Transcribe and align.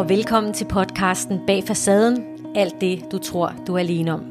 og 0.00 0.08
velkommen 0.08 0.52
til 0.52 0.64
podcasten 0.64 1.40
Bag 1.46 1.64
Facaden, 1.66 2.24
alt 2.54 2.80
det 2.80 3.12
du 3.12 3.18
tror 3.18 3.52
du 3.66 3.74
er 3.74 3.78
alene 3.78 4.12
om. 4.12 4.24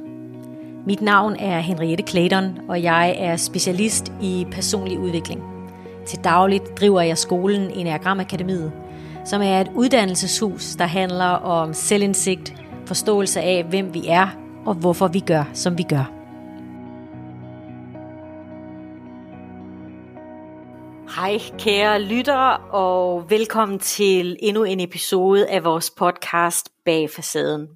Mit 0.86 1.02
navn 1.02 1.36
er 1.36 1.60
Henriette 1.60 2.04
Clayton, 2.08 2.60
og 2.70 2.84
jeg 2.84 3.16
er 3.20 3.36
specialist 3.36 4.12
i 4.22 4.48
personlig 4.52 5.00
udvikling. 5.00 5.44
Til 6.08 6.20
dagligt 6.24 6.80
driver 6.80 7.02
jeg 7.02 7.18
skolen 7.18 7.72
Enneagram 7.72 8.20
Akademiet, 8.20 8.72
som 9.26 9.42
er 9.42 9.62
et 9.62 9.72
uddannelseshus, 9.76 10.76
der 10.76 10.86
handler 10.86 11.26
om 11.26 11.74
selvindsigt, 11.74 12.54
forståelse 12.86 13.42
af, 13.42 13.64
hvem 13.64 13.94
vi 13.94 14.04
er 14.08 14.28
og 14.66 14.74
hvorfor 14.74 15.08
vi 15.08 15.20
gør, 15.20 15.44
som 15.54 15.78
vi 15.78 15.84
gør. 15.84 16.19
Hej 21.20 21.40
kære 21.58 22.02
lyttere, 22.02 22.58
og 22.58 23.30
velkommen 23.30 23.80
til 23.80 24.38
endnu 24.40 24.64
en 24.64 24.80
episode 24.80 25.48
af 25.48 25.64
vores 25.64 25.90
podcast 25.90 26.70
Bag 26.86 27.10
Facaden. 27.10 27.68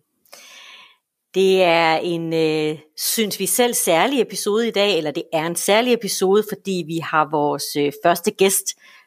Det 1.33 1.63
er 1.63 1.95
en, 1.95 2.33
øh, 2.33 2.79
synes 2.97 3.39
vi 3.39 3.45
selv, 3.45 3.73
særlig 3.73 4.21
episode 4.21 4.67
i 4.67 4.71
dag, 4.71 4.97
eller 4.97 5.11
det 5.11 5.23
er 5.33 5.45
en 5.45 5.55
særlig 5.55 5.93
episode, 5.93 6.43
fordi 6.49 6.83
vi 6.87 6.97
har 6.97 7.29
vores 7.31 7.75
øh, 7.77 7.91
første 8.05 8.31
gæst 8.31 8.65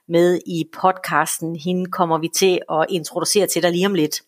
med 0.08 0.40
i 0.46 0.64
podcasten. 0.80 1.56
Hende 1.56 1.90
kommer 1.90 2.18
vi 2.18 2.28
til 2.36 2.60
at 2.70 2.86
introducere 2.90 3.46
til 3.46 3.62
dig 3.62 3.70
lige 3.70 3.86
om 3.86 3.94
lidt. 3.94 4.22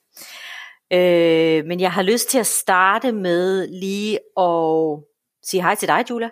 Øh, 0.92 1.64
men 1.64 1.80
jeg 1.80 1.92
har 1.92 2.02
lyst 2.02 2.28
til 2.28 2.38
at 2.38 2.46
starte 2.46 3.12
med 3.12 3.66
lige 3.66 4.18
at 4.38 5.04
sige 5.42 5.62
hej 5.62 5.74
til 5.74 5.88
dig, 5.88 6.04
Julia. 6.10 6.30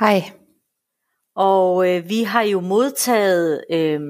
Hej. 0.00 0.41
Og 1.36 1.90
øh, 1.90 2.08
vi 2.08 2.22
har 2.22 2.42
jo 2.42 2.60
modtaget, 2.60 3.64
øh, 3.70 4.00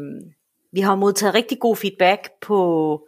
vi 0.72 0.80
har 0.80 0.94
modtaget 0.94 1.34
rigtig 1.34 1.58
god 1.60 1.76
feedback 1.76 2.30
på 2.40 3.00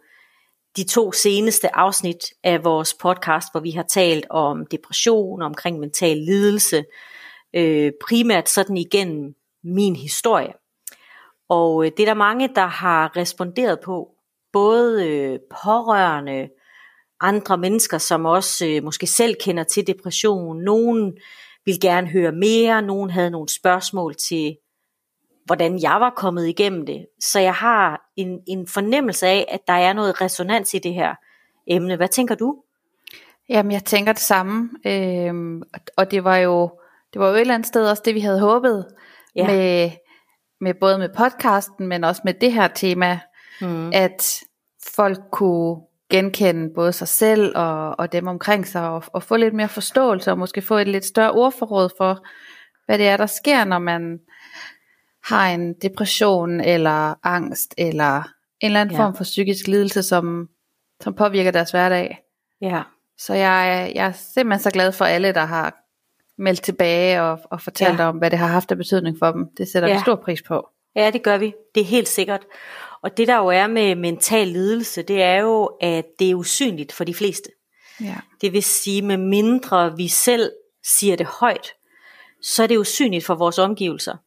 de 0.77 0.83
to 0.83 1.11
seneste 1.11 1.75
afsnit 1.75 2.25
af 2.43 2.63
vores 2.63 2.93
podcast, 2.93 3.47
hvor 3.53 3.59
vi 3.59 3.71
har 3.71 3.83
talt 3.83 4.25
om 4.29 4.65
depression, 4.65 5.41
omkring 5.41 5.79
mental 5.79 6.17
lidelse, 6.17 6.85
øh, 7.55 7.91
primært 8.07 8.49
sådan 8.49 8.77
igennem 8.77 9.33
min 9.63 9.95
historie. 9.95 10.53
Og 11.49 11.85
øh, 11.85 11.91
det 11.97 12.03
er 12.03 12.07
der 12.07 12.13
mange, 12.13 12.49
der 12.55 12.65
har 12.65 13.17
responderet 13.17 13.79
på, 13.79 14.09
både 14.53 15.07
øh, 15.07 15.39
pårørende, 15.63 16.49
andre 17.21 17.57
mennesker, 17.57 17.97
som 17.97 18.25
også 18.25 18.67
øh, 18.67 18.83
måske 18.83 19.07
selv 19.07 19.35
kender 19.39 19.63
til 19.63 19.87
depression, 19.87 20.61
nogen 20.63 21.17
ville 21.65 21.79
gerne 21.79 22.07
høre 22.07 22.31
mere, 22.31 22.81
nogen 22.81 23.09
havde 23.09 23.29
nogle 23.29 23.49
spørgsmål 23.49 24.15
til, 24.15 24.57
hvordan 25.45 25.81
jeg 25.81 25.97
var 25.99 26.13
kommet 26.17 26.47
igennem 26.47 26.85
det. 26.85 27.05
Så 27.19 27.39
jeg 27.39 27.53
har 27.53 28.11
en, 28.15 28.39
en 28.47 28.67
fornemmelse 28.67 29.27
af, 29.27 29.45
at 29.49 29.59
der 29.67 29.73
er 29.73 29.93
noget 29.93 30.21
resonans 30.21 30.73
i 30.73 30.79
det 30.79 30.93
her 30.93 31.15
emne. 31.67 31.95
Hvad 31.95 32.07
tænker 32.07 32.35
du? 32.35 32.61
Jamen, 33.49 33.71
jeg 33.71 33.83
tænker 33.83 34.13
det 34.13 34.21
samme. 34.21 34.69
Øhm, 34.85 35.61
og 35.97 36.11
det 36.11 36.23
var 36.23 36.37
jo 36.37 36.69
det 37.13 37.19
var 37.19 37.27
jo 37.29 37.35
et 37.35 37.41
eller 37.41 37.53
andet 37.53 37.67
sted 37.67 37.89
også 37.89 38.01
det, 38.05 38.15
vi 38.15 38.19
havde 38.19 38.39
håbet 38.39 38.85
ja. 39.35 39.47
med, 39.47 39.91
med 40.61 40.73
både 40.79 40.97
med 40.97 41.09
podcasten, 41.17 41.87
men 41.87 42.03
også 42.03 42.21
med 42.25 42.33
det 42.33 42.53
her 42.53 42.67
tema, 42.67 43.19
mm. 43.61 43.91
at 43.93 44.39
folk 44.95 45.19
kunne 45.31 45.81
genkende 46.09 46.73
både 46.75 46.93
sig 46.93 47.07
selv 47.07 47.57
og, 47.57 47.99
og 47.99 48.11
dem 48.11 48.27
omkring 48.27 48.67
sig, 48.67 48.89
og, 48.89 49.03
og 49.13 49.23
få 49.23 49.35
lidt 49.37 49.53
mere 49.53 49.69
forståelse, 49.69 50.31
og 50.31 50.37
måske 50.37 50.61
få 50.61 50.77
et 50.77 50.87
lidt 50.87 51.05
større 51.05 51.31
ordforråd 51.31 51.89
for, 51.97 52.25
hvad 52.85 52.97
det 52.97 53.07
er, 53.07 53.17
der 53.17 53.25
sker, 53.25 53.65
når 53.65 53.79
man 53.79 54.19
har 55.25 55.49
en 55.49 55.73
depression, 55.81 56.61
eller 56.61 57.25
angst, 57.27 57.73
eller 57.77 58.15
en 58.61 58.67
eller 58.67 58.81
anden 58.81 58.95
ja. 58.95 59.03
form 59.03 59.15
for 59.15 59.23
psykisk 59.23 59.67
lidelse, 59.67 60.03
som, 60.03 60.47
som 61.01 61.13
påvirker 61.13 61.51
deres 61.51 61.71
hverdag. 61.71 62.19
Ja. 62.61 62.81
Så 63.17 63.33
jeg, 63.33 63.91
jeg 63.95 64.05
er 64.07 64.11
simpelthen 64.11 64.63
så 64.63 64.71
glad 64.71 64.91
for 64.91 65.05
alle, 65.05 65.31
der 65.31 65.45
har 65.45 65.73
meldt 66.37 66.61
tilbage 66.61 67.21
og, 67.21 67.39
og 67.51 67.61
fortalt 67.61 67.99
ja. 67.99 68.07
om, 68.07 68.17
hvad 68.17 68.31
det 68.31 68.39
har 68.39 68.47
haft 68.47 68.71
af 68.71 68.77
betydning 68.77 69.17
for 69.19 69.31
dem. 69.31 69.47
Det 69.57 69.67
sætter 69.67 69.89
ja. 69.89 69.95
vi 69.95 70.01
stor 70.01 70.15
pris 70.15 70.41
på. 70.41 70.69
Ja, 70.95 71.11
det 71.11 71.23
gør 71.23 71.37
vi. 71.37 71.53
Det 71.75 71.81
er 71.81 71.85
helt 71.85 72.07
sikkert. 72.07 72.45
Og 73.05 73.17
det 73.17 73.27
der 73.27 73.37
jo 73.37 73.47
er 73.47 73.67
med 73.67 73.95
mental 73.95 74.47
lidelse, 74.47 75.01
det 75.01 75.21
er 75.21 75.41
jo, 75.41 75.65
at 75.81 76.05
det 76.19 76.31
er 76.31 76.35
usynligt 76.35 76.93
for 76.93 77.03
de 77.03 77.13
fleste. 77.13 77.49
Ja. 78.01 78.15
Det 78.41 78.53
vil 78.53 78.63
sige, 78.63 79.01
med 79.01 79.17
mindre 79.17 79.97
vi 79.97 80.07
selv 80.07 80.51
siger 80.83 81.15
det 81.15 81.25
højt, 81.25 81.73
så 82.41 82.63
er 82.63 82.67
det 82.67 82.77
usynligt 82.77 83.25
for 83.25 83.35
vores 83.35 83.59
omgivelser. 83.59 84.17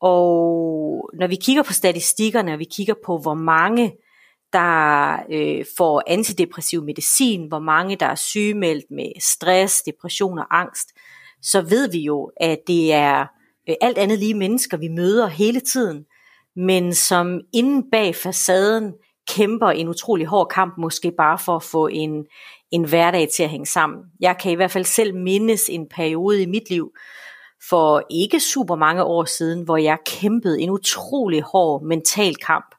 Og 0.00 1.10
når 1.14 1.26
vi 1.26 1.36
kigger 1.36 1.62
på 1.62 1.72
statistikkerne, 1.72 2.52
og 2.52 2.58
vi 2.58 2.64
kigger 2.64 2.94
på, 3.06 3.18
hvor 3.18 3.34
mange 3.34 3.92
der 4.52 5.12
øh, 5.30 5.64
får 5.76 6.02
antidepressiv 6.06 6.84
medicin, 6.84 7.48
hvor 7.48 7.58
mange 7.58 7.96
der 7.96 8.06
er 8.06 8.14
sygemeldt 8.14 8.84
med 8.90 9.20
stress, 9.20 9.82
depression 9.82 10.38
og 10.38 10.58
angst, 10.58 10.88
så 11.42 11.60
ved 11.60 11.90
vi 11.90 11.98
jo, 11.98 12.32
at 12.40 12.58
det 12.66 12.92
er 12.92 13.26
øh, 13.68 13.74
alt 13.80 13.98
andet 13.98 14.18
lige 14.18 14.34
mennesker, 14.34 14.76
vi 14.76 14.88
møder 14.88 15.26
hele 15.26 15.60
tiden, 15.60 16.04
men 16.58 16.94
som 16.94 17.40
inden 17.52 17.90
bag 17.90 18.14
facaden 18.14 18.94
kæmper 19.28 19.68
en 19.68 19.88
utrolig 19.88 20.26
hård 20.26 20.48
kamp, 20.48 20.74
måske 20.78 21.12
bare 21.18 21.38
for 21.38 21.56
at 21.56 21.62
få 21.62 21.86
en, 21.86 22.26
en 22.70 22.84
hverdag 22.84 23.28
til 23.36 23.42
at 23.42 23.48
hænge 23.48 23.66
sammen. 23.66 24.04
Jeg 24.20 24.36
kan 24.38 24.52
i 24.52 24.54
hvert 24.54 24.70
fald 24.70 24.84
selv 24.84 25.14
mindes 25.14 25.68
en 25.68 25.88
periode 25.88 26.42
i 26.42 26.46
mit 26.46 26.70
liv, 26.70 26.92
for 27.68 28.02
ikke 28.10 28.40
super 28.40 28.76
mange 28.76 29.04
år 29.04 29.24
siden, 29.24 29.62
hvor 29.62 29.76
jeg 29.76 29.98
kæmpede 30.06 30.60
en 30.60 30.70
utrolig 30.70 31.42
hård 31.42 31.82
mental 31.82 32.34
kamp. 32.36 32.74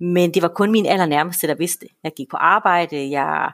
Men 0.00 0.34
det 0.34 0.42
var 0.42 0.48
kun 0.48 0.72
min 0.72 0.86
allernærmeste, 0.86 1.46
der 1.46 1.54
vidste. 1.54 1.86
Jeg 2.04 2.12
gik 2.16 2.26
på 2.30 2.36
arbejde, 2.36 3.10
jeg 3.10 3.52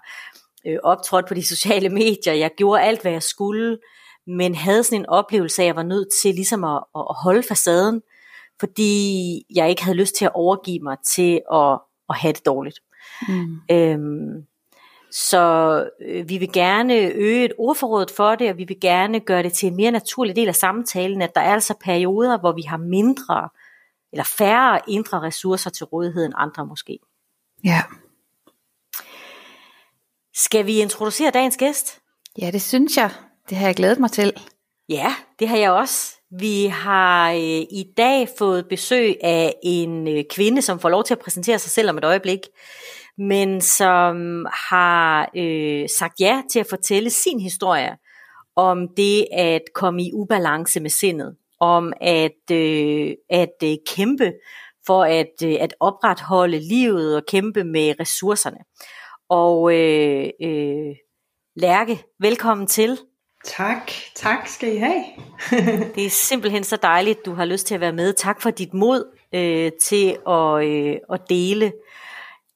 øh, 0.66 0.78
optrådte 0.82 1.28
på 1.28 1.34
de 1.34 1.46
sociale 1.46 1.88
medier, 1.88 2.32
jeg 2.32 2.50
gjorde 2.56 2.82
alt, 2.82 3.02
hvad 3.02 3.12
jeg 3.12 3.22
skulle, 3.22 3.78
men 4.26 4.54
havde 4.54 4.84
sådan 4.84 5.00
en 5.00 5.08
oplevelse 5.08 5.62
af, 5.62 5.64
at 5.64 5.66
jeg 5.66 5.76
var 5.76 5.82
nødt 5.82 6.08
til 6.22 6.34
ligesom 6.34 6.64
at, 6.64 6.84
at 6.94 7.04
holde 7.22 7.42
facaden, 7.42 8.02
fordi 8.60 9.44
jeg 9.54 9.70
ikke 9.70 9.84
havde 9.84 9.96
lyst 9.96 10.14
til 10.14 10.24
at 10.24 10.34
overgive 10.34 10.80
mig 10.82 10.96
til 11.06 11.40
at, 11.52 11.78
at 12.08 12.16
have 12.16 12.32
det 12.32 12.46
dårligt. 12.46 12.80
Mm. 13.28 13.60
Øhm, 13.70 14.46
så 15.12 15.84
øh, 16.00 16.28
vi 16.28 16.38
vil 16.38 16.52
gerne 16.52 16.94
øge 16.94 17.44
et 17.44 17.52
ordforråd 17.58 18.06
for 18.16 18.34
det, 18.34 18.50
og 18.50 18.56
vi 18.56 18.64
vil 18.64 18.80
gerne 18.80 19.20
gøre 19.20 19.42
det 19.42 19.52
til 19.52 19.66
en 19.66 19.76
mere 19.76 19.90
naturlig 19.90 20.36
del 20.36 20.48
af 20.48 20.54
samtalen, 20.54 21.22
at 21.22 21.34
der 21.34 21.40
er 21.40 21.52
altså 21.52 21.74
perioder, 21.84 22.38
hvor 22.38 22.52
vi 22.52 22.62
har 22.62 22.76
mindre 22.76 23.48
eller 24.12 24.24
færre 24.24 24.80
indre 24.88 25.20
ressourcer 25.20 25.70
til 25.70 25.86
rådighed 25.86 26.24
end 26.24 26.34
andre 26.36 26.66
måske. 26.66 26.98
Ja. 27.64 27.82
Skal 30.34 30.66
vi 30.66 30.80
introducere 30.80 31.30
dagens 31.30 31.56
gæst? 31.56 32.00
Ja, 32.38 32.50
det 32.50 32.62
synes 32.62 32.96
jeg. 32.96 33.10
Det 33.48 33.58
har 33.58 33.66
jeg 33.66 33.76
glædet 33.76 33.98
mig 33.98 34.10
til. 34.10 34.32
Ja, 34.88 35.14
det 35.38 35.48
har 35.48 35.56
jeg 35.56 35.70
også. 35.70 36.19
Vi 36.38 36.66
har 36.66 37.32
øh, 37.32 37.66
i 37.70 37.86
dag 37.96 38.28
fået 38.38 38.68
besøg 38.68 39.16
af 39.22 39.54
en 39.62 40.08
øh, 40.08 40.24
kvinde, 40.30 40.62
som 40.62 40.80
får 40.80 40.88
lov 40.88 41.04
til 41.04 41.14
at 41.14 41.18
præsentere 41.18 41.58
sig 41.58 41.70
selv 41.70 41.90
om 41.90 41.98
et 41.98 42.04
øjeblik, 42.04 42.40
men 43.18 43.60
som 43.60 44.46
har 44.70 45.30
øh, 45.36 45.88
sagt 45.98 46.20
ja 46.20 46.42
til 46.50 46.60
at 46.60 46.66
fortælle 46.66 47.10
sin 47.10 47.40
historie 47.40 47.96
om 48.56 48.88
det 48.96 49.26
at 49.32 49.62
komme 49.74 50.02
i 50.02 50.10
ubalance 50.12 50.80
med 50.80 50.90
sindet, 50.90 51.36
om 51.60 51.92
at, 52.00 52.50
øh, 52.52 53.14
at 53.30 53.54
øh, 53.64 53.76
kæmpe 53.96 54.32
for 54.86 55.04
at, 55.04 55.32
øh, 55.44 55.56
at 55.60 55.74
opretholde 55.80 56.58
livet 56.58 57.16
og 57.16 57.22
kæmpe 57.28 57.64
med 57.64 57.94
ressourcerne. 58.00 58.58
Og 59.28 59.74
øh, 59.74 60.30
øh, 60.42 60.96
Lærke, 61.56 62.04
velkommen 62.20 62.66
til. 62.66 62.98
Tak, 63.44 63.90
tak 64.14 64.46
skal 64.46 64.76
I 64.76 64.78
have. 64.78 65.04
det 65.94 66.06
er 66.06 66.10
simpelthen 66.10 66.64
så 66.64 66.76
dejligt, 66.76 67.26
du 67.26 67.34
har 67.34 67.44
lyst 67.44 67.66
til 67.66 67.74
at 67.74 67.80
være 67.80 67.92
med. 67.92 68.12
Tak 68.12 68.42
for 68.42 68.50
dit 68.50 68.74
mod 68.74 69.16
øh, 69.34 69.72
til 69.82 70.16
at, 70.28 70.64
øh, 70.64 70.96
at 71.12 71.20
dele. 71.28 71.72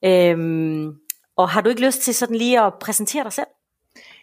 Øhm, 0.04 0.92
og 1.36 1.48
har 1.48 1.60
du 1.60 1.68
ikke 1.68 1.86
lyst 1.86 2.00
til 2.00 2.14
sådan 2.14 2.36
lige 2.36 2.60
at 2.60 2.72
præsentere 2.80 3.24
dig 3.24 3.32
selv? 3.32 3.46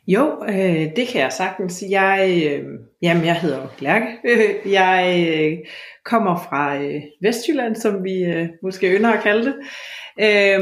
Jo, 0.07 0.43
øh, 0.49 0.95
det 0.95 1.07
kan 1.07 1.21
jeg 1.21 1.31
sagtens. 1.31 1.83
Jeg, 1.89 2.43
øh, 2.45 2.65
jamen, 3.01 3.25
jeg 3.25 3.35
hedder 3.35 3.67
Lærke. 3.79 4.05
jeg 4.79 5.27
øh, 5.29 5.57
kommer 6.05 6.39
fra 6.49 6.77
øh, 6.77 7.01
Vestjylland, 7.21 7.75
som 7.75 8.03
vi 8.03 8.23
øh, 8.23 8.49
måske 8.63 8.97
ynder 8.97 9.11
at 9.11 9.23
kalde 9.23 9.45
det. 9.45 9.55
Øh, 10.19 10.59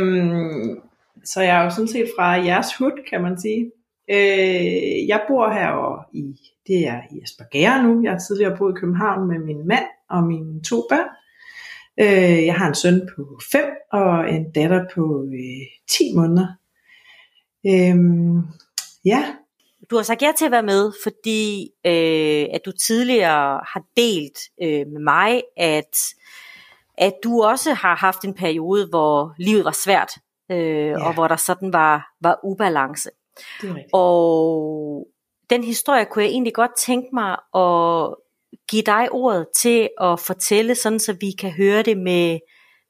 så 1.23 1.41
jeg 1.41 1.59
er 1.59 1.63
jo 1.63 1.69
sådan 1.69 1.87
set 1.87 2.09
fra 2.17 2.25
jeres 2.25 2.75
hud, 2.77 3.09
kan 3.09 3.21
man 3.21 3.39
sige. 3.41 3.71
Øh, 4.11 5.07
jeg 5.07 5.21
bor 5.27 5.49
her 5.49 5.67
og 5.67 6.05
i, 6.13 6.35
det 6.67 6.87
er 6.87 7.01
i 7.11 7.21
Aspergere 7.23 7.83
nu. 7.83 8.03
Jeg 8.03 8.11
har 8.11 8.19
tidligere 8.19 8.57
boet 8.57 8.77
i 8.77 8.79
København 8.79 9.27
med 9.27 9.39
min 9.39 9.67
mand 9.67 9.85
og 10.09 10.23
mine 10.23 10.63
to 10.63 10.85
børn. 10.89 11.09
Øh, 11.99 12.45
jeg 12.45 12.55
har 12.55 12.67
en 12.67 12.75
søn 12.75 13.09
på 13.15 13.39
5 13.51 13.63
og 13.91 14.33
en 14.33 14.51
datter 14.51 14.85
på 14.95 15.25
øh, 15.33 15.67
10 15.89 16.15
måneder. 16.15 16.47
Øh, 17.65 17.95
ja. 19.05 19.35
Du 19.89 19.95
har 19.95 20.03
sagt 20.03 20.21
ja 20.21 20.31
til 20.37 20.45
at 20.45 20.51
være 20.51 20.63
med, 20.63 20.91
fordi 21.03 21.69
øh, 21.85 22.47
at 22.53 22.61
du 22.65 22.71
tidligere 22.71 23.61
har 23.73 23.83
delt 23.97 24.39
øh, 24.61 24.87
med 24.87 25.01
mig, 25.01 25.41
at, 25.57 25.97
at 26.97 27.13
du 27.23 27.43
også 27.43 27.73
har 27.73 27.95
haft 27.95 28.23
en 28.23 28.33
periode, 28.33 28.87
hvor 28.89 29.33
livet 29.37 29.65
var 29.65 29.71
svært 29.85 30.11
øh, 30.51 30.87
ja. 30.87 31.07
og 31.07 31.13
hvor 31.13 31.27
der 31.27 31.35
sådan 31.35 31.73
var, 31.73 32.13
var 32.21 32.39
ubalance. 32.43 33.09
Det 33.61 33.69
er 33.69 33.73
rigtigt. 33.73 33.89
Og 33.93 35.07
den 35.49 35.63
historie 35.63 36.05
kunne 36.05 36.23
jeg 36.23 36.31
egentlig 36.31 36.53
godt 36.53 36.71
tænke 36.77 37.07
mig 37.13 37.31
at 37.55 38.15
give 38.69 38.81
dig 38.81 39.11
ordet 39.11 39.47
til 39.55 39.89
at 40.01 40.19
fortælle, 40.19 40.75
sådan 40.75 40.99
så 40.99 41.13
vi 41.13 41.31
kan 41.39 41.51
høre 41.51 41.81
det 41.83 41.97
med, 41.97 42.39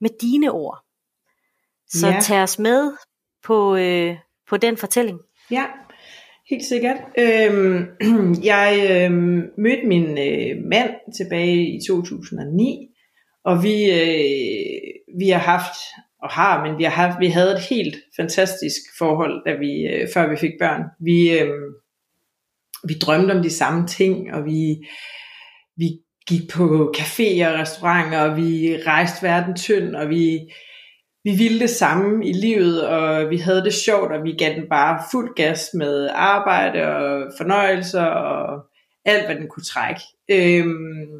med 0.02 0.10
dine 0.22 0.52
ord. 0.52 0.86
Så 1.88 2.08
Ja. 2.08 2.20
tag 2.22 2.42
os 2.44 2.60
med 2.60 2.94
på, 3.44 3.76
øh, 3.76 4.16
på 4.50 4.58
den 4.58 4.78
fortælling. 4.78 5.20
Ja, 5.52 5.66
helt 6.50 6.66
sikkert. 6.66 6.98
Øhm, 7.18 7.86
jeg 8.52 8.88
øhm, 8.92 9.42
mødte 9.58 9.88
min 9.88 10.04
øh, 10.18 10.64
mand 10.66 10.92
tilbage 11.18 11.76
i 11.76 11.80
2009, 11.88 12.90
og 13.44 13.64
vi, 13.64 13.92
øh, 13.92 15.20
vi 15.20 15.30
har 15.30 15.40
haft, 15.40 15.76
og 16.24 16.30
har, 16.30 16.66
men 16.66 16.78
vi, 16.78 16.84
har 16.84 16.92
haft, 16.92 17.20
vi 17.20 17.28
havde 17.28 17.52
et 17.52 17.62
helt 17.70 17.96
fantastisk 18.16 18.82
forhold, 18.98 19.44
da 19.46 19.54
vi, 19.54 19.88
øh, 19.88 20.08
før 20.14 20.30
vi 20.30 20.38
fik 20.38 20.54
børn. 20.60 20.84
Vi, 21.00 21.40
øh, 21.40 21.50
vi 22.88 22.94
drømte 22.94 23.32
om 23.32 23.44
de 23.44 23.50
samme 23.50 23.88
ting, 23.88 24.34
og 24.34 24.46
vi, 24.46 24.88
vi 25.78 25.90
gik 26.28 26.50
på 26.54 26.94
caféer 26.98 27.48
og 27.48 27.60
restauranter, 27.60 28.20
og 28.20 28.38
vi 28.38 28.78
rejste 28.88 29.24
verden 29.24 29.56
tynd, 29.56 29.96
og 29.96 30.10
vi, 30.10 30.40
vi 31.24 31.32
ville 31.38 31.60
det 31.60 31.70
samme 31.70 32.28
i 32.28 32.34
livet, 32.34 32.88
og 32.88 33.30
vi 33.30 33.38
havde 33.38 33.64
det 33.64 33.74
sjovt, 33.74 34.12
og 34.12 34.24
vi 34.24 34.32
gav 34.32 34.56
den 34.56 34.70
bare 34.70 35.04
fuld 35.12 35.36
gas 35.36 35.70
med 35.74 36.10
arbejde 36.14 36.88
og 36.88 37.32
fornøjelser 37.38 38.06
og 38.06 38.66
alt, 39.06 39.26
hvad 39.26 39.36
den 39.36 39.48
kunne 39.48 39.64
trække. 39.64 40.02
Øhm, 40.32 41.19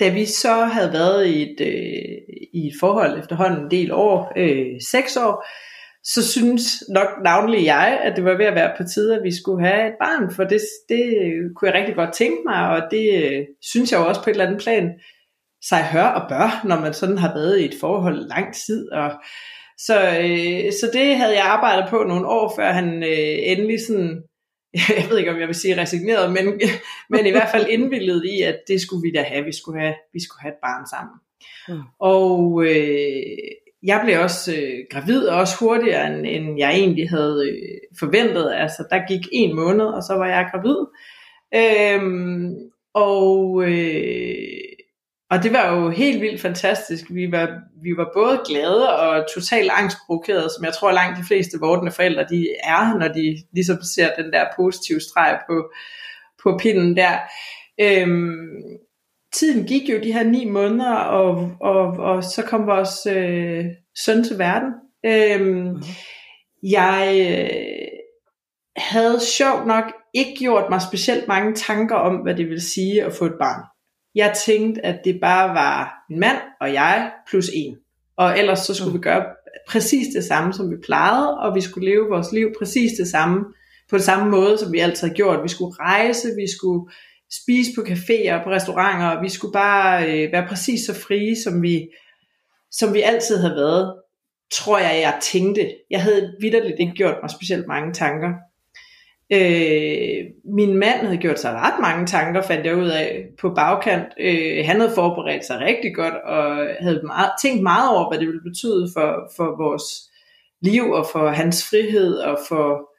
da 0.00 0.08
vi 0.08 0.26
så 0.26 0.54
havde 0.54 0.92
været 0.92 1.26
i 1.26 1.42
et, 1.42 1.60
øh, 1.60 2.18
i 2.52 2.66
et 2.66 2.74
forhold 2.80 3.18
efterhånden 3.18 3.64
en 3.64 3.70
del 3.70 3.92
år, 3.92 4.32
øh, 4.36 4.80
seks 4.90 5.16
år, 5.16 5.44
så 6.04 6.28
synes 6.32 6.62
nok 6.88 7.08
navnlig 7.24 7.64
jeg, 7.64 8.00
at 8.02 8.16
det 8.16 8.24
var 8.24 8.36
ved 8.36 8.44
at 8.44 8.54
være 8.54 8.72
på 8.76 8.84
tide, 8.84 9.16
at 9.16 9.22
vi 9.22 9.36
skulle 9.36 9.66
have 9.66 9.88
et 9.88 9.94
barn, 10.00 10.34
for 10.34 10.44
det, 10.44 10.60
det 10.88 11.04
øh, 11.22 11.54
kunne 11.56 11.70
jeg 11.70 11.78
rigtig 11.78 11.94
godt 11.94 12.12
tænke 12.12 12.42
mig, 12.46 12.68
og 12.68 12.82
det 12.90 13.24
øh, 13.24 13.46
synes 13.62 13.92
jeg 13.92 14.00
jo 14.00 14.08
også 14.08 14.22
på 14.22 14.30
et 14.30 14.34
eller 14.34 14.46
andet 14.46 14.62
plan 14.62 14.90
sig 15.68 15.84
hør 15.84 16.06
og 16.06 16.28
bør, 16.28 16.60
når 16.64 16.80
man 16.80 16.94
sådan 16.94 17.18
har 17.18 17.34
været 17.34 17.60
i 17.60 17.64
et 17.64 17.74
forhold 17.80 18.28
lang 18.28 18.54
tid. 18.54 18.92
Og, 18.92 19.10
så, 19.78 19.96
øh, 20.22 20.72
så 20.72 20.90
det 20.92 21.16
havde 21.16 21.34
jeg 21.34 21.44
arbejdet 21.44 21.90
på 21.90 22.04
nogle 22.08 22.26
år, 22.26 22.52
før 22.56 22.72
han 22.72 23.02
øh, 23.02 23.36
endelig 23.52 23.78
sådan, 23.86 24.22
jeg 24.98 25.06
ved 25.10 25.18
ikke 25.18 25.30
om 25.30 25.40
jeg 25.40 25.46
vil 25.46 25.54
sige 25.54 25.80
resigneret, 25.80 26.32
men, 26.32 26.60
men 27.12 27.26
i 27.26 27.30
hvert 27.30 27.48
fald 27.50 27.66
indvildet 27.68 28.24
i, 28.24 28.42
at 28.42 28.58
det 28.68 28.80
skulle 28.80 29.02
vi 29.02 29.12
da 29.12 29.22
have, 29.22 29.44
vi 29.44 29.52
skulle 29.52 29.80
have, 29.80 29.94
vi 30.12 30.20
skulle 30.22 30.42
have 30.42 30.52
et 30.52 30.62
barn 30.62 30.86
sammen. 30.86 31.16
Mm. 31.68 31.82
Og 31.98 32.64
øh, 32.64 33.38
jeg 33.82 34.00
blev 34.04 34.20
også 34.20 34.54
øh, 34.54 34.78
gravid, 34.90 35.26
og 35.26 35.38
også 35.38 35.56
hurtigere, 35.60 36.06
end, 36.06 36.26
end 36.26 36.58
jeg 36.58 36.70
egentlig 36.74 37.10
havde 37.10 37.50
øh, 37.50 37.78
forventet. 37.98 38.52
Altså, 38.54 38.86
der 38.90 39.08
gik 39.08 39.28
en 39.32 39.56
måned, 39.56 39.86
og 39.86 40.02
så 40.02 40.14
var 40.14 40.26
jeg 40.26 40.50
gravid. 40.52 40.76
Øhm, 41.54 42.54
og, 42.94 43.64
øh, 43.64 44.69
og 45.30 45.42
det 45.42 45.52
var 45.52 45.74
jo 45.74 45.90
helt 45.90 46.22
vildt 46.22 46.40
fantastisk. 46.40 47.04
Vi 47.10 47.32
var, 47.32 47.48
vi 47.82 47.96
var 47.96 48.10
både 48.14 48.40
glade 48.46 48.98
og 48.98 49.26
totalt 49.34 49.70
angstprovokerede, 49.74 50.48
som 50.56 50.64
jeg 50.64 50.74
tror 50.74 50.92
langt 50.92 51.18
de 51.18 51.24
fleste 51.24 51.58
vordende 51.60 51.92
forældre 51.92 52.26
de 52.30 52.48
er, 52.64 52.98
når 52.98 53.08
de 53.08 53.36
ligesom 53.52 53.76
ser 53.94 54.14
den 54.22 54.32
der 54.32 54.44
positive 54.56 55.00
streg 55.00 55.38
på, 55.48 55.72
på 56.42 56.58
pinden 56.62 56.96
der. 56.96 57.18
Øhm, 57.80 58.62
tiden 59.32 59.66
gik 59.66 59.90
jo 59.90 60.00
de 60.02 60.12
her 60.12 60.24
ni 60.24 60.44
måneder, 60.44 60.94
og, 60.94 61.52
og, 61.60 61.82
og 61.86 62.24
så 62.24 62.42
kom 62.46 62.66
vores 62.66 63.06
øh, 63.06 63.64
søn 64.04 64.24
til 64.24 64.38
verden. 64.38 64.72
Øhm, 65.06 65.82
jeg 66.62 67.26
øh, 67.30 67.88
havde 68.76 69.20
sjovt 69.20 69.66
nok 69.66 69.84
ikke 70.14 70.34
gjort 70.38 70.70
mig 70.70 70.82
specielt 70.82 71.28
mange 71.28 71.54
tanker 71.54 71.96
om, 71.96 72.16
hvad 72.16 72.34
det 72.34 72.48
vil 72.48 72.62
sige 72.62 73.04
at 73.04 73.12
få 73.12 73.24
et 73.24 73.36
barn. 73.40 73.79
Jeg 74.14 74.34
tænkte, 74.46 74.86
at 74.86 75.00
det 75.04 75.18
bare 75.20 75.48
var 75.48 76.04
min 76.10 76.20
mand 76.20 76.36
og 76.60 76.72
jeg 76.72 77.10
plus 77.30 77.50
en. 77.54 77.76
Og 78.16 78.38
ellers 78.38 78.58
så 78.58 78.74
skulle 78.74 78.92
Mm. 78.92 78.98
vi 78.98 79.02
gøre 79.02 79.24
præcis 79.68 80.06
det 80.14 80.24
samme, 80.24 80.52
som 80.52 80.70
vi 80.70 80.76
plejede, 80.84 81.38
og 81.38 81.54
vi 81.54 81.60
skulle 81.60 81.90
leve 81.90 82.08
vores 82.08 82.32
liv 82.32 82.48
præcis 82.58 82.92
det 82.98 83.08
samme, 83.08 83.44
på 83.90 83.96
den 83.96 84.04
samme 84.04 84.30
måde, 84.30 84.58
som 84.58 84.72
vi 84.72 84.78
altid 84.78 85.08
har 85.08 85.14
gjort. 85.14 85.42
Vi 85.42 85.48
skulle 85.48 85.74
rejse, 85.80 86.28
vi 86.36 86.46
skulle 86.58 86.90
spise 87.42 87.70
på 87.74 87.80
caféer 87.80 88.32
og 88.32 88.44
på 88.44 88.50
restauranter, 88.50 89.06
og 89.06 89.22
vi 89.22 89.28
skulle 89.28 89.52
bare 89.52 90.04
øh, 90.04 90.32
være 90.32 90.46
præcis 90.48 90.86
så 90.86 90.94
frie, 90.94 91.36
som 91.44 91.62
vi, 91.62 91.88
som 92.70 92.94
vi 92.94 93.00
altid 93.00 93.36
har 93.36 93.54
været, 93.54 93.94
tror 94.52 94.78
jeg, 94.78 95.00
jeg 95.00 95.18
tænkte. 95.22 95.70
Jeg 95.90 96.02
havde 96.02 96.34
vidderligt 96.40 96.80
ikke 96.80 96.92
gjort 96.92 97.14
mig 97.22 97.30
specielt 97.30 97.66
mange 97.66 97.92
tanker. 97.92 98.28
Øh, 99.32 100.24
min 100.44 100.76
mand 100.76 101.00
havde 101.06 101.16
gjort 101.16 101.40
sig 101.40 101.52
ret 101.52 101.80
mange 101.80 102.06
tanker, 102.06 102.42
fandt 102.42 102.66
jeg 102.66 102.76
ud 102.76 102.88
af 102.88 103.26
på 103.40 103.50
bagkant. 103.50 104.06
Øh, 104.20 104.64
han 104.66 104.80
havde 104.80 104.94
forberedt 104.94 105.44
sig 105.44 105.60
rigtig 105.60 105.94
godt, 105.94 106.14
og 106.14 106.66
havde 106.80 107.02
meget, 107.04 107.30
tænkt 107.42 107.62
meget 107.62 107.96
over, 107.96 108.08
hvad 108.08 108.18
det 108.18 108.26
ville 108.26 108.50
betyde 108.50 108.88
for, 108.94 109.32
for 109.36 109.64
vores 109.64 109.84
liv, 110.62 110.90
og 110.90 111.06
for 111.12 111.28
hans 111.28 111.68
frihed, 111.70 112.16
og 112.16 112.38
for, 112.48 112.90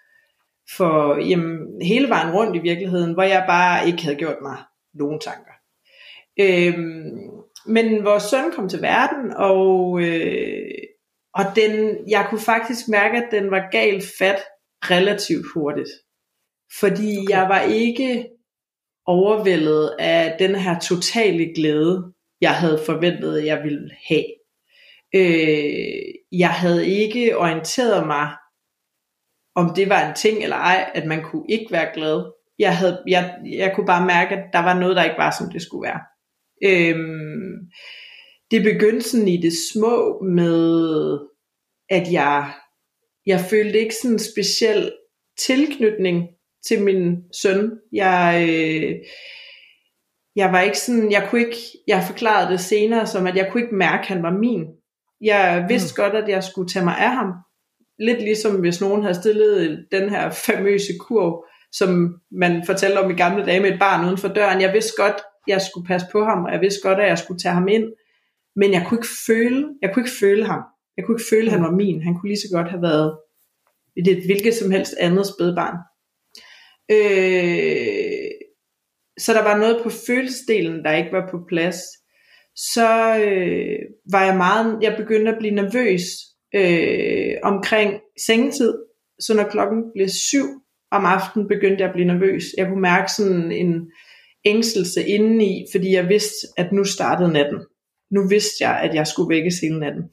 for 0.77 1.17
jamen, 1.29 1.81
hele 1.81 2.09
vejen 2.09 2.33
rundt 2.33 2.55
i 2.55 2.59
virkeligheden, 2.59 3.13
hvor 3.13 3.23
jeg 3.23 3.43
bare 3.47 3.87
ikke 3.87 4.03
havde 4.03 4.17
gjort 4.17 4.41
mig 4.41 4.57
nogen 4.93 5.19
tanker. 5.19 5.53
Øh, 6.39 6.77
men 7.65 8.05
vores 8.05 8.23
søn 8.23 8.51
kom 8.55 8.69
til 8.69 8.81
verden, 8.81 9.33
og, 9.35 10.01
øh, 10.01 10.71
og 11.33 11.43
den, 11.55 11.97
jeg 12.09 12.27
kunne 12.29 12.41
faktisk 12.41 12.87
mærke, 12.87 13.17
at 13.17 13.27
den 13.31 13.51
var 13.51 13.69
galt 13.71 14.03
fat 14.19 14.39
relativt 14.83 15.45
hurtigt. 15.53 15.89
Fordi 16.79 17.17
okay. 17.17 17.29
jeg 17.29 17.49
var 17.49 17.61
ikke 17.61 18.29
overvældet 19.05 19.95
af 19.99 20.35
den 20.39 20.55
her 20.55 20.79
totale 20.79 21.53
glæde, 21.55 22.13
jeg 22.41 22.55
havde 22.55 22.83
forventet, 22.85 23.45
jeg 23.45 23.63
ville 23.63 23.91
have. 24.07 24.25
Øh, 25.15 26.03
jeg 26.31 26.49
havde 26.49 26.89
ikke 26.89 27.37
orienteret 27.37 28.07
mig, 28.07 28.35
om 29.55 29.73
det 29.75 29.89
var 29.89 30.09
en 30.09 30.15
ting 30.15 30.43
eller 30.43 30.55
ej, 30.55 30.91
at 30.95 31.05
man 31.07 31.23
kunne 31.23 31.45
ikke 31.49 31.71
være 31.71 31.93
glad. 31.93 32.31
Jeg, 32.59 32.77
havde, 32.77 33.03
jeg, 33.07 33.37
jeg 33.45 33.73
kunne 33.75 33.85
bare 33.85 34.05
mærke, 34.05 34.35
at 34.35 34.43
der 34.53 34.59
var 34.59 34.79
noget, 34.79 34.95
der 34.95 35.03
ikke 35.03 35.17
var, 35.17 35.35
som 35.39 35.51
det 35.51 35.61
skulle 35.61 35.87
være. 35.87 36.01
Øhm, 36.63 37.69
det 38.51 38.63
begyndte 38.63 39.09
sådan 39.09 39.27
i 39.27 39.37
det 39.37 39.53
små 39.73 40.21
med, 40.21 41.19
at 41.89 42.11
jeg, 42.11 42.53
jeg 43.25 43.39
følte 43.49 43.79
ikke 43.79 43.95
sådan 43.95 44.15
en 44.15 44.19
speciel 44.19 44.93
tilknytning 45.39 46.27
til 46.67 46.83
min 46.83 47.17
søn. 47.41 47.71
Jeg, 47.91 48.47
øh, 48.49 48.95
jeg 50.35 50.51
var 50.51 50.61
ikke 50.61 50.79
sådan, 50.79 51.11
jeg 51.11 51.27
kunne 51.29 51.41
ikke, 51.41 51.57
jeg 51.87 52.03
forklarede 52.07 52.51
det 52.51 52.59
senere 52.59 53.07
som, 53.07 53.27
at 53.27 53.35
jeg 53.35 53.49
kunne 53.51 53.63
ikke 53.63 53.75
mærke, 53.75 54.01
at 54.01 54.07
han 54.07 54.23
var 54.23 54.31
min. 54.31 54.65
Jeg 55.21 55.65
vidste 55.69 55.93
mm. 55.93 56.03
godt, 56.03 56.23
at 56.23 56.29
jeg 56.29 56.43
skulle 56.43 56.69
tage 56.69 56.85
mig 56.85 56.97
af 56.97 57.11
ham. 57.11 57.33
Lidt 57.99 58.21
ligesom 58.21 58.55
hvis 58.55 58.81
nogen 58.81 59.01
havde 59.01 59.15
stillet 59.15 59.85
den 59.91 60.09
her 60.09 60.29
famøse 60.47 60.93
kurv, 60.99 61.45
som 61.71 62.19
man 62.31 62.63
fortalte 62.65 62.97
om 62.97 63.11
i 63.11 63.13
gamle 63.13 63.45
dage 63.45 63.59
med 63.59 63.71
et 63.71 63.79
barn 63.79 64.05
uden 64.05 64.17
for 64.17 64.27
døren. 64.27 64.61
Jeg 64.61 64.73
vidste 64.73 64.93
godt, 64.97 65.21
jeg 65.47 65.61
skulle 65.61 65.87
passe 65.87 66.07
på 66.11 66.23
ham, 66.25 66.43
og 66.45 66.51
jeg 66.53 66.61
vidste 66.61 66.87
godt, 66.87 66.99
at 66.99 67.07
jeg 67.07 67.17
skulle 67.17 67.39
tage 67.39 67.53
ham 67.53 67.67
ind. 67.67 67.85
Men 68.55 68.73
jeg 68.73 68.85
kunne 68.87 68.97
ikke 68.97 69.13
føle, 69.27 69.69
jeg 69.81 69.93
kunne 69.93 70.03
ikke 70.03 70.17
føle 70.19 70.45
ham. 70.45 70.61
Jeg 70.97 71.05
kunne 71.05 71.15
ikke 71.15 71.29
føle, 71.29 71.45
at 71.45 71.51
han 71.51 71.63
var 71.63 71.71
min. 71.71 72.03
Han 72.03 72.13
kunne 72.13 72.29
lige 72.29 72.45
så 72.45 72.55
godt 72.55 72.69
have 72.69 72.81
været 72.81 73.17
et 73.97 74.25
hvilket 74.25 74.53
som 74.53 74.71
helst 74.71 74.93
andet 74.99 75.25
spædbarn. 75.27 75.77
Øh, 76.91 78.31
så 79.19 79.33
der 79.33 79.43
var 79.43 79.57
noget 79.57 79.79
på 79.83 79.89
følelsesdelen, 79.89 80.83
der 80.83 80.91
ikke 80.91 81.11
var 81.11 81.27
på 81.31 81.37
plads. 81.49 81.77
Så 82.55 83.17
øh, 83.25 83.79
var 84.11 84.25
jeg 84.25 84.37
meget, 84.37 84.79
jeg 84.81 84.95
begyndte 84.97 85.31
at 85.31 85.37
blive 85.39 85.55
nervøs 85.55 86.03
øh, 86.55 87.33
omkring 87.43 87.99
sengetid. 88.25 88.73
Så 89.19 89.33
når 89.33 89.43
klokken 89.43 89.83
blev 89.95 90.07
syv 90.09 90.45
om 90.91 91.05
aftenen, 91.05 91.47
begyndte 91.47 91.81
jeg 91.81 91.87
at 91.87 91.93
blive 91.93 92.07
nervøs. 92.07 92.43
Jeg 92.57 92.67
kunne 92.67 92.81
mærke 92.81 93.11
sådan 93.11 93.51
en 93.51 93.91
ængstelse 94.45 95.07
indeni, 95.07 95.65
fordi 95.71 95.93
jeg 95.93 96.09
vidste, 96.09 96.47
at 96.57 96.71
nu 96.71 96.83
startede 96.83 97.33
natten. 97.33 97.59
Nu 98.11 98.27
vidste 98.27 98.55
jeg, 98.67 98.79
at 98.83 98.95
jeg 98.95 99.07
skulle 99.07 99.35
vækkes 99.35 99.59
hele 99.59 99.79
natten. 99.79 100.03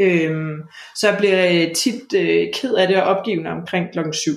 Øhm, 0.00 0.56
så 0.96 1.08
jeg 1.08 1.18
blev 1.18 1.30
øh, 1.30 1.74
tit 1.74 2.14
øh, 2.16 2.52
ked 2.54 2.74
af 2.74 2.88
det 2.88 2.96
og 2.96 3.02
opgivende 3.02 3.50
omkring 3.50 3.92
klokken 3.92 4.12
7. 4.12 4.32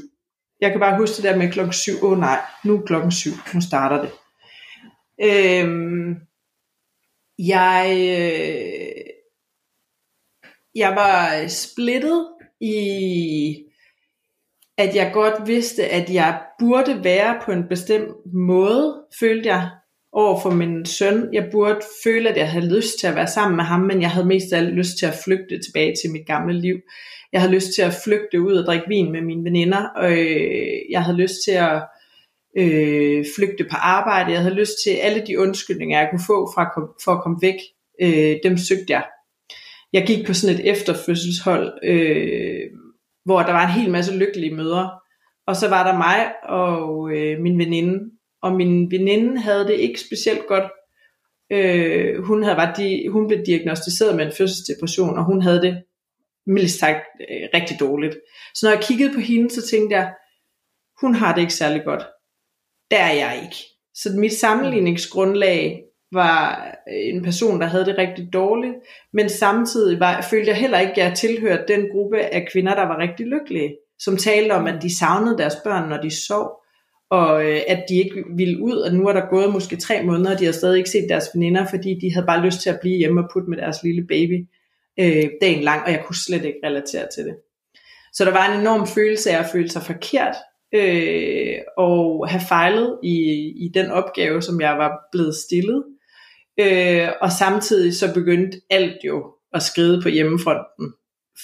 Jeg 0.65 0.74
kan 0.74 0.79
bare 0.79 0.98
huske 0.98 1.15
det 1.15 1.24
der 1.24 1.38
med 1.38 1.51
klokken 1.51 1.74
7. 1.74 1.91
Åh 2.03 2.12
oh, 2.12 2.19
nej, 2.19 2.39
nu 2.63 2.77
er 2.77 2.86
klokken 2.86 3.12
7. 3.12 3.29
Nu 3.53 3.62
starter 3.62 4.01
det. 4.01 4.12
Øhm, 5.24 6.15
jeg, 7.39 7.86
øh, 7.91 9.05
jeg 10.75 10.95
var 10.95 11.48
splittet 11.48 12.27
i, 12.62 13.65
at 14.77 14.95
jeg 14.95 15.12
godt 15.13 15.48
vidste, 15.48 15.88
at 15.88 16.13
jeg 16.13 16.41
burde 16.60 17.03
være 17.03 17.41
på 17.45 17.51
en 17.51 17.67
bestemt 17.69 18.12
måde, 18.34 19.05
følte 19.19 19.50
jeg 19.50 19.69
over 20.15 20.39
for 20.41 20.50
min 20.50 20.86
søn. 20.86 21.29
Jeg 21.34 21.48
burde 21.51 21.81
føle, 22.03 22.29
at 22.29 22.38
jeg 22.38 22.50
havde 22.50 22.75
lyst 22.75 23.00
til 23.00 23.07
at 23.07 23.15
være 23.15 23.27
sammen 23.27 23.55
med 23.55 23.63
ham, 23.63 23.81
men 23.81 24.01
jeg 24.01 24.10
havde 24.10 24.27
mest 24.27 24.53
af 24.53 24.57
alt 24.57 24.74
lyst 24.74 24.98
til 25.00 25.05
at 25.05 25.19
flygte 25.25 25.60
tilbage 25.60 25.93
til 26.01 26.12
mit 26.12 26.27
gamle 26.27 26.53
liv. 26.53 26.75
Jeg 27.34 27.41
havde 27.41 27.53
lyst 27.53 27.74
til 27.75 27.81
at 27.81 27.98
flygte 28.03 28.41
ud 28.41 28.53
og 28.53 28.65
drikke 28.65 28.86
vin 28.88 29.12
med 29.12 29.22
mine 29.22 29.43
veninder, 29.43 29.88
og 29.95 30.12
øh, 30.12 30.77
jeg 30.89 31.03
havde 31.03 31.17
lyst 31.17 31.36
til 31.45 31.51
at 31.51 31.84
øh, 32.57 33.25
flygte 33.36 33.63
på 33.63 33.75
arbejde. 33.75 34.31
Jeg 34.31 34.41
havde 34.41 34.55
lyst 34.55 34.74
til 34.84 34.91
alle 34.91 35.24
de 35.27 35.39
undskyldninger, 35.39 36.00
jeg 36.00 36.07
kunne 36.12 36.25
få 36.27 36.51
fra, 36.55 36.63
for 37.03 37.12
at 37.12 37.24
komme 37.24 37.38
væk. 37.41 37.60
Øh, 38.01 38.36
dem 38.43 38.57
søgte 38.57 38.93
jeg. 38.93 39.05
Jeg 39.93 40.07
gik 40.07 40.27
på 40.27 40.34
sådan 40.34 40.55
et 40.55 40.69
efterfødselshold, 40.72 41.74
øh, 41.84 42.62
hvor 43.25 43.41
der 43.41 43.51
var 43.51 43.65
en 43.67 43.81
hel 43.81 43.91
masse 43.91 44.17
lykkelige 44.17 44.55
mødre. 44.55 44.91
Og 45.48 45.55
så 45.55 45.69
var 45.69 45.91
der 45.91 45.98
mig 45.98 46.34
og 46.43 47.12
øh, 47.12 47.41
min 47.41 47.60
veninde. 47.60 48.14
Og 48.45 48.51
min 48.53 48.91
veninde 48.91 49.41
havde 49.41 49.67
det 49.67 49.73
ikke 49.73 49.99
specielt 49.99 50.47
godt. 50.47 50.63
Øh, 51.51 52.23
hun, 52.23 52.43
havde, 52.43 52.57
var 52.57 52.73
di- 52.79 53.07
hun 53.09 53.27
blev 53.27 53.45
diagnostiseret 53.45 54.15
med 54.15 54.25
en 54.25 54.31
fødselsdepression, 54.37 55.17
og 55.17 55.25
hun 55.25 55.41
havde 55.41 55.61
det 55.61 55.83
mildest 56.47 56.79
sagt 56.79 57.01
øh, 57.29 57.49
rigtig 57.53 57.79
dårligt. 57.79 58.17
Så 58.55 58.65
når 58.65 58.73
jeg 58.73 58.83
kiggede 58.83 59.13
på 59.13 59.19
hende, 59.19 59.49
så 59.49 59.67
tænkte 59.67 59.95
jeg, 59.95 60.13
hun 61.01 61.15
har 61.15 61.35
det 61.35 61.41
ikke 61.41 61.53
særlig 61.53 61.83
godt. 61.85 62.03
Der 62.91 62.97
er 62.97 63.13
jeg 63.13 63.39
ikke. 63.43 63.55
Så 63.93 64.09
mit 64.17 64.33
sammenligningsgrundlag 64.33 65.83
var 66.11 66.67
øh, 66.89 67.15
en 67.15 67.23
person, 67.23 67.61
der 67.61 67.67
havde 67.67 67.85
det 67.85 67.97
rigtig 67.97 68.33
dårligt, 68.33 68.75
men 69.13 69.29
samtidig 69.29 69.99
var, 69.99 70.27
følte 70.29 70.49
jeg 70.49 70.57
heller 70.57 70.79
ikke, 70.79 70.91
at 70.91 70.97
jeg 70.97 71.17
tilhørte 71.17 71.73
den 71.73 71.89
gruppe 71.91 72.19
af 72.19 72.47
kvinder, 72.51 72.75
der 72.75 72.83
var 72.83 72.97
rigtig 72.97 73.25
lykkelige, 73.25 73.77
som 73.99 74.17
talte 74.17 74.51
om, 74.51 74.67
at 74.67 74.81
de 74.81 74.97
savnede 74.97 75.37
deres 75.37 75.55
børn, 75.63 75.89
når 75.89 76.01
de 76.01 76.25
sov, 76.27 76.61
og 77.09 77.45
øh, 77.45 77.62
at 77.67 77.85
de 77.89 77.95
ikke 77.95 78.24
ville 78.35 78.62
ud, 78.62 78.77
og 78.77 78.93
nu 78.93 79.07
er 79.07 79.13
der 79.13 79.29
gået 79.29 79.53
måske 79.53 79.75
tre 79.75 80.03
måneder, 80.03 80.33
og 80.33 80.39
de 80.39 80.45
har 80.45 80.51
stadig 80.51 80.77
ikke 80.77 80.89
set 80.89 81.05
deres 81.09 81.29
veninder, 81.33 81.65
fordi 81.69 82.00
de 82.01 82.13
havde 82.13 82.25
bare 82.25 82.45
lyst 82.45 82.62
til 82.62 82.69
at 82.69 82.79
blive 82.81 82.97
hjemme 82.97 83.21
og 83.21 83.29
putte 83.33 83.50
med 83.50 83.57
deres 83.57 83.83
lille 83.83 84.07
baby 84.07 84.47
øh, 85.00 85.29
dagen 85.41 85.63
lang, 85.63 85.83
og 85.83 85.91
jeg 85.91 86.03
kunne 86.05 86.15
slet 86.25 86.45
ikke 86.45 86.59
relatere 86.63 87.07
til 87.15 87.25
det. 87.25 87.35
Så 88.13 88.25
der 88.25 88.31
var 88.31 88.53
en 88.53 88.59
enorm 88.59 88.88
følelse 88.88 89.31
af 89.31 89.39
at 89.39 89.50
føle 89.51 89.69
sig 89.69 89.81
forkert, 89.81 90.35
øh, 90.74 91.57
og 91.77 92.27
have 92.29 92.41
fejlet 92.50 93.00
i, 93.03 93.17
i 93.65 93.71
den 93.74 93.91
opgave, 93.91 94.41
som 94.41 94.62
jeg 94.62 94.77
var 94.77 94.91
blevet 95.12 95.35
stillet. 95.35 95.83
Øh, 96.59 97.09
og 97.21 97.31
samtidig 97.31 97.95
så 97.95 98.13
begyndte 98.13 98.62
alt 98.69 98.97
jo 99.05 99.33
at 99.53 99.63
skride 99.63 100.01
på 100.01 100.09
hjemmefronten, 100.09 100.93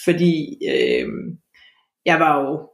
fordi 0.03 0.58
øh, 0.72 1.08
jeg 2.06 2.20
var 2.20 2.41
jo 2.41 2.70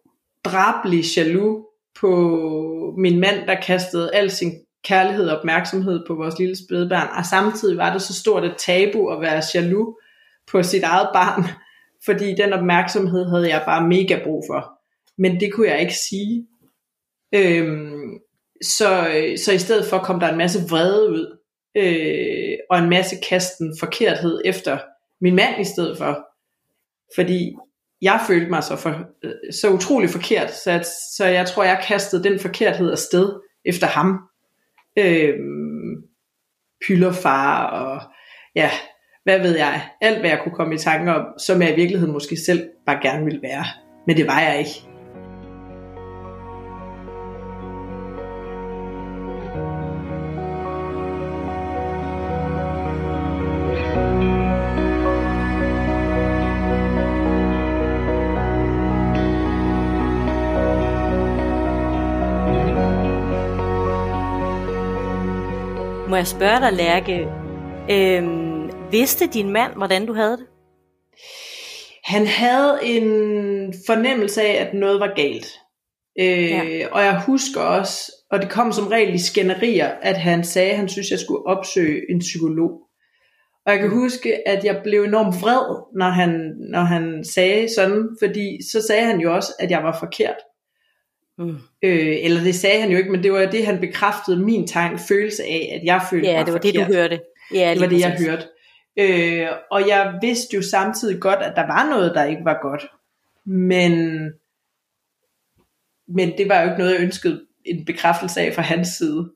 drabelig 0.46 1.04
jaloux 1.18 1.67
på 2.00 2.94
min 2.98 3.20
mand, 3.20 3.48
der 3.48 3.62
kastede 3.62 4.16
al 4.16 4.32
sin 4.32 4.52
kærlighed 4.84 5.30
og 5.30 5.38
opmærksomhed 5.38 6.04
på 6.08 6.16
vores 6.16 6.40
lille 6.40 6.56
spædbarn, 6.56 7.18
og 7.18 7.26
samtidig 7.26 7.78
var 7.78 7.94
det 7.94 8.02
så 8.02 8.14
stort 8.14 8.44
et 8.44 8.56
tabu 8.58 9.10
at 9.10 9.22
være 9.22 9.42
jaloux 9.54 9.96
på 10.52 10.64
sit 10.64 10.84
eget 10.84 11.10
barn, 11.14 11.44
fordi 12.06 12.36
den 12.36 12.54
opmærksomhed 12.54 13.30
havde 13.30 13.50
jeg 13.50 13.64
bare 13.66 13.88
mega 13.88 14.24
brug 14.24 14.44
for. 14.50 14.72
Men 15.18 15.40
det 15.40 15.54
kunne 15.54 15.68
jeg 15.68 15.82
ikke 15.82 15.96
sige. 16.10 16.48
Øhm, 17.36 18.20
så, 18.64 19.08
så 19.46 19.52
i 19.54 19.58
stedet 19.58 19.86
for 19.86 19.98
kom 19.98 20.20
der 20.20 20.30
en 20.30 20.38
masse 20.38 20.60
vrede 20.70 21.10
ud, 21.10 21.38
øh, 21.78 22.58
og 22.70 22.80
en 22.80 22.90
masse 22.90 23.16
kasten 23.30 23.76
forkerthed 23.80 24.42
efter 24.46 24.78
min 25.22 25.36
mand 25.36 25.62
i 25.62 25.64
stedet 25.64 25.98
for. 25.98 26.28
Fordi 27.16 27.56
jeg 28.02 28.22
følte 28.28 28.50
mig 28.50 28.64
så, 28.64 28.76
for, 28.76 28.90
øh, 29.24 29.32
så 29.52 29.70
utrolig 29.70 30.10
forkert, 30.10 30.52
så, 30.52 30.72
at, 30.72 30.86
så 31.16 31.26
jeg 31.26 31.48
tror, 31.48 31.64
jeg 31.64 31.84
kastede 31.88 32.24
den 32.24 32.40
forkerthed 32.40 32.92
afsted 32.92 33.34
efter 33.66 33.88
ham. 33.88 34.20
Øhm, 35.00 36.04
pylderfar 36.88 37.64
og 37.64 38.02
ja, 38.56 38.70
hvad 39.24 39.40
ved 39.40 39.58
jeg, 39.58 39.90
alt 40.02 40.20
hvad 40.20 40.30
jeg 40.30 40.40
kunne 40.44 40.56
komme 40.56 40.76
i 40.76 40.78
tanke 40.78 41.14
om, 41.14 41.26
som 41.40 41.62
jeg 41.62 41.74
i 41.74 41.76
virkeligheden 41.76 42.14
måske 42.14 42.38
selv 42.46 42.70
bare 42.86 43.00
gerne 43.02 43.26
ville 43.26 43.42
være. 43.42 43.66
Men 44.08 44.18
det 44.18 44.28
var 44.28 44.40
jeg 44.40 44.60
ikke. 44.60 44.87
Jeg 66.18 66.28
spørge 66.28 66.60
dig, 66.60 66.74
Lærke, 66.74 67.28
øhm, 67.90 68.58
Vidste 68.92 69.28
din 69.28 69.50
mand, 69.50 69.74
hvordan 69.76 70.06
du 70.06 70.14
havde 70.14 70.38
det? 70.38 70.46
Han 72.04 72.28
havde 72.28 72.80
en 72.84 73.10
fornemmelse 73.88 74.42
af, 74.42 74.66
at 74.66 74.74
noget 74.74 75.00
var 75.00 75.14
galt. 75.16 75.48
Øh, 76.20 76.50
ja. 76.50 76.88
Og 76.92 77.02
jeg 77.04 77.22
husker 77.26 77.62
også, 77.62 78.12
og 78.32 78.42
det 78.42 78.50
kom 78.50 78.72
som 78.72 78.88
regel 78.88 79.14
i 79.14 79.20
skænderier, 79.20 79.88
at 80.02 80.18
han 80.18 80.44
sagde, 80.44 80.72
at 80.72 80.78
han 80.78 80.90
synes, 80.90 81.08
at 81.08 81.12
jeg 81.12 81.20
skulle 81.20 81.46
opsøge 81.46 82.02
en 82.10 82.20
psykolog. 82.20 82.72
Og 83.66 83.72
jeg 83.72 83.80
kan 83.80 83.90
mm. 83.90 83.96
huske, 83.96 84.48
at 84.48 84.64
jeg 84.64 84.82
blev 84.84 85.04
enormt 85.04 85.42
vred, 85.42 85.84
når 85.96 86.10
han, 86.10 86.54
når 86.72 86.82
han 86.82 87.24
sagde 87.24 87.68
sådan, 87.76 88.10
fordi 88.22 88.60
så 88.72 88.88
sagde 88.88 89.06
han 89.06 89.20
jo 89.20 89.36
også, 89.36 89.54
at 89.60 89.72
jeg 89.72 89.84
var 89.84 90.00
forkert. 90.00 90.38
Mm. 91.38 91.58
Øh, 91.84 92.18
eller 92.22 92.44
det 92.44 92.56
sagde 92.56 92.82
han 92.82 92.92
jo 92.92 92.98
ikke, 92.98 93.12
men 93.12 93.24
det 93.24 93.32
var 93.32 93.46
det, 93.46 93.66
han 93.66 93.80
bekræftede 93.80 94.40
min 94.44 94.68
tegn, 94.68 95.00
følelse 95.00 95.44
af, 95.44 95.80
at 95.80 95.86
jeg 95.86 96.02
følte 96.10 96.28
ja, 96.28 96.38
mig 96.38 96.46
det 96.46 96.54
var 96.54 96.60
forkert. 96.60 96.74
det, 96.74 96.88
du 96.88 96.94
hørte. 96.94 97.20
Ja, 97.54 97.74
det 97.74 97.82
var 97.82 97.88
det, 97.88 98.00
jeg 98.00 98.18
hørte. 98.20 98.48
Øh, 99.00 99.48
og 99.72 99.88
jeg 99.88 100.20
vidste 100.22 100.56
jo 100.56 100.62
samtidig 100.62 101.22
godt, 101.22 101.40
at 101.40 101.54
der 101.56 101.68
var 101.68 101.90
noget, 101.90 102.16
der 102.16 102.24
ikke 102.24 102.46
var 102.46 102.60
godt. 102.62 102.88
Men, 103.46 104.24
men 106.08 106.38
det 106.38 106.50
var 106.50 106.62
jo 106.62 106.70
ikke 106.70 106.80
noget, 106.80 106.94
jeg 106.94 107.02
ønskede 107.02 107.46
en 107.66 107.86
bekræftelse 107.86 108.42
af 108.42 108.54
fra 108.54 108.62
hans 108.62 108.88
side. 108.88 109.32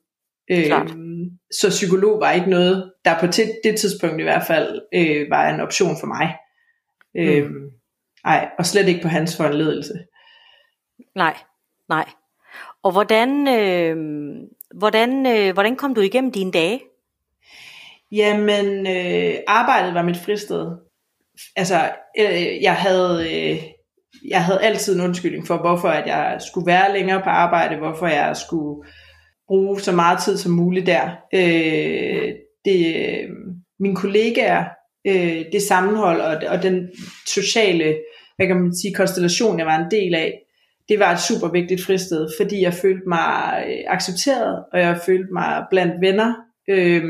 Øh, 0.51 0.65
så 1.51 1.69
psykolog 1.69 2.19
var 2.19 2.31
ikke 2.31 2.49
noget, 2.49 2.93
der 3.05 3.19
på 3.19 3.25
det 3.63 3.79
tidspunkt 3.79 4.19
i 4.19 4.23
hvert 4.23 4.47
fald 4.47 4.81
øh, 4.93 5.29
var 5.29 5.49
en 5.49 5.59
option 5.59 5.95
for 5.99 6.07
mig. 6.07 6.35
Øh, 7.17 7.45
mm. 7.49 7.69
Ej, 8.25 8.49
og 8.59 8.65
slet 8.65 8.87
ikke 8.87 9.01
på 9.01 9.07
hans 9.07 9.37
foranledelse. 9.37 9.93
Nej, 11.15 11.37
nej. 11.91 12.05
Og 12.83 12.91
hvordan, 12.91 13.47
øh, 13.47 13.95
hvordan, 14.75 15.25
øh, 15.25 15.53
hvordan 15.53 15.75
kom 15.75 15.95
du 15.95 16.01
igennem 16.01 16.31
dine 16.31 16.51
dage? 16.51 16.81
Jamen, 18.11 18.87
øh, 18.87 19.33
arbejdet 19.47 19.93
var 19.93 20.03
mit 20.03 20.17
fristed. 20.17 20.71
Altså, 21.55 21.91
øh, 22.19 22.61
jeg 22.61 22.75
havde... 22.75 23.27
Øh, 23.33 23.63
jeg 24.29 24.43
havde 24.45 24.61
altid 24.61 24.95
en 24.95 25.01
undskyldning 25.01 25.47
for, 25.47 25.57
hvorfor 25.57 25.87
at 25.87 26.07
jeg 26.07 26.41
skulle 26.47 26.67
være 26.67 26.93
længere 26.93 27.21
på 27.21 27.29
arbejde, 27.29 27.75
hvorfor 27.75 28.07
jeg 28.07 28.37
skulle 28.37 28.83
bruge 29.47 29.79
så 29.79 29.91
meget 29.91 30.19
tid 30.19 30.37
som 30.37 30.51
muligt 30.51 30.85
der. 30.85 31.09
Øh, 31.33 32.33
det, 32.65 32.95
øh, 32.95 33.29
mine 33.79 33.95
kollegaer, 33.95 34.65
øh, 35.07 35.45
det 35.51 35.61
sammenhold 35.61 36.21
og, 36.21 36.41
og 36.47 36.63
den 36.63 36.89
sociale 37.27 37.95
hvad 38.41 38.47
kan 38.47 38.61
man 38.61 38.75
sige, 38.75 38.93
konstellation, 38.93 39.59
jeg 39.59 39.65
var 39.65 39.77
en 39.77 39.91
del 39.91 40.15
af, 40.15 40.41
det 40.91 40.99
var 40.99 41.11
et 41.11 41.19
super 41.19 41.47
vigtigt 41.47 41.85
fristed, 41.85 42.29
fordi 42.39 42.61
jeg 42.61 42.73
følte 42.73 43.09
mig 43.09 43.63
øh, 43.67 43.83
accepteret, 43.87 44.63
og 44.73 44.79
jeg 44.79 44.99
følte 45.05 45.33
mig 45.33 45.65
blandt 45.69 46.01
venner. 46.01 46.35
Øh, 46.69 47.03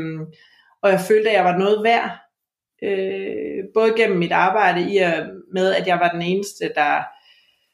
og 0.82 0.90
jeg 0.90 1.00
følte, 1.00 1.30
at 1.30 1.36
jeg 1.36 1.44
var 1.44 1.58
noget 1.58 1.84
værd, 1.84 2.10
øh, 2.82 3.64
både 3.74 3.92
gennem 3.96 4.18
mit 4.18 4.32
arbejde 4.32 4.92
i 4.92 4.98
at, 4.98 5.26
med, 5.52 5.74
at 5.74 5.86
jeg 5.86 5.98
var 5.98 6.10
den 6.10 6.22
eneste, 6.22 6.70
der 6.74 7.02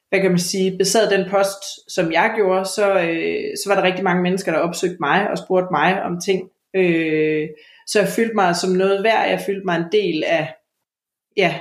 hvad 0.08 0.20
kan 0.20 0.30
man 0.30 0.38
sige, 0.38 0.78
besad 0.78 1.10
den 1.10 1.30
post, 1.30 1.92
som 1.94 2.12
jeg 2.12 2.32
gjorde, 2.36 2.64
så, 2.64 3.00
øh, 3.00 3.56
så 3.62 3.68
var 3.68 3.74
der 3.74 3.82
rigtig 3.82 4.04
mange 4.04 4.22
mennesker, 4.22 4.52
der 4.52 4.58
opsøgte 4.58 4.96
mig 5.00 5.30
og 5.30 5.38
spurgte 5.38 5.68
mig 5.70 6.02
om 6.02 6.20
ting. 6.20 6.50
Øh, 6.76 7.48
så 7.86 8.00
jeg 8.00 8.08
følte 8.08 8.34
mig 8.34 8.56
som 8.56 8.70
noget 8.70 9.04
værd, 9.04 9.28
jeg 9.28 9.40
følte 9.46 9.64
mig 9.64 9.76
en 9.76 9.92
del 9.92 10.24
af, 10.26 10.54
ja, 11.36 11.54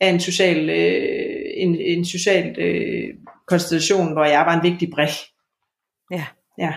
af 0.00 0.08
en 0.08 0.20
social, 0.20 0.70
øh, 0.70 1.25
en, 1.56 1.80
en 1.80 2.04
social 2.04 2.58
øh, 2.58 3.14
konstellation, 3.46 4.12
hvor 4.12 4.24
jeg 4.24 4.46
var 4.46 4.60
en 4.60 4.70
vigtig 4.70 4.90
brik. 4.90 5.10
Ja. 6.10 6.26
Ja. 6.58 6.74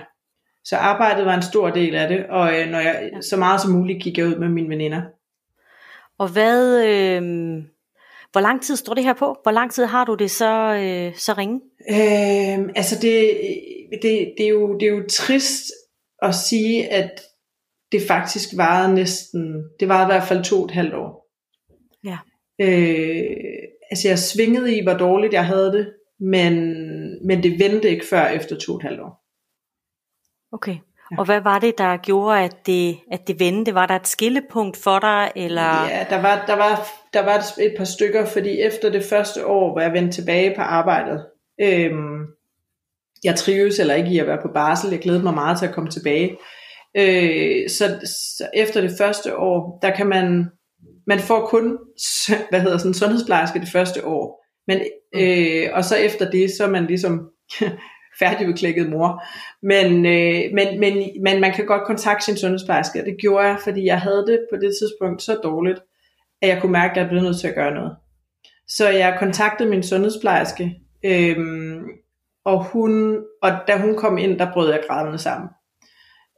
Så 0.63 0.75
arbejdet 0.75 1.25
var 1.25 1.35
en 1.35 1.41
stor 1.41 1.69
del 1.69 1.95
af 1.95 2.07
det, 2.07 2.25
og 2.25 2.59
øh, 2.59 2.69
når 2.69 2.79
jeg 2.79 3.11
så 3.21 3.37
meget 3.37 3.61
som 3.61 3.71
muligt 3.71 4.03
gik 4.03 4.17
jeg 4.17 4.27
ud 4.27 4.35
med 4.35 4.49
mine 4.49 4.69
veninder. 4.69 5.01
Og 6.17 6.27
hvad, 6.27 6.85
øh, 6.85 7.21
hvor 8.31 8.41
lang 8.41 8.61
tid 8.61 8.75
står 8.75 8.93
det 8.93 9.03
her 9.03 9.13
på? 9.13 9.35
Hvor 9.43 9.51
lang 9.51 9.71
tid 9.71 9.85
har 9.85 10.05
du 10.05 10.15
det 10.15 10.31
så, 10.31 10.73
øh, 10.73 11.15
så 11.15 11.33
ringe? 11.33 11.61
Øh, 11.89 12.69
altså 12.75 12.95
det, 13.01 13.39
det, 14.01 14.33
det, 14.37 14.45
er 14.45 14.49
jo, 14.49 14.77
det 14.77 14.87
er 14.87 14.91
jo 14.91 15.03
trist 15.09 15.63
at 16.21 16.35
sige, 16.35 16.93
at 16.93 17.21
det 17.91 18.01
faktisk 18.07 18.49
varede 18.57 18.95
næsten, 18.95 19.63
det 19.79 19.87
var 19.87 20.03
i 20.03 20.05
hvert 20.05 20.23
fald 20.23 20.43
to 20.43 20.59
og 20.59 20.65
et 20.65 20.71
halvt 20.71 20.93
år. 20.93 21.27
Ja. 22.03 22.17
Øh, 22.61 23.68
altså 23.91 24.07
jeg 24.07 24.19
svingede 24.19 24.77
i, 24.77 24.83
hvor 24.83 24.93
dårligt 24.93 25.33
jeg 25.33 25.45
havde 25.45 25.71
det, 25.71 25.93
men, 26.19 26.53
men 27.27 27.43
det 27.43 27.59
vendte 27.59 27.89
ikke 27.89 28.05
før 28.09 28.27
efter 28.27 28.55
to 28.57 28.71
og 28.71 28.77
et 28.77 28.83
halvt 28.83 29.01
år. 29.01 29.25
Okay. 30.51 30.77
Og 31.17 31.25
hvad 31.25 31.41
var 31.41 31.59
det, 31.59 31.77
der 31.77 31.97
gjorde, 31.97 32.39
at 32.39 32.55
det, 32.65 32.97
at 33.11 33.27
det 33.27 33.39
vendte? 33.39 33.73
Var 33.73 33.85
der 33.85 33.95
et 33.95 34.07
skillepunkt 34.07 34.77
for 34.77 34.99
dig? 34.99 35.31
Eller? 35.35 35.87
Ja, 35.89 36.05
der 36.09 36.21
var, 36.21 36.45
der, 36.47 36.55
var, 36.55 36.87
der 37.13 37.23
var 37.23 37.61
et 37.61 37.73
par 37.77 37.83
stykker, 37.83 38.25
fordi 38.25 38.61
efter 38.61 38.89
det 38.89 39.03
første 39.03 39.45
år, 39.45 39.71
hvor 39.71 39.81
jeg 39.81 39.93
vendte 39.93 40.21
tilbage 40.21 40.55
på 40.55 40.61
arbejdet, 40.61 41.25
øhm, 41.61 42.25
jeg 43.23 43.35
trives 43.35 43.79
eller 43.79 43.93
ikke 43.93 44.09
i 44.09 44.19
at 44.19 44.27
være 44.27 44.41
på 44.41 44.49
barsel, 44.53 44.89
jeg 44.89 44.99
glæder 44.99 45.23
mig 45.23 45.33
meget 45.33 45.59
til 45.59 45.65
at 45.65 45.73
komme 45.73 45.89
tilbage. 45.89 46.37
Øh, 46.97 47.69
så, 47.69 47.99
så 48.37 48.49
efter 48.53 48.81
det 48.81 48.91
første 48.97 49.37
år, 49.37 49.79
der 49.81 49.95
kan 49.95 50.07
man, 50.07 50.45
man 51.09 51.19
får 51.19 51.47
kun, 51.47 51.77
hvad 52.49 52.61
hedder 52.61 52.77
sådan, 52.77 52.93
sundhedsplejerske 52.93 53.59
det 53.59 53.69
første 53.69 54.05
år. 54.05 54.45
Men, 54.67 54.77
mm. 55.13 55.19
øh, 55.19 55.69
og 55.73 55.83
så 55.85 55.95
efter 55.95 56.31
det, 56.31 56.51
så 56.57 56.63
er 56.63 56.69
man 56.69 56.85
ligesom 56.85 57.29
færdigudklækket 58.19 58.89
mor. 58.89 59.23
Men, 59.61 60.05
øh, 60.05 60.41
men, 60.53 60.79
men, 60.79 61.23
men 61.23 61.41
man 61.41 61.53
kan 61.53 61.65
godt 61.65 61.83
kontakte 61.85 62.25
sin 62.25 62.37
sundhedsplejerske, 62.37 62.99
og 62.99 63.05
det 63.05 63.17
gjorde 63.21 63.47
jeg, 63.47 63.57
fordi 63.63 63.85
jeg 63.85 64.01
havde 64.01 64.25
det 64.27 64.39
på 64.51 64.55
det 64.55 64.71
tidspunkt 64.81 65.21
så 65.21 65.39
dårligt, 65.43 65.79
at 66.41 66.49
jeg 66.49 66.61
kunne 66.61 66.71
mærke, 66.71 66.91
at 66.91 66.97
jeg 66.97 67.09
blev 67.09 67.21
nødt 67.21 67.39
til 67.39 67.47
at 67.47 67.55
gøre 67.55 67.73
noget. 67.73 67.95
Så 68.67 68.89
jeg 68.89 69.15
kontaktede 69.19 69.69
min 69.69 69.83
sundhedsplejerske, 69.83 70.75
øh, 71.05 71.37
og, 72.45 72.63
hun, 72.63 73.23
og 73.41 73.51
da 73.67 73.77
hun 73.77 73.95
kom 73.95 74.17
ind, 74.17 74.39
der 74.39 74.53
brød 74.53 74.71
jeg 74.71 74.83
grædende 74.87 75.17
sammen. 75.17 75.49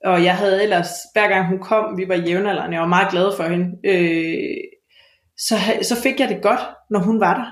Og 0.05 0.23
jeg 0.23 0.35
havde 0.37 0.63
ellers, 0.63 0.89
hver 1.13 1.27
gang 1.27 1.47
hun 1.47 1.59
kom, 1.59 1.97
vi 1.97 2.07
var 2.07 2.15
jævnaldrende, 2.15 2.73
jeg 2.73 2.81
var 2.81 2.87
meget 2.87 3.11
glad 3.11 3.35
for 3.37 3.43
hende, 3.43 3.65
øh, 3.85 4.57
så, 5.37 5.55
så 5.81 6.01
fik 6.03 6.19
jeg 6.19 6.29
det 6.29 6.41
godt, 6.41 6.59
når 6.89 6.99
hun 6.99 7.19
var 7.19 7.33
der. 7.33 7.51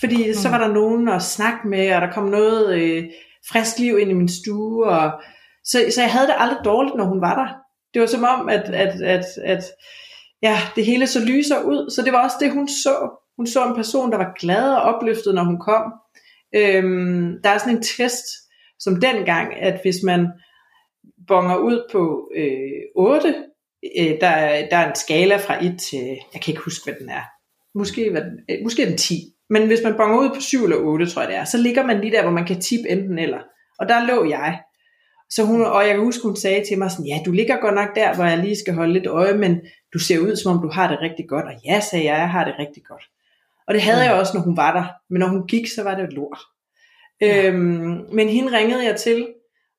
Fordi 0.00 0.28
mm. 0.28 0.34
så 0.34 0.48
var 0.48 0.58
der 0.58 0.68
nogen 0.68 1.08
at 1.08 1.22
snakke 1.22 1.68
med, 1.68 1.94
og 1.94 2.00
der 2.00 2.12
kom 2.12 2.24
noget 2.24 2.74
øh, 2.74 3.04
frisk 3.52 3.78
liv 3.78 3.98
ind 3.98 4.10
i 4.10 4.14
min 4.14 4.28
stue, 4.28 4.86
og 4.86 5.10
så, 5.64 5.78
så 5.94 6.00
jeg 6.00 6.12
havde 6.12 6.26
det 6.26 6.34
aldrig 6.38 6.58
dårligt, 6.64 6.96
når 6.96 7.04
hun 7.04 7.20
var 7.20 7.34
der. 7.34 7.54
Det 7.94 8.00
var 8.00 8.06
som 8.06 8.24
om, 8.24 8.48
at, 8.48 8.62
at, 8.62 9.02
at, 9.02 9.24
at 9.44 9.64
ja, 10.42 10.58
det 10.76 10.86
hele 10.86 11.06
så 11.06 11.24
lyser 11.24 11.62
ud, 11.62 11.90
så 11.90 12.02
det 12.02 12.12
var 12.12 12.24
også 12.24 12.36
det, 12.40 12.52
hun 12.52 12.68
så. 12.68 13.18
Hun 13.36 13.46
så 13.46 13.66
en 13.66 13.74
person, 13.74 14.12
der 14.12 14.18
var 14.18 14.32
glad 14.40 14.74
og 14.74 14.82
opløftet, 14.82 15.34
når 15.34 15.44
hun 15.44 15.60
kom. 15.60 15.92
Øhm, 16.54 17.42
der 17.44 17.50
er 17.50 17.58
sådan 17.58 17.76
en 17.76 17.82
test, 17.82 18.24
som 18.78 19.00
dengang, 19.00 19.54
at 19.62 19.80
hvis 19.82 19.96
man 20.04 20.28
bonger 21.28 21.56
ud 21.56 21.88
på 21.92 22.30
øh, 22.36 22.82
8, 22.96 23.34
øh, 23.98 24.04
der, 24.20 24.68
der 24.70 24.76
er 24.76 24.88
en 24.88 24.94
skala 24.94 25.36
fra 25.36 25.64
1 25.64 25.78
til, 25.90 26.06
jeg 26.32 26.40
kan 26.42 26.52
ikke 26.52 26.64
huske, 26.64 26.84
hvad 26.84 26.94
den 27.00 27.08
er. 27.08 27.22
Måske, 27.74 28.10
hvad 28.10 28.22
den, 28.22 28.38
øh, 28.50 28.58
måske 28.62 28.82
er 28.82 28.86
den 28.86 28.98
10. 28.98 29.14
Men 29.50 29.66
hvis 29.66 29.80
man 29.84 29.94
bonger 29.96 30.18
ud 30.18 30.28
på 30.28 30.40
7 30.40 30.64
eller 30.64 30.76
8, 30.76 31.06
tror 31.06 31.22
jeg 31.22 31.28
det 31.30 31.36
er, 31.36 31.44
så 31.44 31.58
ligger 31.58 31.86
man 31.86 32.00
lige 32.00 32.12
der, 32.12 32.22
hvor 32.22 32.30
man 32.30 32.46
kan 32.46 32.60
tippe 32.60 32.88
enten 32.88 33.18
eller. 33.18 33.40
Og 33.78 33.88
der 33.88 34.06
lå 34.06 34.28
jeg. 34.28 34.60
Så 35.30 35.44
hun, 35.44 35.64
og 35.64 35.86
jeg 35.86 35.94
kan 35.94 36.04
huske, 36.04 36.22
hun 36.22 36.36
sagde 36.36 36.64
til 36.68 36.78
mig 36.78 36.90
sådan, 36.90 37.06
ja, 37.06 37.18
du 37.26 37.32
ligger 37.32 37.56
godt 37.60 37.74
nok 37.74 37.94
der, 37.94 38.14
hvor 38.14 38.24
jeg 38.24 38.38
lige 38.38 38.58
skal 38.58 38.74
holde 38.74 38.92
lidt 38.92 39.06
øje, 39.06 39.34
men 39.34 39.60
du 39.92 39.98
ser 39.98 40.18
ud, 40.18 40.36
som 40.36 40.56
om 40.56 40.62
du 40.62 40.68
har 40.68 40.88
det 40.88 41.00
rigtig 41.00 41.28
godt. 41.28 41.44
Og 41.44 41.54
ja, 41.64 41.80
sagde 41.80 42.04
jeg, 42.04 42.18
jeg 42.18 42.30
har 42.30 42.44
det 42.44 42.54
rigtig 42.58 42.82
godt. 42.88 43.04
Og 43.66 43.74
det 43.74 43.82
havde 43.82 44.04
jeg 44.04 44.14
også, 44.14 44.32
når 44.34 44.42
hun 44.42 44.56
var 44.56 44.72
der. 44.72 44.86
Men 45.10 45.20
når 45.20 45.26
hun 45.26 45.46
gik, 45.46 45.66
så 45.66 45.82
var 45.82 45.94
det 45.94 46.04
et 46.04 46.12
lort. 46.12 46.38
Ja. 47.20 47.48
Øhm, 47.48 48.00
men 48.12 48.28
hende 48.28 48.56
ringede 48.58 48.84
jeg 48.84 48.96
til, 48.96 49.26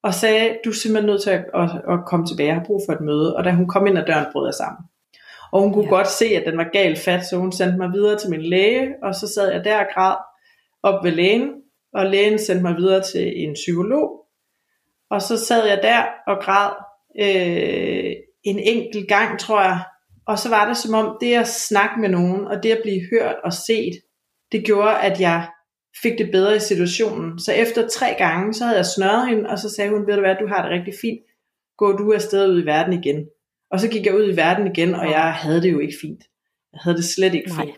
og 0.03 0.13
sagde, 0.13 0.57
du 0.65 0.69
er 0.69 0.73
simpelthen 0.73 1.09
nødt 1.09 1.21
til 1.21 1.29
at, 1.29 1.45
at, 1.53 1.69
at 1.89 1.99
komme 2.07 2.25
tilbage, 2.25 2.47
jeg 2.47 2.55
har 2.55 2.65
brug 2.65 2.81
for 2.87 2.93
et 2.93 3.01
møde. 3.01 3.35
Og 3.35 3.43
da 3.43 3.51
hun 3.51 3.67
kom 3.67 3.87
ind 3.87 3.97
ad 3.97 4.05
døren, 4.05 4.25
brød 4.31 4.47
jeg 4.47 4.53
sammen. 4.53 4.85
Og 5.51 5.61
hun 5.61 5.73
kunne 5.73 5.85
ja. 5.85 5.89
godt 5.89 6.07
se, 6.07 6.25
at 6.25 6.43
den 6.45 6.57
var 6.57 6.69
galt 6.73 6.99
fat, 6.99 7.25
så 7.25 7.37
hun 7.37 7.51
sendte 7.51 7.77
mig 7.77 7.91
videre 7.93 8.17
til 8.17 8.29
min 8.29 8.41
læge, 8.41 8.95
og 9.03 9.15
så 9.15 9.27
sad 9.27 9.51
jeg 9.51 9.63
der 9.63 9.79
og 9.79 9.85
græd 9.93 10.15
op 10.83 11.03
ved 11.03 11.11
lægen, 11.11 11.49
og 11.93 12.05
lægen 12.05 12.39
sendte 12.39 12.63
mig 12.63 12.75
videre 12.75 13.03
til 13.03 13.43
en 13.43 13.53
psykolog. 13.53 14.25
Og 15.09 15.21
så 15.21 15.45
sad 15.45 15.67
jeg 15.67 15.79
der 15.83 16.03
og 16.27 16.37
græd 16.41 16.71
øh, 17.19 18.13
en 18.43 18.59
enkelt 18.59 19.07
gang, 19.07 19.39
tror 19.39 19.61
jeg. 19.61 19.83
Og 20.25 20.39
så 20.39 20.49
var 20.49 20.67
det 20.67 20.77
som 20.77 20.93
om 20.93 21.17
det 21.21 21.33
at 21.33 21.47
snakke 21.47 22.01
med 22.01 22.09
nogen, 22.09 22.47
og 22.47 22.63
det 22.63 22.71
at 22.71 22.79
blive 22.83 23.01
hørt 23.11 23.35
og 23.43 23.53
set, 23.53 23.93
det 24.51 24.65
gjorde, 24.65 24.99
at 24.99 25.21
jeg 25.21 25.47
fik 26.01 26.17
det 26.17 26.31
bedre 26.31 26.55
i 26.55 26.59
situationen. 26.59 27.39
Så 27.39 27.53
efter 27.53 27.87
tre 27.87 28.15
gange, 28.17 28.53
så 28.53 28.63
havde 28.63 28.77
jeg 28.77 28.85
snørret 28.85 29.29
hende, 29.29 29.49
og 29.49 29.59
så 29.59 29.69
sagde 29.69 29.91
hun, 29.91 30.07
ved 30.07 30.13
du 30.13 30.19
hvad, 30.19 30.35
du 30.41 30.47
har 30.47 30.61
det 30.61 30.71
rigtig 30.71 30.93
fint. 31.01 31.21
Gå 31.77 31.91
du 31.91 32.13
afsted 32.13 32.49
ud 32.49 32.63
i 32.63 32.65
verden 32.65 32.93
igen. 32.93 33.25
Og 33.71 33.79
så 33.79 33.87
gik 33.87 34.05
jeg 34.05 34.15
ud 34.15 34.33
i 34.33 34.35
verden 34.35 34.67
igen, 34.67 34.95
og 34.95 35.09
jeg 35.11 35.33
havde 35.33 35.61
det 35.61 35.71
jo 35.71 35.79
ikke 35.79 35.97
fint. 36.01 36.23
Jeg 36.73 36.79
havde 36.83 36.97
det 36.97 37.05
slet 37.05 37.33
ikke 37.33 37.49
Nej. 37.49 37.65
fint. 37.65 37.77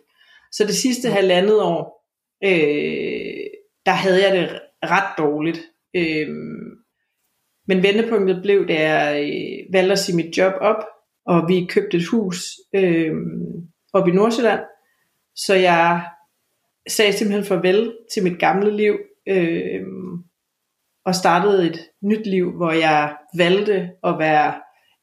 Så 0.51 0.63
det 0.63 0.75
sidste 0.75 1.07
Nej. 1.07 1.17
halvandet 1.17 1.61
år, 1.61 2.05
øh, 2.43 3.45
der 3.85 3.91
havde 3.91 4.27
jeg 4.27 4.37
det 4.37 4.59
ret 4.83 5.17
dårligt. 5.17 5.61
Øh, 5.95 6.27
men 7.67 7.83
vendepunktet 7.83 8.41
blev, 8.41 8.67
da 8.67 8.89
jeg 8.89 9.23
øh, 9.23 9.73
valgte 9.73 9.91
at 9.91 9.99
sige 9.99 10.15
mit 10.15 10.37
job 10.37 10.53
op, 10.61 10.83
og 11.25 11.49
vi 11.49 11.65
købte 11.69 11.97
et 11.97 12.07
hus 12.07 12.59
øh, 12.75 13.13
op 13.93 14.07
i 14.07 14.11
Nordsjælland. 14.11 14.59
Så 15.35 15.55
jeg 15.55 16.05
sagde 16.89 17.13
simpelthen 17.13 17.45
farvel 17.45 17.97
til 18.13 18.23
mit 18.23 18.39
gamle 18.39 18.77
liv, 18.77 18.97
øh, 19.27 19.81
og 21.05 21.15
startede 21.15 21.67
et 21.67 21.79
nyt 22.03 22.27
liv, 22.27 22.51
hvor 22.51 22.71
jeg 22.71 23.17
valgte 23.37 23.89
at 24.03 24.19
være 24.19 24.53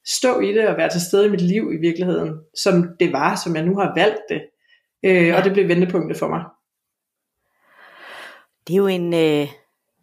stå 0.06 0.40
i 0.40 0.52
det 0.52 0.68
og 0.68 0.76
være 0.76 0.88
til 0.88 1.00
stede 1.00 1.26
i 1.26 1.30
mit 1.30 1.40
liv 1.40 1.72
i 1.72 1.76
virkeligheden, 1.76 2.40
som 2.56 2.88
det 3.00 3.12
var, 3.12 3.34
som 3.44 3.56
jeg 3.56 3.64
nu 3.64 3.76
har 3.76 3.92
valgt 3.96 4.22
det. 4.28 4.42
Øh, 5.04 5.26
ja. 5.26 5.38
Og 5.38 5.44
det 5.44 5.52
blev 5.52 5.68
vendepunktet 5.68 6.18
for 6.18 6.28
mig. 6.28 6.44
Det 8.66 8.74
er 8.74 8.78
jo 8.78 8.86
en, 8.86 9.14
øh, 9.14 9.48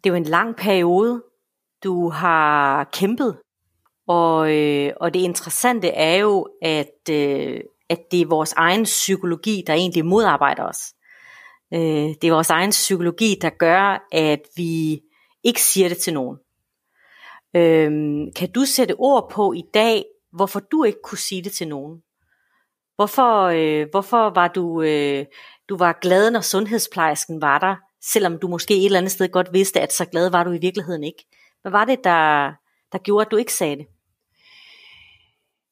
det 0.04 0.06
er 0.06 0.10
jo 0.10 0.14
en 0.14 0.24
lang 0.24 0.56
periode, 0.56 1.22
du 1.84 2.08
har 2.08 2.84
kæmpet. 2.84 3.36
Og, 4.08 4.56
øh, 4.56 4.92
og 4.96 5.14
det 5.14 5.20
interessante 5.20 5.88
er 5.88 6.16
jo, 6.16 6.48
at, 6.62 7.10
øh, 7.10 7.60
at 7.88 7.98
det 8.10 8.20
er 8.20 8.26
vores 8.26 8.52
egen 8.52 8.84
psykologi, 8.84 9.64
der 9.66 9.74
egentlig 9.74 10.04
modarbejder 10.04 10.64
os. 10.64 10.94
Øh, 11.74 12.14
det 12.22 12.24
er 12.24 12.32
vores 12.32 12.50
egen 12.50 12.70
psykologi, 12.70 13.36
der 13.42 13.50
gør, 13.50 14.08
at 14.12 14.40
vi 14.56 15.02
ikke 15.44 15.62
siger 15.62 15.88
det 15.88 15.98
til 15.98 16.14
nogen. 16.14 16.38
Øhm, 17.56 18.32
kan 18.32 18.52
du 18.52 18.64
sætte 18.64 18.94
ord 18.98 19.30
på 19.30 19.52
i 19.52 19.62
dag, 19.74 20.04
hvorfor 20.32 20.60
du 20.60 20.84
ikke 20.84 20.98
kunne 21.04 21.18
sige 21.18 21.42
det 21.42 21.52
til 21.52 21.68
nogen? 21.68 22.02
Hvorfor, 22.96 23.44
øh, 23.44 23.86
hvorfor 23.90 24.30
var 24.34 24.48
du, 24.48 24.82
øh, 24.82 25.26
du 25.68 25.76
var 25.76 25.98
glad, 26.02 26.30
når 26.30 26.40
sundhedsplejersken 26.40 27.40
var 27.40 27.58
der, 27.58 27.76
selvom 28.02 28.38
du 28.38 28.48
måske 28.48 28.76
et 28.76 28.84
eller 28.84 28.98
andet 28.98 29.12
sted 29.12 29.28
godt 29.28 29.52
vidste, 29.52 29.80
at 29.80 29.92
så 29.92 30.04
glad 30.04 30.30
var 30.30 30.44
du 30.44 30.52
i 30.52 30.58
virkeligheden 30.58 31.04
ikke? 31.04 31.26
Hvad 31.62 31.72
var 31.72 31.84
det, 31.84 32.04
der, 32.04 32.52
der 32.92 32.98
gjorde, 32.98 33.26
at 33.26 33.30
du 33.30 33.36
ikke 33.36 33.52
sagde 33.52 33.76
det? 33.76 33.86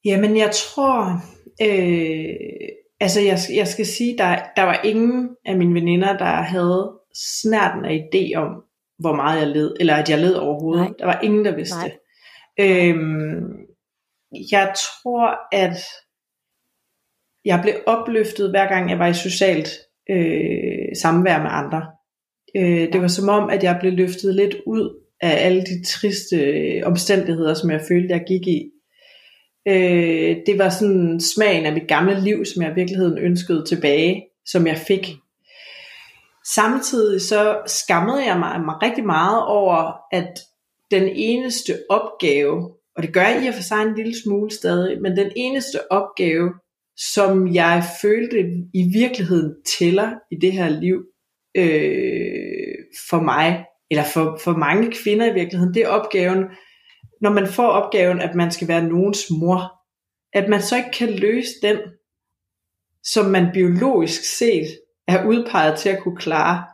Jamen, 0.04 0.36
jeg 0.36 0.50
tror, 0.54 1.22
øh, 1.62 2.68
altså 3.00 3.20
jeg, 3.20 3.38
jeg 3.54 3.68
skal 3.68 3.86
sige, 3.86 4.18
der, 4.18 4.38
der 4.56 4.62
var 4.62 4.80
ingen 4.84 5.36
af 5.44 5.56
mine 5.56 5.74
veninder, 5.74 6.18
der 6.18 6.24
havde 6.24 6.92
snærten 7.14 7.84
af 7.84 8.08
idé 8.14 8.34
om, 8.36 8.64
hvor 8.98 9.14
meget 9.14 9.40
jeg 9.40 9.48
led, 9.48 9.76
eller 9.80 9.94
at 9.94 10.10
jeg 10.10 10.18
led 10.18 10.34
overhovedet. 10.34 10.84
Nej. 10.84 10.92
Der 10.98 11.06
var 11.06 11.20
ingen, 11.20 11.44
der 11.44 11.56
vidste 11.56 11.76
Nej. 11.76 11.88
det. 11.88 11.98
Øhm, 12.60 13.66
jeg 14.50 14.74
tror, 14.76 15.38
at 15.52 15.78
jeg 17.44 17.60
blev 17.62 17.74
opløftet, 17.86 18.50
hver 18.50 18.68
gang 18.68 18.90
jeg 18.90 18.98
var 18.98 19.06
i 19.06 19.14
socialt 19.14 19.68
øh, 20.10 20.96
samvær 21.02 21.42
med 21.42 21.50
andre. 21.50 21.86
Øh, 22.56 22.92
det 22.92 23.00
var 23.00 23.08
som 23.08 23.28
om, 23.28 23.50
at 23.50 23.62
jeg 23.62 23.76
blev 23.80 23.92
løftet 23.92 24.34
lidt 24.34 24.56
ud 24.66 25.04
af 25.20 25.46
alle 25.46 25.62
de 25.62 25.84
triste 25.84 26.36
øh, 26.36 26.82
omstændigheder, 26.86 27.54
som 27.54 27.70
jeg 27.70 27.80
følte, 27.88 28.14
jeg 28.14 28.24
gik 28.26 28.46
i. 28.46 28.70
Øh, 29.68 30.36
det 30.46 30.58
var 30.58 30.68
sådan 30.68 31.20
smagen 31.20 31.66
af 31.66 31.72
mit 31.72 31.88
gamle 31.88 32.20
liv, 32.20 32.44
som 32.44 32.62
jeg 32.62 32.70
i 32.70 32.74
virkeligheden 32.74 33.18
ønskede 33.18 33.64
tilbage, 33.68 34.24
som 34.46 34.66
jeg 34.66 34.78
fik. 34.78 35.08
Samtidig 36.54 37.20
så 37.20 37.60
skammede 37.66 38.24
jeg 38.26 38.38
mig, 38.38 38.60
mig 38.60 38.82
rigtig 38.82 39.06
meget 39.06 39.46
over, 39.46 39.92
at 40.12 40.38
den 40.90 41.08
eneste 41.08 41.72
opgave, 41.90 42.70
og 42.96 43.02
det 43.02 43.12
gør 43.12 43.20
jeg 43.22 43.44
i 43.44 43.48
og 43.48 43.54
for 43.54 43.62
sig 43.62 43.82
en 43.82 43.94
lille 43.96 44.22
smule 44.22 44.50
stadig, 44.50 45.02
men 45.02 45.16
den 45.16 45.32
eneste 45.36 45.92
opgave, 45.92 46.50
som 46.96 47.54
jeg 47.54 47.84
følte 48.02 48.38
i 48.74 48.90
virkeligheden 48.92 49.54
tæller 49.78 50.10
i 50.30 50.36
det 50.40 50.52
her 50.52 50.68
liv 50.68 51.04
øh, 51.56 52.74
for 53.10 53.20
mig, 53.20 53.64
eller 53.90 54.04
for, 54.04 54.40
for 54.44 54.52
mange 54.52 54.92
kvinder 54.92 55.30
i 55.30 55.34
virkeligheden, 55.34 55.74
det 55.74 55.82
er 55.82 55.88
opgaven, 55.88 56.44
når 57.20 57.30
man 57.30 57.46
får 57.46 57.66
opgaven, 57.66 58.20
at 58.20 58.34
man 58.34 58.52
skal 58.52 58.68
være 58.68 58.82
nogens 58.82 59.24
mor, 59.40 59.78
at 60.32 60.48
man 60.48 60.62
så 60.62 60.76
ikke 60.76 60.90
kan 60.90 61.10
løse 61.10 61.52
den, 61.62 61.78
som 63.02 63.26
man 63.26 63.50
biologisk 63.52 64.38
set 64.38 64.80
er 65.08 65.26
udpeget 65.26 65.78
til 65.78 65.88
at 65.88 66.02
kunne 66.02 66.16
klare, 66.16 66.66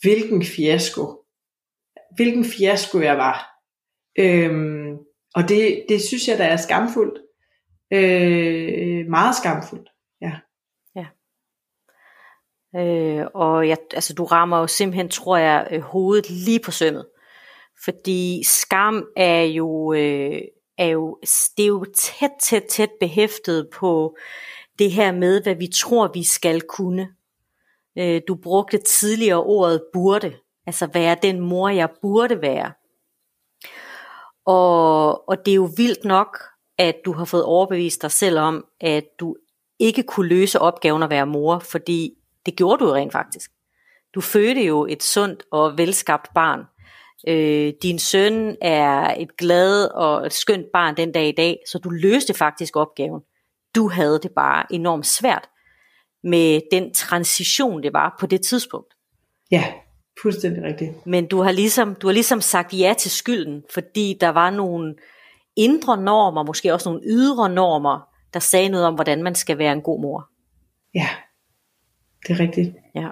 hvilken 0.00 0.44
fiasko, 0.44 1.24
hvilken 2.16 2.44
fiasko 2.44 3.00
jeg 3.00 3.16
var. 3.16 3.50
Øhm, 4.18 4.96
og 5.34 5.48
det, 5.48 5.84
det 5.88 6.02
synes 6.02 6.28
jeg, 6.28 6.38
der 6.38 6.44
er 6.44 6.56
skamfuldt. 6.56 7.18
Øh, 7.92 9.06
meget 9.06 9.36
skamfuldt, 9.36 9.88
ja. 10.20 10.32
Ja. 10.96 11.06
Øh, 12.80 13.26
og 13.34 13.68
jeg, 13.68 13.78
altså, 13.94 14.14
du 14.14 14.24
rammer 14.24 14.58
jo 14.58 14.66
simpelthen, 14.66 15.08
tror 15.08 15.36
jeg, 15.36 15.68
øh, 15.70 15.80
hovedet 15.80 16.30
lige 16.30 16.60
på 16.64 16.70
sømmet. 16.70 17.06
Fordi 17.84 18.42
skam 18.44 19.06
er 19.16 19.42
jo, 19.42 19.92
øh, 19.92 20.40
er 20.78 20.86
jo, 20.86 21.18
det 21.56 21.62
er 21.62 21.68
jo 21.68 21.86
tæt, 21.96 22.30
tæt, 22.42 22.64
tæt 22.68 22.90
behæftet 23.00 23.68
på 23.72 24.16
det 24.78 24.92
her 24.92 25.12
med, 25.12 25.42
hvad 25.42 25.54
vi 25.54 25.66
tror, 25.74 26.10
vi 26.14 26.24
skal 26.24 26.60
kunne. 26.60 27.08
Øh, 27.98 28.20
du 28.28 28.34
brugte 28.34 28.78
tidligere 28.78 29.42
ordet 29.42 29.82
burde, 29.92 30.36
altså 30.66 30.86
være 30.86 31.16
den 31.22 31.40
mor, 31.40 31.68
jeg 31.68 31.88
burde 32.02 32.42
være. 32.42 32.72
Og, 34.44 35.28
og 35.28 35.36
det 35.44 35.50
er 35.50 35.56
jo 35.56 35.70
vildt 35.76 36.04
nok, 36.04 36.38
at 36.78 36.96
du 37.04 37.12
har 37.12 37.24
fået 37.24 37.44
overbevist 37.44 38.02
dig 38.02 38.10
selv 38.10 38.38
om, 38.38 38.64
at 38.80 39.04
du 39.20 39.36
ikke 39.78 40.02
kunne 40.02 40.28
løse 40.28 40.58
opgaven 40.58 41.02
at 41.02 41.10
være 41.10 41.26
mor, 41.26 41.58
fordi 41.58 42.14
det 42.46 42.56
gjorde 42.56 42.84
du 42.84 42.88
jo 42.88 42.94
rent 42.94 43.12
faktisk. 43.12 43.50
Du 44.14 44.20
fødte 44.20 44.64
jo 44.64 44.86
et 44.86 45.02
sundt 45.02 45.42
og 45.50 45.78
velskabt 45.78 46.28
barn. 46.34 46.60
Øh, 47.28 47.72
din 47.82 47.98
søn 47.98 48.56
er 48.60 49.14
et 49.18 49.36
glad 49.36 49.84
og 49.84 50.26
et 50.26 50.32
skønt 50.32 50.66
barn 50.72 50.96
den 50.96 51.12
dag 51.12 51.28
i 51.28 51.32
dag, 51.32 51.58
så 51.66 51.78
du 51.78 51.90
løste 51.90 52.34
faktisk 52.34 52.76
opgaven. 52.76 53.20
Du 53.74 53.88
havde 53.88 54.18
det 54.22 54.30
bare 54.36 54.72
enormt 54.72 55.06
svært 55.06 55.48
med 56.22 56.60
den 56.72 56.94
transition, 56.94 57.82
det 57.82 57.92
var 57.92 58.16
på 58.20 58.26
det 58.26 58.40
tidspunkt. 58.40 58.94
Ja, 59.50 59.64
fuldstændig 60.22 60.62
rigtigt. 60.62 61.06
Men 61.06 61.26
du 61.26 61.42
har 61.42 61.52
ligesom, 61.52 61.94
du 61.94 62.06
har 62.06 62.12
ligesom 62.12 62.40
sagt 62.40 62.72
ja 62.72 62.94
til 62.98 63.10
skylden, 63.10 63.64
fordi 63.74 64.16
der 64.20 64.28
var 64.28 64.50
nogle 64.50 64.94
indre 65.56 66.02
normer, 66.02 66.42
måske 66.42 66.72
også 66.72 66.88
nogle 66.88 67.06
ydre 67.06 67.48
normer, 67.48 68.08
der 68.34 68.40
sagde 68.40 68.68
noget 68.68 68.86
om, 68.86 68.94
hvordan 68.94 69.22
man 69.22 69.34
skal 69.34 69.58
være 69.58 69.72
en 69.72 69.82
god 69.82 70.00
mor. 70.00 70.28
Ja, 70.94 71.08
det 72.26 72.30
er 72.30 72.40
rigtigt. 72.40 72.76
Ja. 72.94 73.08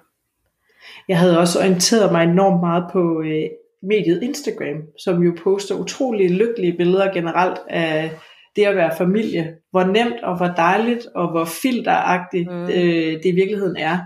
Jeg 1.08 1.18
havde 1.18 1.38
også 1.38 1.58
orienteret 1.58 2.12
mig 2.12 2.24
enormt 2.24 2.60
meget 2.60 2.84
på 2.92 3.22
øh, 3.22 3.48
mediet 3.82 4.22
Instagram, 4.22 4.82
som 4.98 5.22
jo 5.22 5.34
poster 5.42 5.74
utrolig 5.74 6.30
lykkelige 6.30 6.76
billeder 6.76 7.12
generelt 7.12 7.58
af 7.68 8.10
det 8.56 8.64
at 8.64 8.76
være 8.76 8.96
familie. 8.96 9.54
Hvor 9.70 9.84
nemt 9.84 10.22
og 10.22 10.36
hvor 10.36 10.46
dejligt 10.46 11.06
og 11.14 11.30
hvor 11.30 11.44
filteragtigt 11.44 12.50
mm. 12.52 12.62
øh, 12.62 13.12
det 13.12 13.24
i 13.24 13.34
virkeligheden 13.34 13.76
er. 13.76 13.98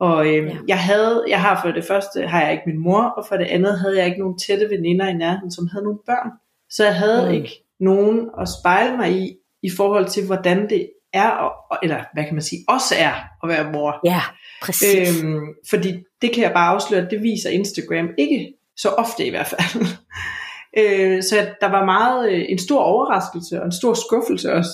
Og 0.00 0.26
øh, 0.26 0.46
ja. 0.46 0.56
jeg 0.68 0.78
havde, 0.78 1.24
jeg 1.28 1.40
har 1.40 1.60
for 1.62 1.70
det 1.70 1.84
første, 1.84 2.26
har 2.26 2.42
jeg 2.42 2.52
ikke 2.52 2.64
min 2.66 2.78
mor, 2.78 3.02
og 3.02 3.24
for 3.28 3.36
det 3.36 3.44
andet 3.44 3.78
havde 3.78 3.98
jeg 3.98 4.06
ikke 4.06 4.18
nogen 4.18 4.38
tætte 4.38 4.70
veninder 4.70 5.08
i 5.08 5.14
nærheden, 5.14 5.50
som 5.50 5.66
havde 5.72 5.84
nogle 5.84 5.98
børn. 6.06 6.30
Så 6.70 6.84
jeg 6.84 6.94
havde 6.94 7.28
mm. 7.28 7.34
ikke 7.34 7.64
nogen 7.80 8.30
at 8.40 8.48
spejle 8.60 8.96
mig 8.96 9.10
i, 9.12 9.36
i 9.62 9.70
forhold 9.70 10.06
til 10.06 10.26
hvordan 10.26 10.68
det 10.70 10.90
er, 11.12 11.52
eller 11.82 12.04
hvad 12.14 12.24
kan 12.24 12.34
man 12.34 12.42
sige, 12.42 12.64
også 12.68 12.94
er 12.98 13.12
at 13.42 13.48
være 13.48 13.72
mor. 13.72 14.00
Ja, 14.04 14.20
præcis. 14.62 15.22
Øhm, 15.24 15.46
fordi 15.70 15.92
det 16.22 16.32
kan 16.34 16.42
jeg 16.42 16.52
bare 16.52 16.74
afsløre, 16.74 17.04
at 17.04 17.10
det 17.10 17.22
viser 17.22 17.50
Instagram 17.50 18.08
ikke, 18.18 18.52
så 18.76 18.88
ofte 18.88 19.26
i 19.26 19.30
hvert 19.30 19.46
fald. 19.46 19.86
øh, 20.78 21.22
så 21.22 21.54
der 21.60 21.70
var 21.70 21.84
meget 21.84 22.32
øh, 22.32 22.44
en 22.48 22.58
stor 22.58 22.80
overraskelse 22.80 23.60
og 23.60 23.66
en 23.66 23.72
stor 23.72 23.94
skuffelse 23.94 24.52
også, 24.52 24.70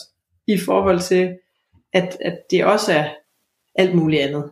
i 0.47 0.59
forhold 0.59 1.01
til, 1.01 1.35
at, 1.93 2.17
at 2.21 2.39
det 2.51 2.65
også 2.65 2.93
er 2.93 3.09
alt 3.75 3.95
muligt 3.95 4.23
andet. 4.23 4.51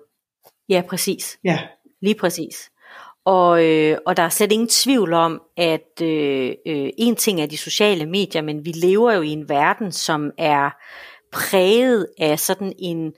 Ja, 0.69 0.83
præcis. 0.89 1.39
Ja. 1.45 1.59
Lige 2.03 2.15
præcis. 2.15 2.71
Og, 3.25 3.65
øh, 3.65 3.99
og 4.07 4.17
der 4.17 4.23
er 4.23 4.29
slet 4.29 4.53
ingen 4.53 4.69
tvivl 4.69 5.13
om, 5.13 5.43
at 5.57 6.03
øh, 6.03 6.55
øh, 6.67 6.91
en 6.99 7.17
ting 7.17 7.41
er 7.41 7.47
de 7.47 7.57
sociale 7.57 8.07
medier, 8.07 8.43
men 8.43 8.65
vi 8.65 8.71
lever 8.71 9.13
jo 9.13 9.23
i 9.23 9.29
en 9.29 9.49
verden, 9.49 9.93
som 9.93 10.31
er 10.39 10.71
præget 11.33 12.07
af 12.19 12.39
sådan 12.39 12.73
en, 12.79 13.13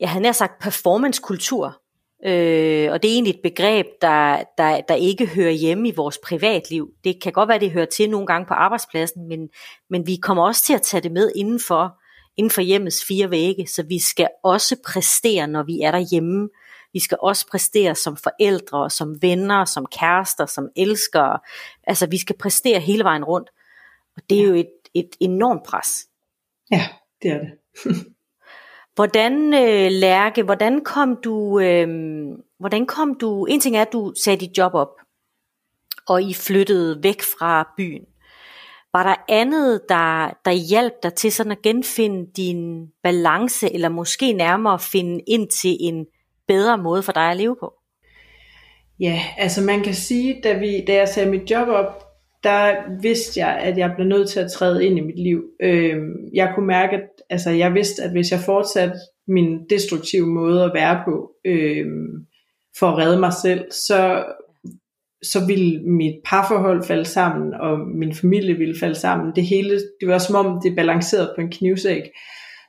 jeg 0.00 0.10
havde 0.10 0.22
nær 0.22 0.32
sagt 0.32 0.62
performancekultur. 0.62 1.79
Øh, 2.26 2.92
og 2.92 3.02
det 3.02 3.10
er 3.10 3.14
egentlig 3.14 3.34
et 3.34 3.42
begreb, 3.42 3.86
der, 4.02 4.42
der, 4.58 4.80
der 4.80 4.94
ikke 4.94 5.26
hører 5.26 5.50
hjemme 5.50 5.88
i 5.88 5.94
vores 5.96 6.18
privatliv. 6.18 6.90
Det 7.04 7.22
kan 7.22 7.32
godt 7.32 7.48
være, 7.48 7.58
det 7.58 7.70
hører 7.70 7.86
til 7.86 8.10
nogle 8.10 8.26
gange 8.26 8.46
på 8.46 8.54
arbejdspladsen, 8.54 9.28
men, 9.28 9.48
men 9.90 10.06
vi 10.06 10.16
kommer 10.16 10.46
også 10.46 10.64
til 10.64 10.74
at 10.74 10.82
tage 10.82 11.00
det 11.00 11.12
med 11.12 11.32
indenfor, 11.36 12.00
inden 12.36 12.50
for 12.50 12.60
hjemmets 12.60 13.04
fire 13.04 13.30
vægge, 13.30 13.66
så 13.66 13.82
vi 13.82 13.98
skal 13.98 14.28
også 14.44 14.76
præstere, 14.86 15.46
når 15.46 15.62
vi 15.62 15.80
er 15.80 15.90
derhjemme. 15.90 16.48
Vi 16.92 16.98
skal 16.98 17.18
også 17.22 17.46
præstere 17.50 17.94
som 17.94 18.16
forældre, 18.16 18.90
som 18.90 19.22
venner, 19.22 19.64
som 19.64 19.86
kærester, 19.86 20.46
som 20.46 20.68
elskere. 20.76 21.38
Altså 21.84 22.06
vi 22.06 22.18
skal 22.18 22.36
præstere 22.38 22.80
hele 22.80 23.04
vejen 23.04 23.24
rundt. 23.24 23.50
Og 24.16 24.22
det 24.30 24.40
er 24.40 24.44
jo 24.44 24.54
et, 24.54 24.70
et 24.94 25.10
enormt 25.20 25.62
pres. 25.64 26.06
Ja, 26.70 26.88
det 27.22 27.30
er 27.30 27.38
det. 27.38 27.52
hvordan, 28.94 29.54
øh, 29.54 29.90
Lærke, 29.90 30.42
hvordan 30.42 30.84
kom 30.84 31.18
du, 31.24 31.60
øh, 31.60 31.88
hvordan 32.58 32.86
kom 32.86 33.14
du, 33.20 33.44
en 33.44 33.60
ting 33.60 33.76
er, 33.76 33.82
at 33.82 33.92
du 33.92 34.12
sagde 34.24 34.40
dit 34.40 34.58
job 34.58 34.74
op, 34.74 34.90
og 36.08 36.22
I 36.22 36.34
flyttede 36.34 37.02
væk 37.02 37.22
fra 37.22 37.74
byen. 37.76 38.04
Var 38.92 39.02
der 39.02 39.14
andet, 39.28 39.80
der, 39.88 40.30
der 40.44 40.50
hjalp 40.50 40.92
dig 41.02 41.14
til 41.14 41.32
sådan 41.32 41.52
at 41.52 41.62
genfinde 41.62 42.30
din 42.36 42.86
balance, 43.02 43.74
eller 43.74 43.88
måske 43.88 44.32
nærmere 44.32 44.78
finde 44.78 45.20
ind 45.26 45.48
til 45.48 45.76
en 45.80 46.06
bedre 46.48 46.78
måde 46.78 47.02
for 47.02 47.12
dig 47.12 47.30
at 47.30 47.36
leve 47.36 47.56
på? 47.60 47.72
Ja, 49.00 49.20
altså 49.38 49.62
man 49.62 49.82
kan 49.82 49.94
sige, 49.94 50.40
da, 50.44 50.58
vi, 50.58 50.84
da 50.86 50.94
jeg 50.94 51.08
sagde 51.08 51.30
mit 51.30 51.50
job 51.50 51.68
op, 51.68 52.06
der 52.44 52.74
vidste 53.00 53.40
jeg, 53.40 53.58
at 53.58 53.78
jeg 53.78 53.92
blev 53.96 54.06
nødt 54.06 54.30
til 54.30 54.40
at 54.40 54.52
træde 54.52 54.86
ind 54.86 54.98
i 54.98 55.00
mit 55.00 55.18
liv. 55.18 55.44
Øh, 55.62 55.98
jeg 56.34 56.52
kunne 56.54 56.66
mærke, 56.66 56.96
at 56.96 57.08
altså, 57.30 57.50
jeg 57.50 57.74
vidste, 57.74 58.02
at 58.02 58.10
hvis 58.10 58.30
jeg 58.30 58.40
fortsatte 58.40 58.94
min 59.28 59.68
destruktive 59.70 60.26
måde 60.26 60.64
at 60.64 60.74
være 60.74 61.02
på, 61.04 61.30
øh, 61.44 61.86
for 62.78 62.86
at 62.86 62.98
redde 62.98 63.20
mig 63.20 63.32
selv, 63.32 63.72
så, 63.72 64.24
så 65.22 65.46
ville 65.46 65.82
mit 65.82 66.14
parforhold 66.24 66.84
falde 66.84 67.04
sammen, 67.04 67.54
og 67.54 67.78
min 67.78 68.14
familie 68.14 68.54
ville 68.54 68.78
falde 68.80 68.94
sammen. 68.94 69.34
Det 69.36 69.46
hele, 69.46 69.80
det 70.00 70.08
var 70.08 70.18
som 70.18 70.46
om 70.46 70.60
det 70.62 70.76
balancerede 70.76 71.32
på 71.34 71.40
en 71.40 71.50
knivsæk. 71.50 72.02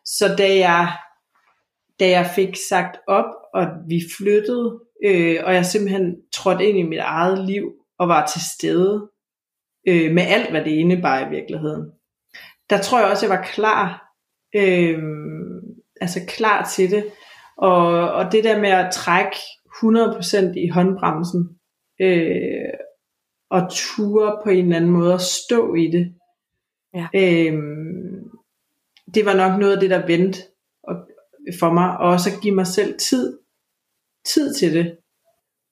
Så 0.06 0.36
da 0.38 0.58
jeg, 0.58 0.92
da 2.00 2.10
jeg 2.10 2.32
fik 2.36 2.56
sagt 2.70 2.98
op, 3.08 3.26
og 3.54 3.68
vi 3.88 4.02
flyttede, 4.18 4.80
øh, 5.06 5.38
og 5.44 5.54
jeg 5.54 5.66
simpelthen 5.66 6.16
trådte 6.34 6.66
ind 6.66 6.78
i 6.78 6.84
mit 6.84 7.00
eget 7.00 7.46
liv, 7.46 7.72
og 8.00 8.08
var 8.08 8.26
til 8.26 8.42
stede, 8.58 9.10
øh, 9.88 10.12
med 10.12 10.24
alt, 10.24 10.50
hvad 10.50 10.64
det 10.64 10.72
indebar 10.72 11.28
i 11.28 11.30
virkeligheden. 11.30 11.92
Der 12.70 12.82
tror 12.82 13.00
jeg 13.00 13.10
også, 13.10 13.26
jeg 13.26 13.38
var 13.38 13.44
klar, 13.44 14.11
øh, 14.56 15.00
altså 16.02 16.20
klar 16.28 16.70
til 16.76 16.92
det. 16.92 17.06
Og, 17.58 18.12
og 18.12 18.32
det 18.32 18.44
der 18.44 18.60
med 18.60 18.70
at 18.70 18.94
trække 18.94 19.38
100% 19.84 20.60
i 20.60 20.68
håndbremsen, 20.68 21.50
øh, 22.02 22.74
og 23.50 23.62
ture 23.72 24.40
på 24.44 24.50
en 24.50 24.64
eller 24.64 24.76
anden 24.76 24.92
måde 24.92 25.14
at 25.14 25.22
stå 25.22 25.76
i 25.76 25.88
det, 25.88 26.14
ja. 26.94 27.08
øh, 27.16 27.54
det 29.14 29.26
var 29.26 29.36
nok 29.36 29.60
noget 29.60 29.74
af 29.74 29.80
det, 29.80 29.90
der 29.90 30.08
vendte 30.08 30.40
for 31.60 31.74
mig, 31.74 31.98
og 31.98 32.10
også 32.10 32.30
at 32.30 32.42
give 32.42 32.56
mig 32.56 32.68
selv 32.68 33.00
tid, 33.00 33.40
tid 34.26 34.54
til 34.54 34.74
det, 34.74 34.98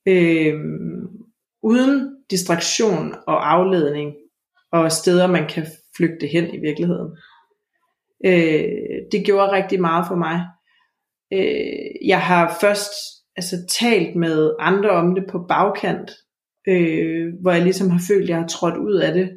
øh, 0.07 0.59
uden 1.63 2.15
distraktion 2.29 3.15
og 3.27 3.51
afledning, 3.51 4.15
og 4.71 4.91
steder, 4.91 5.27
man 5.27 5.47
kan 5.47 5.65
flygte 5.97 6.27
hen 6.27 6.53
i 6.53 6.57
virkeligheden. 6.57 7.17
Øh, 8.25 9.01
det 9.11 9.25
gjorde 9.25 9.51
rigtig 9.51 9.81
meget 9.81 10.05
for 10.07 10.15
mig. 10.15 10.45
Øh, 11.33 12.07
jeg 12.07 12.21
har 12.21 12.57
først 12.61 12.91
altså, 13.35 13.55
talt 13.79 14.15
med 14.15 14.55
andre 14.59 14.89
om 14.89 15.15
det 15.15 15.23
på 15.31 15.45
bagkant, 15.49 16.11
øh, 16.67 17.33
hvor 17.41 17.51
jeg 17.51 17.61
ligesom 17.61 17.89
har 17.89 18.01
følt, 18.07 18.23
at 18.23 18.29
jeg 18.29 18.37
har 18.37 18.47
trådt 18.47 18.77
ud 18.77 18.95
af 18.95 19.13
det. 19.13 19.29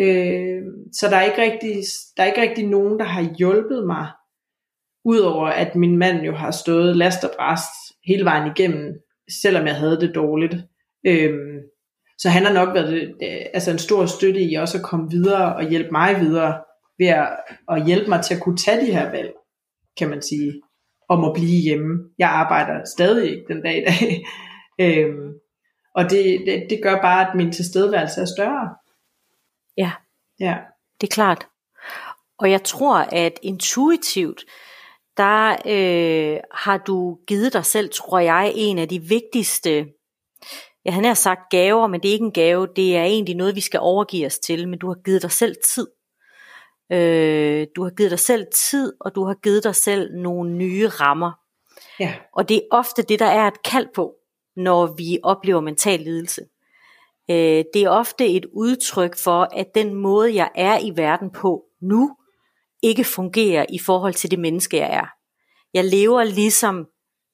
Øh, 0.00 0.62
så 0.92 1.06
der 1.10 1.16
er, 1.16 1.24
ikke 1.24 1.42
rigtig, 1.42 1.76
der 2.16 2.22
er 2.22 2.26
ikke 2.26 2.40
rigtig 2.40 2.66
nogen, 2.66 2.98
der 2.98 3.04
har 3.04 3.34
hjulpet 3.38 3.86
mig, 3.86 4.06
udover 5.04 5.46
at 5.46 5.76
min 5.76 5.98
mand 5.98 6.22
jo 6.22 6.32
har 6.32 6.50
stået 6.50 6.96
last 6.96 7.24
og 7.24 7.30
bræst 7.36 7.72
hele 8.06 8.24
vejen 8.24 8.52
igennem, 8.56 8.94
selvom 9.42 9.66
jeg 9.66 9.76
havde 9.76 10.00
det 10.00 10.14
dårligt. 10.14 10.56
Øh, 11.06 11.34
så 12.18 12.28
han 12.28 12.44
har 12.44 12.52
nok 12.52 12.74
været 12.74 12.94
øh, 12.94 13.46
altså 13.54 13.70
en 13.70 13.78
stor 13.78 14.06
støtte 14.06 14.40
i 14.40 14.54
også 14.54 14.78
at 14.78 14.84
komme 14.84 15.10
videre 15.10 15.56
og 15.56 15.68
hjælpe 15.68 15.90
mig 15.90 16.20
videre 16.20 16.60
ved 16.98 17.06
at, 17.06 17.28
at 17.70 17.86
hjælpe 17.86 18.08
mig 18.08 18.24
til 18.24 18.34
at 18.34 18.42
kunne 18.42 18.56
tage 18.56 18.86
de 18.86 18.92
her 18.92 19.10
valg, 19.10 19.32
kan 19.98 20.10
man 20.10 20.22
sige, 20.22 20.62
om 21.08 21.24
at 21.24 21.32
blive 21.34 21.62
hjemme. 21.62 22.10
Jeg 22.18 22.28
arbejder 22.28 22.84
stadig 22.84 23.30
ikke 23.30 23.44
den 23.48 23.62
dag 23.62 23.76
i 23.78 23.84
dag. 23.84 24.26
øhm, 24.84 25.32
og 25.94 26.10
det, 26.10 26.42
det, 26.46 26.66
det 26.70 26.80
gør 26.82 27.00
bare, 27.00 27.28
at 27.28 27.34
min 27.34 27.52
tilstedeværelse 27.52 28.20
er 28.20 28.26
større. 28.36 28.74
Ja, 29.76 29.92
ja. 30.40 30.58
det 31.00 31.06
er 31.06 31.14
klart. 31.14 31.46
Og 32.38 32.50
jeg 32.50 32.62
tror, 32.62 32.96
at 32.98 33.38
intuitivt, 33.42 34.44
der 35.16 35.50
øh, 35.66 36.40
har 36.54 36.78
du 36.78 37.18
givet 37.26 37.52
dig 37.52 37.64
selv, 37.64 37.90
tror 37.90 38.18
jeg, 38.18 38.52
en 38.54 38.78
af 38.78 38.88
de 38.88 39.00
vigtigste 39.00 39.86
jeg 40.84 40.94
har 40.94 41.00
nær 41.00 41.14
sagt 41.14 41.50
gaver, 41.50 41.86
men 41.86 42.00
det 42.00 42.08
er 42.08 42.12
ikke 42.12 42.24
en 42.24 42.32
gave, 42.32 42.68
det 42.76 42.96
er 42.96 43.04
egentlig 43.04 43.36
noget, 43.36 43.56
vi 43.56 43.60
skal 43.60 43.80
overgive 43.80 44.26
os 44.26 44.38
til, 44.38 44.68
men 44.68 44.78
du 44.78 44.86
har 44.86 45.02
givet 45.04 45.22
dig 45.22 45.32
selv 45.32 45.56
tid. 45.64 45.86
Øh, 46.92 47.66
du 47.76 47.82
har 47.82 47.90
givet 47.90 48.10
dig 48.10 48.18
selv 48.18 48.46
tid, 48.54 48.92
og 49.00 49.14
du 49.14 49.24
har 49.24 49.34
givet 49.34 49.64
dig 49.64 49.74
selv 49.74 50.14
nogle 50.14 50.52
nye 50.52 50.88
rammer. 50.88 51.32
Ja. 52.00 52.14
Og 52.32 52.48
det 52.48 52.56
er 52.56 52.60
ofte 52.70 53.02
det, 53.02 53.18
der 53.18 53.26
er 53.26 53.46
et 53.46 53.62
kald 53.62 53.86
på, 53.94 54.14
når 54.56 54.86
vi 54.86 55.18
oplever 55.22 55.60
mental 55.60 56.00
lidelse. 56.00 56.42
Øh, 57.30 57.64
det 57.74 57.76
er 57.76 57.90
ofte 57.90 58.28
et 58.28 58.46
udtryk 58.52 59.16
for, 59.16 59.48
at 59.52 59.66
den 59.74 59.94
måde, 59.94 60.34
jeg 60.34 60.50
er 60.54 60.78
i 60.78 60.92
verden 60.96 61.30
på 61.30 61.64
nu, 61.82 62.16
ikke 62.82 63.04
fungerer 63.04 63.66
i 63.68 63.78
forhold 63.78 64.14
til 64.14 64.30
det 64.30 64.38
menneske, 64.38 64.76
jeg 64.76 64.94
er. 64.94 65.06
Jeg 65.74 65.84
lever 65.84 66.24
ligesom 66.24 66.86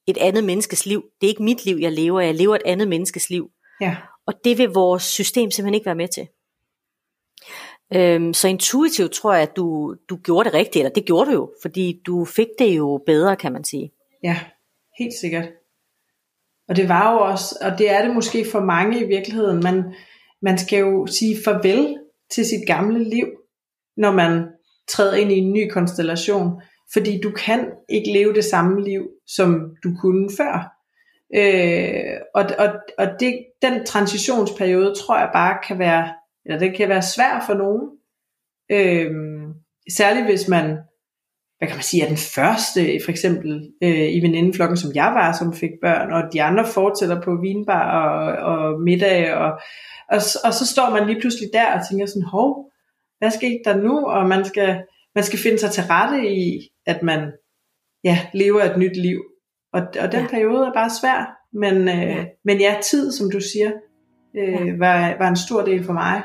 et 0.07 0.17
andet 0.19 0.45
menneskes 0.45 0.87
liv. 0.87 1.05
Det 1.21 1.27
er 1.27 1.29
ikke 1.29 1.43
mit 1.43 1.65
liv, 1.65 1.77
jeg 1.81 1.93
lever. 1.93 2.21
Jeg 2.21 2.35
lever 2.35 2.55
et 2.55 2.63
andet 2.65 2.89
menneskes 2.89 3.31
liv. 3.31 3.51
Ja. 3.81 3.97
Og 4.27 4.35
det 4.45 4.59
vil 4.59 4.69
vores 4.69 5.03
system 5.03 5.51
simpelthen 5.51 5.75
ikke 5.75 5.87
være 5.87 5.95
med 5.95 6.09
til. 6.09 6.29
Øhm, 7.97 8.35
så 8.35 8.49
intuitivt 8.49 9.13
tror 9.13 9.33
jeg, 9.33 9.43
at 9.43 9.57
du, 9.57 9.97
du 10.09 10.17
gjorde 10.17 10.45
det 10.45 10.55
rigtigt, 10.55 10.77
eller 10.77 10.95
det 10.95 11.05
gjorde 11.05 11.31
du 11.31 11.35
jo, 11.35 11.53
fordi 11.63 12.01
du 12.07 12.25
fik 12.25 12.49
det 12.59 12.77
jo 12.77 13.03
bedre, 13.07 13.37
kan 13.37 13.53
man 13.53 13.65
sige. 13.65 13.93
Ja, 14.23 14.41
helt 14.99 15.15
sikkert. 15.21 15.49
Og 16.69 16.77
det 16.77 16.89
var 16.89 17.13
jo 17.13 17.19
også, 17.19 17.59
og 17.63 17.79
det 17.79 17.91
er 17.91 18.05
det 18.05 18.15
måske 18.15 18.47
for 18.53 18.61
mange 18.61 19.05
i 19.05 19.09
virkeligheden, 19.09 19.61
man, 19.63 19.95
man 20.43 20.59
skal 20.59 20.79
jo 20.79 21.07
sige 21.07 21.37
farvel 21.45 21.97
til 22.31 22.45
sit 22.45 22.67
gamle 22.67 23.05
liv, 23.05 23.27
når 23.97 24.13
man 24.13 24.45
træder 24.89 25.15
ind 25.15 25.33
i 25.33 25.39
en 25.39 25.53
ny 25.53 25.71
konstellation, 25.71 26.63
fordi 26.93 27.21
du 27.21 27.31
kan 27.31 27.71
ikke 27.89 28.13
leve 28.13 28.35
det 28.35 28.45
samme 28.45 28.85
liv, 28.85 29.09
som 29.27 29.77
du 29.85 29.97
kunne 30.01 30.31
før. 30.37 30.71
Øh, 31.35 32.21
og 32.35 32.45
og, 32.59 32.69
og 32.99 33.07
det, 33.21 33.39
den 33.63 33.87
transitionsperiode 33.87 34.95
tror 34.95 35.19
jeg 35.19 35.31
bare 35.35 35.59
kan 35.69 35.79
være, 35.79 36.09
eller 36.45 36.59
det 36.59 36.77
kan 36.77 36.89
være 36.89 37.03
svær 37.03 37.45
for 37.47 37.55
nogen. 37.55 37.91
Øh, 38.71 39.11
særligt 39.91 40.27
hvis 40.27 40.49
man, 40.49 40.65
hvad 41.59 41.69
kan 41.69 41.77
man 41.77 41.83
sige, 41.83 42.03
er 42.03 42.09
den 42.09 42.17
første 42.35 43.01
for 43.05 43.11
eksempel 43.11 43.73
øh, 43.83 44.15
i 44.15 44.21
venindeflokken, 44.21 44.77
som 44.77 44.95
jeg 44.95 45.13
var, 45.15 45.33
som 45.33 45.55
fik 45.55 45.71
børn, 45.83 46.13
og 46.13 46.23
de 46.33 46.43
andre 46.43 46.67
fortsætter 46.67 47.21
på 47.21 47.37
vinbar 47.43 47.87
og, 48.01 48.37
og 48.53 48.81
middag, 48.81 49.35
og, 49.35 49.51
og, 50.09 50.21
og 50.45 50.53
så 50.53 50.67
står 50.73 50.91
man 50.91 51.07
lige 51.07 51.21
pludselig 51.21 51.51
der 51.53 51.79
og 51.79 51.89
tænker 51.89 52.07
sådan, 52.07 52.23
hov, 52.23 52.71
hvad 53.19 53.31
skete 53.31 53.61
der 53.65 53.77
nu? 53.77 54.07
Og 54.07 54.29
man 54.29 54.45
skal, 54.45 54.83
man 55.15 55.25
skal 55.25 55.39
finde 55.39 55.59
sig 55.59 55.71
til 55.71 55.85
rette 55.91 56.29
i, 56.29 56.69
at 56.87 57.03
man 57.03 57.33
ja, 58.05 58.19
lever 58.35 58.63
et 58.63 58.79
nyt 58.79 58.97
liv. 58.97 59.25
Og, 59.73 59.83
og 60.01 60.13
den 60.13 60.21
ja. 60.21 60.27
periode 60.27 60.67
er 60.67 60.73
bare 60.73 60.91
svær, 61.01 61.37
men, 61.53 61.89
øh, 61.89 62.17
ja. 62.17 62.25
men 62.45 62.61
ja, 62.61 62.77
tid, 62.83 63.13
som 63.13 63.31
du 63.31 63.41
siger, 63.41 63.71
øh, 64.37 64.67
ja. 64.67 64.77
var, 64.79 65.19
var 65.19 65.29
en 65.29 65.37
stor 65.37 65.63
del 65.63 65.85
for 65.85 65.93
mig. 65.93 66.23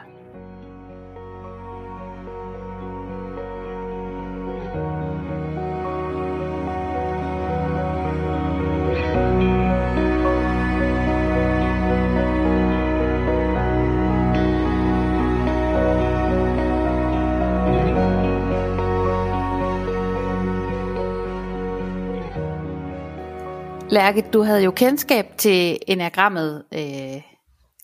Lærke, 23.92 24.22
du 24.34 24.42
havde 24.42 24.64
jo 24.64 24.72
kendskab 24.72 25.26
til 25.38 25.80
enagrammet 25.88 26.64
øh, 26.74 27.22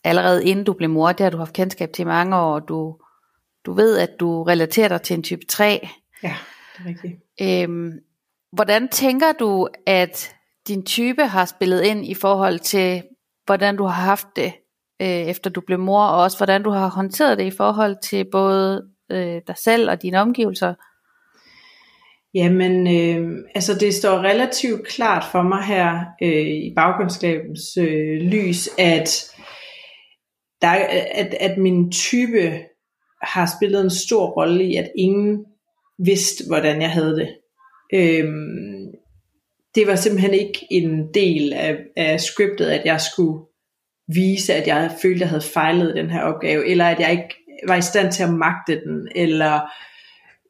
allerede 0.04 0.44
inden 0.44 0.64
du 0.64 0.72
blev 0.72 0.90
mor. 0.90 1.12
Det 1.12 1.24
har 1.24 1.30
du 1.30 1.36
haft 1.36 1.52
kendskab 1.52 1.92
til 1.92 2.02
i 2.02 2.06
mange 2.06 2.36
år. 2.36 2.58
Du, 2.58 2.96
du 3.64 3.72
ved, 3.72 3.98
at 3.98 4.10
du 4.20 4.42
relaterer 4.42 4.88
dig 4.88 5.02
til 5.02 5.14
en 5.14 5.22
type 5.22 5.44
3. 5.48 5.88
Ja, 6.22 6.36
det 6.78 6.84
er 6.84 6.88
rigtigt. 6.88 7.14
Øhm, 7.42 7.92
hvordan 8.52 8.88
tænker 8.88 9.32
du, 9.32 9.68
at 9.86 10.34
din 10.68 10.84
type 10.84 11.26
har 11.26 11.44
spillet 11.44 11.82
ind 11.82 12.06
i 12.06 12.14
forhold 12.14 12.58
til, 12.58 13.02
hvordan 13.46 13.76
du 13.76 13.84
har 13.84 14.04
haft 14.04 14.26
det, 14.36 14.52
øh, 15.02 15.08
efter 15.08 15.50
du 15.50 15.60
blev 15.60 15.78
mor, 15.78 16.04
og 16.04 16.22
også 16.22 16.36
hvordan 16.36 16.62
du 16.62 16.70
har 16.70 16.88
håndteret 16.88 17.38
det 17.38 17.44
i 17.44 17.56
forhold 17.56 17.96
til 18.02 18.26
både 18.32 18.88
øh, 19.10 19.40
dig 19.46 19.56
selv 19.56 19.90
og 19.90 20.02
dine 20.02 20.20
omgivelser? 20.20 20.74
Jamen, 22.36 22.86
øh, 22.86 23.38
altså 23.54 23.74
det 23.74 23.94
står 23.94 24.18
relativt 24.18 24.86
klart 24.86 25.24
for 25.32 25.42
mig 25.42 25.64
her 25.64 26.04
øh, 26.22 26.46
i 26.46 26.72
baggrundsskabens 26.76 27.76
øh, 27.76 28.20
lys, 28.20 28.68
at, 28.78 29.32
der, 30.62 30.72
at, 31.14 31.34
at 31.40 31.58
min 31.58 31.92
type 31.92 32.52
har 33.22 33.56
spillet 33.58 33.80
en 33.80 33.90
stor 33.90 34.26
rolle 34.26 34.64
i, 34.64 34.76
at 34.76 34.90
ingen 34.98 35.44
vidste, 35.98 36.44
hvordan 36.48 36.82
jeg 36.82 36.90
havde 36.90 37.16
det. 37.16 37.28
Øh, 37.94 38.32
det 39.74 39.86
var 39.86 39.94
simpelthen 39.94 40.34
ikke 40.34 40.66
en 40.70 41.14
del 41.14 41.52
af, 41.52 41.76
af 41.96 42.20
scriptet, 42.20 42.66
at 42.66 42.82
jeg 42.84 43.00
skulle 43.00 43.44
vise, 44.14 44.54
at 44.54 44.66
jeg 44.66 44.90
følte, 45.02 45.14
at 45.16 45.20
jeg 45.20 45.28
havde 45.28 45.42
fejlet 45.42 45.96
den 45.96 46.10
her 46.10 46.22
opgave, 46.22 46.66
eller 46.66 46.84
at 46.84 47.00
jeg 47.00 47.10
ikke 47.10 47.34
var 47.68 47.76
i 47.76 47.82
stand 47.82 48.12
til 48.12 48.22
at 48.22 48.34
magte 48.34 48.80
den, 48.84 49.08
eller 49.14 49.60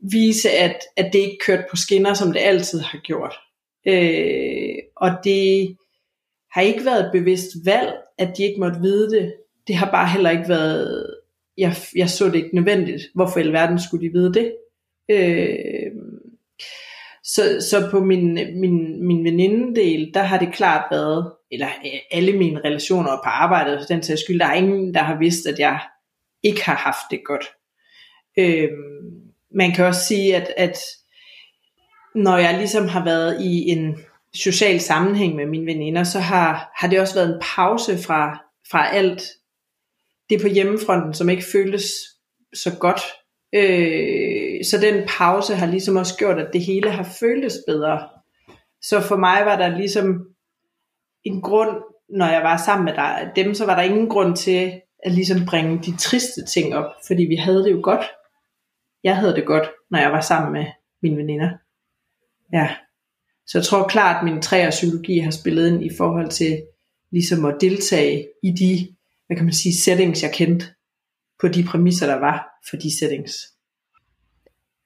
vise, 0.00 0.50
at, 0.50 0.76
at 0.96 1.12
det 1.12 1.18
ikke 1.18 1.38
kørte 1.46 1.64
på 1.70 1.76
skinner, 1.76 2.14
som 2.14 2.32
det 2.32 2.40
altid 2.40 2.80
har 2.80 2.98
gjort. 2.98 3.34
Øh, 3.86 4.74
og 4.96 5.10
det 5.24 5.76
har 6.52 6.60
ikke 6.60 6.84
været 6.84 7.04
et 7.04 7.12
bevidst 7.12 7.48
valg, 7.64 7.94
at 8.18 8.36
de 8.36 8.44
ikke 8.44 8.60
måtte 8.60 8.80
vide 8.80 9.10
det. 9.10 9.34
Det 9.66 9.76
har 9.76 9.90
bare 9.90 10.08
heller 10.08 10.30
ikke 10.30 10.48
været, 10.48 11.14
jeg, 11.58 11.76
jeg 11.96 12.10
så 12.10 12.26
det 12.26 12.34
ikke 12.34 12.54
nødvendigt. 12.54 13.02
Hvorfor 13.14 13.38
i 13.38 13.42
alverden 13.42 13.80
skulle 13.80 14.08
de 14.08 14.12
vide 14.12 14.34
det? 14.34 14.56
Øh, 15.10 15.92
så, 17.24 17.66
så 17.70 17.88
på 17.90 18.00
min, 18.00 18.34
min, 18.34 19.06
min 19.06 19.24
venindedel, 19.24 20.14
der 20.14 20.22
har 20.22 20.38
det 20.38 20.54
klart 20.54 20.84
været, 20.90 21.32
eller 21.50 21.66
øh, 21.66 22.00
alle 22.10 22.32
mine 22.38 22.60
relationer 22.64 23.10
på 23.24 23.28
arbejdet, 23.28 23.80
for 23.80 23.86
den 23.86 24.02
sags 24.02 24.20
skyld, 24.20 24.38
der 24.38 24.46
er 24.46 24.54
ingen, 24.54 24.94
der 24.94 25.00
har 25.00 25.18
vidst, 25.18 25.46
at 25.46 25.58
jeg 25.58 25.80
ikke 26.42 26.64
har 26.64 26.74
haft 26.74 27.10
det 27.10 27.20
godt. 27.24 27.44
Øh, 28.38 28.68
man 29.56 29.72
kan 29.72 29.84
også 29.84 30.00
sige, 30.00 30.36
at, 30.36 30.52
at 30.56 30.78
når 32.14 32.36
jeg 32.36 32.58
ligesom 32.58 32.88
har 32.88 33.04
været 33.04 33.40
i 33.40 33.68
en 33.68 33.96
social 34.34 34.80
sammenhæng 34.80 35.36
med 35.36 35.46
mine 35.46 35.66
veninder, 35.66 36.04
så 36.04 36.18
har, 36.18 36.72
har 36.74 36.88
det 36.88 37.00
også 37.00 37.14
været 37.14 37.34
en 37.34 37.42
pause 37.56 37.98
fra, 37.98 38.44
fra 38.70 38.88
alt 38.94 39.22
det 40.30 40.40
på 40.40 40.48
hjemmefronten, 40.48 41.14
som 41.14 41.28
ikke 41.28 41.44
føltes 41.52 41.84
så 42.54 42.76
godt. 42.80 43.00
Øh, 43.54 44.64
så 44.64 44.78
den 44.80 45.08
pause 45.08 45.54
har 45.54 45.66
ligesom 45.66 45.96
også 45.96 46.16
gjort, 46.16 46.38
at 46.38 46.52
det 46.52 46.60
hele 46.60 46.90
har 46.90 47.16
føltes 47.20 47.54
bedre. 47.66 48.08
Så 48.82 49.00
for 49.00 49.16
mig 49.16 49.42
var 49.44 49.56
der 49.56 49.76
ligesom 49.78 50.26
en 51.24 51.42
grund, 51.42 51.76
når 52.08 52.26
jeg 52.26 52.42
var 52.42 52.62
sammen 52.66 52.84
med 52.84 52.94
dig, 52.94 53.30
dem, 53.36 53.54
så 53.54 53.66
var 53.66 53.74
der 53.74 53.82
ingen 53.82 54.08
grund 54.08 54.36
til 54.36 54.72
at 55.04 55.12
ligesom 55.12 55.46
bringe 55.46 55.78
de 55.78 55.96
triste 55.96 56.44
ting 56.44 56.74
op, 56.74 56.92
fordi 57.06 57.22
vi 57.22 57.36
havde 57.36 57.64
det 57.64 57.72
jo 57.72 57.80
godt 57.82 58.04
jeg 59.06 59.16
havde 59.16 59.34
det 59.34 59.46
godt, 59.46 59.70
når 59.90 59.98
jeg 59.98 60.12
var 60.12 60.20
sammen 60.20 60.52
med 60.52 60.66
mine 61.02 61.16
veninder. 61.16 61.50
Ja. 62.52 62.76
Så 63.46 63.58
jeg 63.58 63.64
tror 63.64 63.88
klart, 63.88 64.16
at 64.16 64.24
min 64.24 64.42
træ 64.42 64.66
og 64.66 64.70
psykologi 64.70 65.18
har 65.18 65.30
spillet 65.30 65.68
ind 65.68 65.84
i 65.84 65.90
forhold 65.96 66.28
til 66.28 66.62
ligesom 67.10 67.44
at 67.44 67.56
deltage 67.60 68.28
i 68.42 68.50
de, 68.50 68.94
hvad 69.26 69.36
kan 69.36 69.44
man 69.44 69.54
sige, 69.54 69.76
settings, 69.76 70.22
jeg 70.22 70.32
kendte 70.34 70.66
på 71.40 71.48
de 71.48 71.64
præmisser, 71.64 72.06
der 72.06 72.14
var 72.14 72.48
for 72.70 72.76
de 72.76 72.98
settings. 72.98 73.34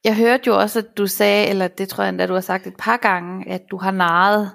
Jeg 0.04 0.16
hørte 0.16 0.42
jo 0.46 0.58
også, 0.58 0.78
at 0.78 0.96
du 0.98 1.06
sagde, 1.06 1.48
eller 1.48 1.68
det 1.68 1.88
tror 1.88 2.04
jeg 2.04 2.08
endda, 2.08 2.26
du 2.26 2.34
har 2.34 2.40
sagt 2.40 2.66
et 2.66 2.76
par 2.78 2.96
gange, 2.96 3.48
at 3.48 3.62
du 3.70 3.76
har 3.76 3.90
naret 3.90 4.50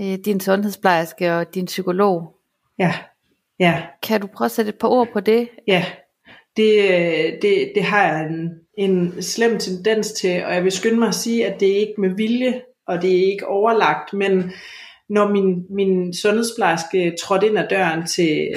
øh, 0.00 0.18
din 0.24 0.40
sundhedsplejerske 0.40 1.34
og 1.34 1.54
din 1.54 1.66
psykolog. 1.66 2.36
Ja, 2.78 2.94
ja. 3.58 3.86
Kan 4.02 4.20
du 4.20 4.26
prøve 4.26 4.46
at 4.46 4.52
sætte 4.52 4.68
et 4.68 4.78
par 4.78 4.88
ord 4.88 5.08
på 5.12 5.20
det? 5.20 5.48
Ja, 5.66 5.84
det, 6.56 7.38
det, 7.42 7.72
det 7.74 7.82
har 7.82 8.02
jeg 8.06 8.26
en, 8.26 8.50
en 8.78 9.22
slem 9.22 9.58
tendens 9.58 10.12
til, 10.12 10.44
og 10.44 10.54
jeg 10.54 10.64
vil 10.64 10.72
skynde 10.72 10.98
mig 10.98 11.08
at 11.08 11.14
sige, 11.14 11.46
at 11.46 11.60
det 11.60 11.72
er 11.72 11.76
ikke 11.76 12.00
med 12.00 12.10
vilje, 12.16 12.60
og 12.88 13.02
det 13.02 13.10
er 13.10 13.32
ikke 13.32 13.46
overlagt, 13.46 14.12
men 14.12 14.52
når 15.08 15.28
min, 15.28 15.64
min 15.70 16.14
sundhedsplejerske 16.14 17.16
trådte 17.22 17.46
ind 17.46 17.58
ad 17.58 17.68
døren 17.70 18.06
til, 18.06 18.48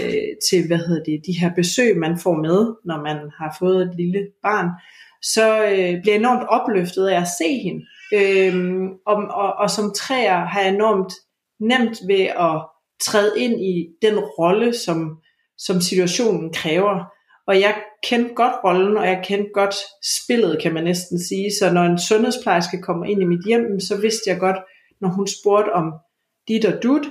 til 0.50 0.68
hvad 0.68 0.78
hedder 0.78 1.04
det, 1.04 1.22
de 1.28 1.40
her 1.40 1.52
besøg, 1.56 1.98
man 1.98 2.20
får 2.20 2.36
med, 2.36 2.76
når 2.86 3.02
man 3.02 3.18
har 3.38 3.56
fået 3.60 3.82
et 3.82 3.96
lille 3.98 4.28
barn, 4.44 4.70
så 5.22 5.64
øh, 5.64 6.02
bliver 6.02 6.16
jeg 6.16 6.20
enormt 6.20 6.48
opløftet 6.50 7.08
af 7.08 7.22
at 7.22 7.28
se 7.40 7.60
hende. 7.64 7.86
Øhm, 8.14 8.88
og, 9.06 9.16
og, 9.16 9.54
og 9.54 9.70
som 9.70 9.94
træer 9.96 10.46
har 10.46 10.62
jeg 10.62 10.74
enormt 10.74 11.14
nemt 11.60 11.98
ved 12.08 12.26
at 12.26 12.66
træde 13.02 13.34
ind 13.38 13.62
i 13.62 13.88
den 14.02 14.20
rolle, 14.20 14.74
som, 14.74 15.18
som 15.58 15.82
situationen 15.82 16.54
kræver. 16.54 17.13
Og 17.48 17.60
jeg 17.60 17.76
kendte 18.04 18.34
godt 18.34 18.54
rollen, 18.64 18.98
og 18.98 19.08
jeg 19.08 19.24
kendte 19.24 19.50
godt 19.54 19.76
spillet, 20.24 20.62
kan 20.62 20.74
man 20.74 20.84
næsten 20.84 21.20
sige. 21.20 21.52
Så 21.60 21.74
når 21.74 21.84
en 21.84 22.00
sundhedsplejerske 22.00 22.82
kommer 22.82 23.06
ind 23.06 23.22
i 23.22 23.26
mit 23.26 23.46
hjem, 23.46 23.80
så 23.80 24.02
vidste 24.02 24.30
jeg 24.30 24.40
godt, 24.40 24.58
når 25.02 25.10
hun 25.10 25.28
spurgte 25.28 25.74
om 25.74 25.94
dit 26.48 26.66
og 26.66 26.84
dut, 26.84 27.06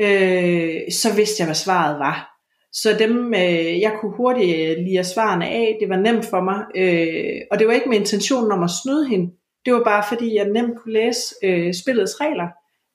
øh, 0.00 0.80
så 0.90 1.14
vidste 1.16 1.40
jeg, 1.40 1.46
hvad 1.46 1.54
svaret 1.54 1.98
var. 1.98 2.30
Så 2.72 2.96
dem, 2.98 3.34
øh, 3.34 3.80
jeg 3.80 3.96
kunne 4.00 4.16
hurtigt 4.16 4.70
øh, 4.70 4.84
lide 4.84 5.04
svarene 5.04 5.48
af, 5.48 5.76
det 5.80 5.88
var 5.88 5.96
nemt 5.96 6.24
for 6.24 6.40
mig, 6.40 6.64
øh, 6.76 7.40
og 7.50 7.58
det 7.58 7.66
var 7.66 7.72
ikke 7.72 7.88
med 7.88 7.98
intentionen 7.98 8.52
om 8.52 8.62
at 8.62 8.70
snyde 8.82 9.08
hende, 9.08 9.32
det 9.64 9.72
var 9.72 9.84
bare 9.84 10.04
fordi, 10.08 10.34
jeg 10.34 10.48
nemt 10.48 10.78
kunne 10.78 10.94
læse 10.94 11.34
øh, 11.42 11.74
spillets 11.74 12.20
regler. 12.20 12.48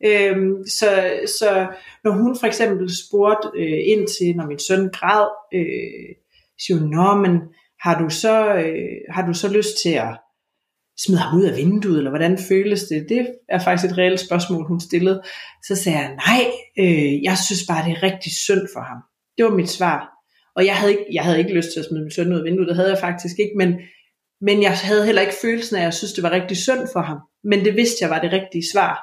Øh, 0.05 0.37
så, 0.67 0.89
så 1.39 1.67
når 2.03 2.11
hun 2.11 2.37
for 2.39 2.47
eksempel 2.47 2.89
spurgte 3.05 3.47
øh, 3.55 3.79
ind 3.85 4.07
til, 4.07 4.35
når 4.35 4.45
min 4.45 4.59
søn 4.59 4.89
græd, 4.93 5.27
øh, 5.53 6.15
siger 6.65 6.79
hun, 6.79 6.89
nå, 6.89 7.15
men 7.15 7.39
har 7.83 7.99
du 8.01 8.09
så, 8.09 8.53
øh, 8.55 8.97
har 9.09 9.25
du 9.27 9.33
så 9.33 9.53
lyst 9.53 9.81
til 9.83 9.93
at 9.93 10.17
smide 11.03 11.19
ham 11.19 11.39
ud 11.39 11.43
af 11.43 11.57
vinduet, 11.57 11.97
eller 11.97 12.11
hvordan 12.11 12.37
føles 12.37 12.83
det? 12.83 13.05
Det 13.09 13.27
er 13.49 13.59
faktisk 13.59 13.91
et 13.91 13.97
reelt 13.97 14.19
spørgsmål, 14.19 14.67
hun 14.67 14.79
stillede. 14.79 15.21
Så 15.67 15.75
sagde 15.75 15.97
jeg, 15.97 16.09
nej, 16.27 16.43
øh, 16.79 17.23
jeg 17.23 17.37
synes 17.47 17.63
bare, 17.69 17.85
det 17.85 17.91
er 17.97 18.03
rigtig 18.03 18.31
synd 18.31 18.67
for 18.73 18.81
ham. 18.89 18.97
Det 19.37 19.45
var 19.45 19.51
mit 19.51 19.69
svar. 19.69 20.19
Og 20.55 20.65
jeg 20.65 20.75
havde 20.75 20.91
ikke, 20.91 21.05
jeg 21.13 21.23
havde 21.23 21.39
ikke 21.39 21.53
lyst 21.53 21.69
til 21.73 21.79
at 21.79 21.85
smide 21.85 22.03
min 22.03 22.11
søn 22.11 22.33
ud 22.33 22.39
af 22.39 22.43
vinduet, 22.43 22.67
det 22.67 22.75
havde 22.75 22.89
jeg 22.89 22.99
faktisk 22.99 23.35
ikke, 23.39 23.55
men, 23.57 23.69
men 24.41 24.61
jeg 24.61 24.77
havde 24.77 25.05
heller 25.05 25.21
ikke 25.21 25.41
følelsen 25.41 25.75
af, 25.75 25.79
at 25.79 25.85
jeg 25.85 25.93
synes, 25.93 26.13
det 26.13 26.23
var 26.23 26.31
rigtig 26.31 26.57
synd 26.57 26.83
for 26.93 27.01
ham. 27.01 27.19
Men 27.43 27.65
det 27.65 27.75
vidste 27.75 27.97
jeg 28.01 28.09
var 28.09 28.21
det 28.21 28.31
rigtige 28.31 28.63
svar. 28.73 28.93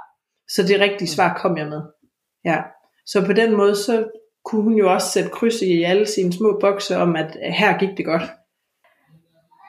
Så 0.55 0.63
det 0.63 0.81
rigtige 0.81 1.09
svar 1.09 1.39
kom 1.43 1.59
jeg 1.59 1.67
med. 1.67 1.83
Ja. 2.45 2.59
Så 3.07 3.27
på 3.27 3.33
den 3.33 3.57
måde, 3.57 3.77
så 3.77 4.05
kunne 4.47 4.63
hun 4.63 4.75
jo 4.75 4.93
også 4.93 5.11
sætte 5.11 5.31
kryds 5.31 5.63
i 5.63 5.83
alle 5.83 6.07
sine 6.07 6.33
små 6.33 6.59
bokse 6.61 6.97
om, 6.97 7.17
at 7.17 7.37
her 7.43 7.79
gik 7.79 7.97
det 7.97 8.05
godt. 8.05 8.23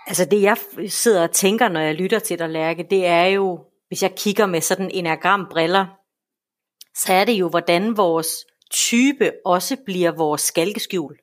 Altså 0.08 0.26
det 0.26 0.42
jeg 0.42 0.58
sidder 0.88 1.24
og 1.24 1.32
tænker, 1.32 1.70
når 1.70 1.80
jeg 1.80 1.96
lytter 1.96 2.20
til 2.20 2.40
dig, 2.40 2.50
Lærke, 2.50 2.88
det 2.90 3.06
er 3.06 3.26
jo, 3.26 3.60
hvis 3.88 4.04
jeg 4.04 4.16
kigger 4.16 4.46
med 4.46 4.62
sådan 4.62 4.92
en 4.94 5.18
briller, 5.52 5.86
så 6.96 7.14
er 7.14 7.26
det 7.26 7.34
jo, 7.34 7.50
hvordan 7.50 7.98
vores 7.98 8.28
type 8.72 9.32
også 9.46 9.78
bliver 9.86 10.12
vores 10.12 10.42
skalkeskjul. 10.42 11.16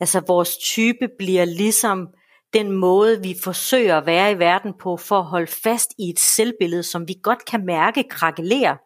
Altså 0.00 0.20
vores 0.26 0.56
type 0.56 1.08
bliver 1.18 1.44
ligesom 1.44 2.08
den 2.52 2.72
måde, 2.72 3.22
vi 3.22 3.36
forsøger 3.44 3.96
at 3.96 4.06
være 4.06 4.32
i 4.32 4.38
verden 4.38 4.72
på, 4.80 4.96
for 4.96 5.18
at 5.18 5.24
holde 5.24 5.46
fast 5.46 5.90
i 5.98 6.10
et 6.10 6.18
selvbillede, 6.18 6.82
som 6.82 7.08
vi 7.08 7.14
godt 7.22 7.44
kan 7.44 7.66
mærke 7.66 8.04
krakelerer. 8.10 8.76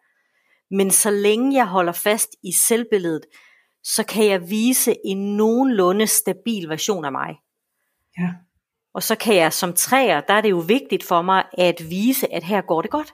Men 0.75 0.91
så 0.91 1.11
længe 1.11 1.55
jeg 1.55 1.65
holder 1.65 1.91
fast 1.91 2.29
i 2.43 2.51
selvbilledet, 2.51 3.25
så 3.85 4.03
kan 4.03 4.25
jeg 4.25 4.49
vise 4.49 4.95
en 5.05 5.37
nogenlunde 5.37 6.07
stabil 6.07 6.69
version 6.69 7.05
af 7.05 7.11
mig. 7.11 7.35
Ja. 8.19 8.29
Og 8.93 9.03
så 9.03 9.15
kan 9.15 9.35
jeg 9.35 9.53
som 9.53 9.73
træer, 9.73 10.21
der 10.21 10.33
er 10.33 10.41
det 10.41 10.49
jo 10.49 10.63
vigtigt 10.67 11.03
for 11.03 11.21
mig 11.21 11.43
at 11.53 11.81
vise, 11.89 12.33
at 12.33 12.43
her 12.43 12.61
går 12.61 12.81
det 12.81 12.91
godt. 12.91 13.13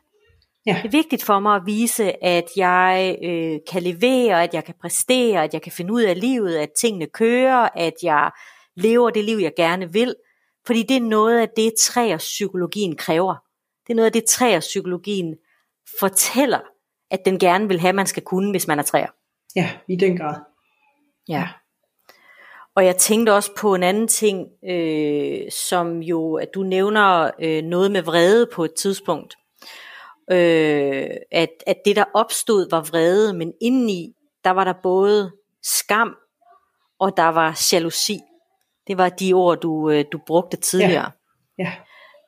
Ja. 0.65 0.79
Det 0.83 0.85
er 0.85 0.97
vigtigt 0.97 1.23
for 1.23 1.39
mig 1.39 1.55
at 1.55 1.61
vise, 1.65 2.23
at 2.23 2.45
jeg 2.55 3.17
øh, 3.23 3.59
kan 3.71 3.83
levere, 3.83 4.43
at 4.43 4.53
jeg 4.53 4.63
kan 4.63 4.75
præstere, 4.81 5.43
at 5.43 5.53
jeg 5.53 5.61
kan 5.61 5.71
finde 5.71 5.93
ud 5.93 6.01
af 6.01 6.19
livet, 6.21 6.55
at 6.55 6.69
tingene 6.81 7.05
kører, 7.05 7.69
at 7.75 7.93
jeg 8.03 8.31
lever 8.75 9.09
det 9.09 9.25
liv, 9.25 9.37
jeg 9.37 9.53
gerne 9.57 9.93
vil. 9.93 10.15
Fordi 10.65 10.83
det 10.83 10.97
er 10.97 11.01
noget 11.01 11.39
af 11.39 11.49
det, 11.55 11.73
træerpsykologien 11.79 12.95
kræver. 12.95 13.35
Det 13.87 13.93
er 13.93 13.95
noget 13.95 14.05
af 14.05 14.11
det, 14.11 14.25
træerpsykologien 14.25 15.35
fortæller, 15.99 16.59
at 17.11 17.25
den 17.25 17.39
gerne 17.39 17.67
vil 17.67 17.79
have, 17.79 17.93
man 17.93 18.07
skal 18.07 18.23
kunne, 18.23 18.51
hvis 18.51 18.67
man 18.67 18.79
er 18.79 18.83
træer. 18.83 19.09
Ja, 19.55 19.71
i 19.87 19.95
den 19.95 20.17
grad. 20.17 20.50
Ja. 21.29 21.47
Og 22.75 22.85
jeg 22.85 22.97
tænkte 22.97 23.33
også 23.33 23.51
på 23.57 23.75
en 23.75 23.83
anden 23.83 24.07
ting, 24.07 24.47
øh, 24.69 25.51
som 25.51 25.99
jo, 25.99 26.35
at 26.35 26.53
du 26.53 26.63
nævner 26.63 27.31
øh, 27.39 27.63
noget 27.63 27.91
med 27.91 28.01
vrede 28.01 28.49
på 28.53 28.63
et 28.63 28.73
tidspunkt. 28.73 29.35
Øh, 30.31 31.09
at, 31.31 31.49
at 31.67 31.77
det 31.85 31.95
der 31.95 32.03
opstod 32.13 32.69
var 32.69 32.81
vrede, 32.81 33.33
men 33.33 33.53
indeni, 33.61 34.13
der 34.43 34.51
var 34.51 34.63
der 34.63 34.73
både 34.83 35.31
skam, 35.63 36.15
og 36.99 37.17
der 37.17 37.27
var 37.27 37.69
jalousi. 37.73 38.19
Det 38.87 38.97
var 38.97 39.09
de 39.09 39.33
ord, 39.33 39.59
du, 39.59 39.89
øh, 39.89 40.05
du 40.11 40.19
brugte 40.27 40.57
tidligere. 40.57 41.11
Ja. 41.57 41.73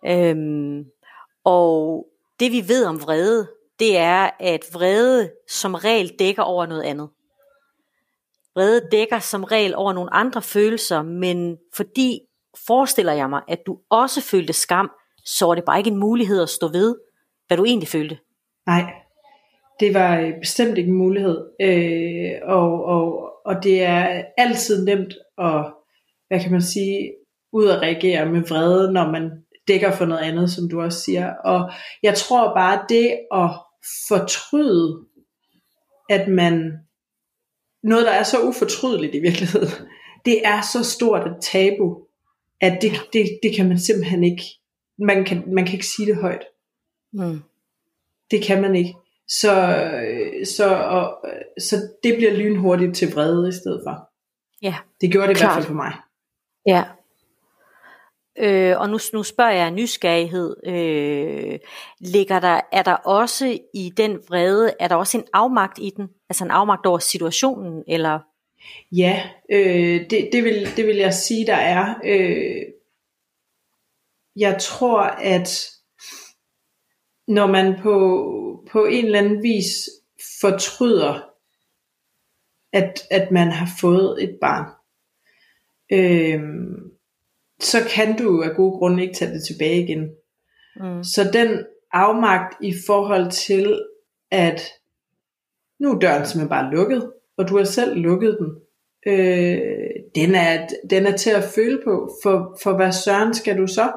ja. 0.05 0.29
Øhm, 0.29 0.85
og 1.43 2.05
det 2.39 2.51
vi 2.51 2.67
ved 2.67 2.85
om 2.85 3.01
vrede, 3.01 3.47
det 3.79 3.97
er, 3.97 4.29
at 4.39 4.65
vrede 4.73 5.31
som 5.49 5.73
regel 5.73 6.15
dækker 6.19 6.43
over 6.43 6.65
noget 6.65 6.83
andet. 6.83 7.09
Vrede 8.55 8.87
dækker 8.91 9.19
som 9.19 9.43
regel 9.43 9.75
over 9.75 9.93
nogle 9.93 10.13
andre 10.13 10.41
følelser, 10.41 11.01
men 11.01 11.57
fordi 11.75 12.19
forestiller 12.67 13.13
jeg 13.13 13.29
mig, 13.29 13.41
at 13.47 13.59
du 13.65 13.77
også 13.89 14.21
følte 14.21 14.53
skam, 14.53 14.91
så 15.25 15.45
var 15.45 15.55
det 15.55 15.63
bare 15.65 15.77
ikke 15.77 15.89
en 15.89 15.97
mulighed 15.97 16.41
at 16.41 16.49
stå 16.49 16.67
ved, 16.67 16.95
hvad 17.47 17.57
du 17.57 17.65
egentlig 17.65 17.89
følte. 17.89 18.17
Nej, 18.65 18.93
det 19.79 19.93
var 19.93 20.19
øh, 20.19 20.33
bestemt 20.39 20.77
ikke 20.77 20.89
en 20.89 20.97
mulighed. 20.97 21.37
Øh, 21.61 22.31
og, 22.43 22.85
og, 22.85 23.31
og 23.45 23.63
det 23.63 23.83
er 23.83 24.23
altid 24.37 24.85
nemt 24.85 25.13
at, 25.37 25.73
hvad 26.27 26.39
kan 26.39 26.51
man 26.51 26.61
sige, 26.61 27.13
ud 27.53 27.67
at 27.69 27.81
reagere 27.81 28.25
med 28.25 28.41
vrede, 28.41 28.93
når 28.93 29.11
man 29.11 29.31
dækker 29.67 29.91
for 29.91 30.05
noget 30.05 30.21
andet, 30.21 30.51
som 30.51 30.69
du 30.69 30.81
også 30.81 30.99
siger. 30.99 31.33
Og 31.33 31.71
jeg 32.03 32.15
tror 32.15 32.53
bare, 32.53 32.85
det 32.89 33.19
at 33.33 33.49
fortryde, 34.07 35.05
at 36.09 36.27
man 36.27 36.79
noget, 37.83 38.05
der 38.05 38.11
er 38.11 38.23
så 38.23 38.41
ufortrydeligt 38.41 39.15
i 39.15 39.19
virkeligheden, 39.19 39.69
det 40.25 40.47
er 40.47 40.61
så 40.61 40.83
stort 40.83 41.27
et 41.27 41.35
tabu, 41.41 41.97
at 42.61 42.81
det, 42.81 42.91
det, 43.13 43.39
det 43.43 43.55
kan 43.55 43.67
man 43.67 43.79
simpelthen 43.79 44.23
ikke, 44.23 44.43
man 44.99 45.25
kan, 45.25 45.43
man 45.47 45.65
kan 45.65 45.73
ikke 45.73 45.85
sige 45.85 46.05
det 46.05 46.15
højt. 46.15 46.43
Mm. 47.13 47.41
Det 48.31 48.43
kan 48.43 48.61
man 48.61 48.75
ikke. 48.75 48.93
Så, 49.27 49.51
så, 50.57 50.75
og, 50.75 51.25
så 51.59 51.75
det 52.03 52.15
bliver 52.15 52.33
lynhurtigt 52.33 52.95
til 52.95 53.13
vrede 53.13 53.49
i 53.49 53.51
stedet 53.51 53.81
for. 53.87 54.09
Ja. 54.61 54.75
Det 55.01 55.11
gjorde 55.11 55.27
det 55.27 55.37
Klart. 55.37 55.51
i 55.51 55.53
hvert 55.53 55.63
fald 55.63 55.67
for 55.67 55.73
mig. 55.73 55.93
Ja. 56.65 56.83
Øh, 58.39 58.79
og 58.79 58.89
nu, 58.89 58.99
nu 59.13 59.23
spørger 59.23 59.51
jeg 59.51 59.71
nysgerrighed, 59.71 60.55
øh, 60.67 61.59
ligger 61.99 62.39
der, 62.39 62.61
er 62.71 62.83
der 62.83 62.93
også 62.93 63.59
i 63.73 63.93
den 63.97 64.19
vrede, 64.27 64.73
er 64.79 64.87
der 64.87 64.95
også 64.95 65.17
en 65.17 65.27
afmagt 65.33 65.79
i 65.79 65.91
den? 65.97 66.07
Altså 66.29 66.43
en 66.43 66.51
afmagt 66.51 66.85
over 66.85 66.99
situationen, 66.99 67.83
eller? 67.87 68.19
Ja, 68.91 69.29
øh, 69.51 70.09
det, 70.09 70.29
det, 70.31 70.43
vil, 70.43 70.67
det 70.77 70.87
vil 70.87 70.95
jeg 70.95 71.13
sige, 71.13 71.47
der 71.47 71.55
er. 71.55 71.95
Øh, 72.05 72.61
jeg 74.35 74.57
tror, 74.61 75.01
at 75.01 75.69
når 77.27 77.47
man 77.47 77.79
på, 77.81 78.65
på 78.71 78.85
en 78.85 79.05
eller 79.05 79.19
anden 79.19 79.43
vis 79.43 79.89
fortryder, 80.41 81.29
at, 82.73 83.01
at 83.11 83.31
man 83.31 83.51
har 83.51 83.69
fået 83.81 84.23
et 84.23 84.37
barn, 84.41 84.71
øh, 85.91 86.41
så 87.65 87.77
kan 87.95 88.17
du 88.17 88.41
af 88.41 88.55
gode 88.55 88.77
grunde 88.77 89.03
ikke 89.03 89.15
tage 89.15 89.31
det 89.31 89.43
tilbage 89.47 89.83
igen. 89.83 90.09
Mm. 90.75 91.03
Så 91.03 91.29
den 91.33 91.65
afmagt 91.91 92.55
i 92.61 92.73
forhold 92.87 93.31
til, 93.31 93.81
at 94.31 94.61
nu 95.79 95.91
er 95.91 95.99
døren 95.99 96.25
simpelthen 96.25 96.49
bare 96.49 96.71
lukket, 96.71 97.11
og 97.37 97.49
du 97.49 97.57
har 97.57 97.63
selv 97.63 97.95
lukket 97.95 98.37
den, 98.39 98.49
øh, 99.07 99.89
den, 100.15 100.35
er, 100.35 100.67
den 100.89 101.05
er 101.05 101.17
til 101.17 101.29
at 101.29 101.43
føle 101.43 101.81
på, 101.83 102.11
for, 102.23 102.57
for 102.63 102.75
hvad 102.75 102.91
søren 102.91 103.33
skal 103.33 103.57
du 103.57 103.67
så? 103.67 103.91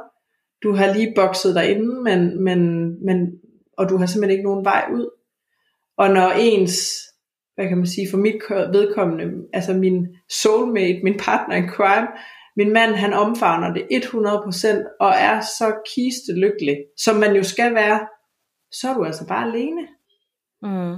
Du 0.63 0.73
har 0.73 0.95
lige 0.95 1.13
bokset 1.17 1.55
dig 1.55 1.71
inde, 1.71 2.03
men, 2.03 2.45
men, 2.45 2.89
men, 3.05 3.33
og 3.79 3.89
du 3.89 3.97
har 3.97 4.07
simpelthen 4.07 4.39
ikke 4.39 4.49
nogen 4.49 4.65
vej 4.65 4.85
ud. 4.95 5.11
Og 5.97 6.11
når 6.11 6.31
ens, 6.31 6.91
hvad 7.55 7.69
kan 7.69 7.77
man 7.77 7.87
sige, 7.87 8.11
for 8.11 8.19
mit 8.19 8.35
vedkommende, 8.51 9.25
altså 9.53 9.75
min 9.75 10.07
soulmate, 10.43 11.01
min 11.03 11.19
partner 11.19 11.57
in 11.57 11.69
crime, 11.69 12.09
min 12.57 12.73
mand 12.73 12.95
han 12.95 13.13
omfavner 13.13 13.73
det 13.73 13.83
100% 13.83 14.97
og 15.01 15.09
er 15.09 15.41
så 15.41 15.75
kiste 15.95 16.33
lykkelig, 16.41 16.77
som 16.97 17.17
man 17.17 17.37
jo 17.37 17.43
skal 17.43 17.75
være, 17.75 18.09
så 18.73 18.91
er 18.91 18.95
du 18.95 19.05
altså 19.05 19.27
bare 19.27 19.47
alene. 19.47 19.83
Mm. 20.63 20.97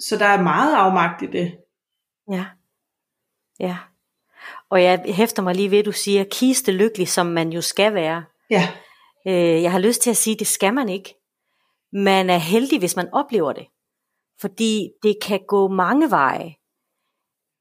Så 0.00 0.16
der 0.18 0.26
er 0.26 0.42
meget 0.42 0.74
afmagt 0.74 1.22
i 1.22 1.26
det. 1.26 1.56
Ja. 2.30 2.44
Ja. 3.60 3.76
Og 4.70 4.82
jeg 4.82 5.02
hæfter 5.06 5.42
mig 5.42 5.54
lige 5.54 5.70
ved, 5.70 5.78
at 5.78 5.84
du 5.84 5.92
siger, 5.92 6.24
kiste 6.24 6.72
lykkelig, 6.72 7.08
som 7.08 7.26
man 7.26 7.52
jo 7.52 7.60
skal 7.60 7.94
være. 7.94 8.24
Ja. 8.50 8.68
Øh, 9.26 9.62
jeg 9.62 9.72
har 9.72 9.78
lyst 9.78 10.02
til 10.02 10.10
at 10.10 10.16
sige, 10.16 10.36
det 10.36 10.46
skal 10.46 10.74
man 10.74 10.88
ikke. 10.88 11.14
Man 11.92 12.30
er 12.30 12.38
heldig, 12.38 12.78
hvis 12.78 12.96
man 12.96 13.08
oplever 13.12 13.52
det. 13.52 13.66
Fordi 14.40 14.90
det 15.02 15.16
kan 15.22 15.40
gå 15.48 15.68
mange 15.68 16.10
veje. 16.10 16.54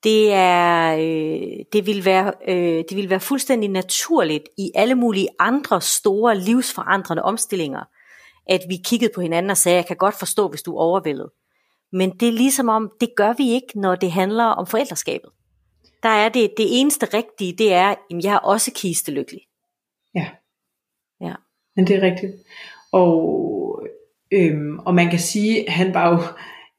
Det, 0.04 0.34
er, 0.34 0.94
øh, 0.94 1.66
det, 1.74 1.86
vil 1.86 2.06
være, 2.06 2.34
øh, 2.48 2.84
det 2.90 2.98
vil 2.98 3.10
være 3.10 3.20
fuldstændig 3.20 3.70
naturligt 3.70 4.50
i 4.58 4.72
alle 4.76 4.96
mulige 4.96 5.28
andre 5.40 5.82
store 5.82 6.38
livsforandrende 6.38 7.24
omstillinger, 7.24 7.84
at 8.50 8.62
vi 8.70 8.76
kiggede 8.86 9.12
på 9.16 9.22
hinanden 9.22 9.50
og 9.50 9.58
sagde, 9.58 9.76
jeg 9.76 9.86
kan 9.86 9.98
godt 9.98 10.20
forstå, 10.20 10.48
hvis 10.48 10.62
du 10.62 10.76
er 10.76 10.82
overvældet. 10.82 11.30
Men 11.92 12.10
det 12.10 12.28
er 12.28 12.32
ligesom 12.32 12.70
om, 12.70 12.92
det 13.02 13.10
gør 13.16 13.34
vi 13.38 13.52
ikke, 13.52 13.80
når 13.80 13.96
det 13.96 14.12
handler 14.12 14.44
om 14.44 14.68
forældreskabet. 14.68 15.30
Der 16.04 16.10
er 16.10 16.30
det, 16.30 16.54
det 16.58 16.80
eneste 16.80 17.06
rigtige, 17.14 17.54
det 17.58 17.74
er, 17.74 17.88
at 17.88 17.98
jeg 18.24 18.34
er 18.34 18.40
også 18.40 18.72
kistelykkelig. 18.76 19.42
Ja. 20.16 20.30
Ja. 21.22 21.34
Men 21.76 21.88
det 21.88 21.96
er 21.96 22.02
rigtigt. 22.02 22.34
Og, 22.92 23.88
øhm, 24.32 24.80
og 24.80 24.96
man 24.96 25.10
kan 25.10 25.20
sige, 25.20 25.68
at 25.68 25.74
han 25.74 25.94
var 25.94 26.10
jo 26.10 26.20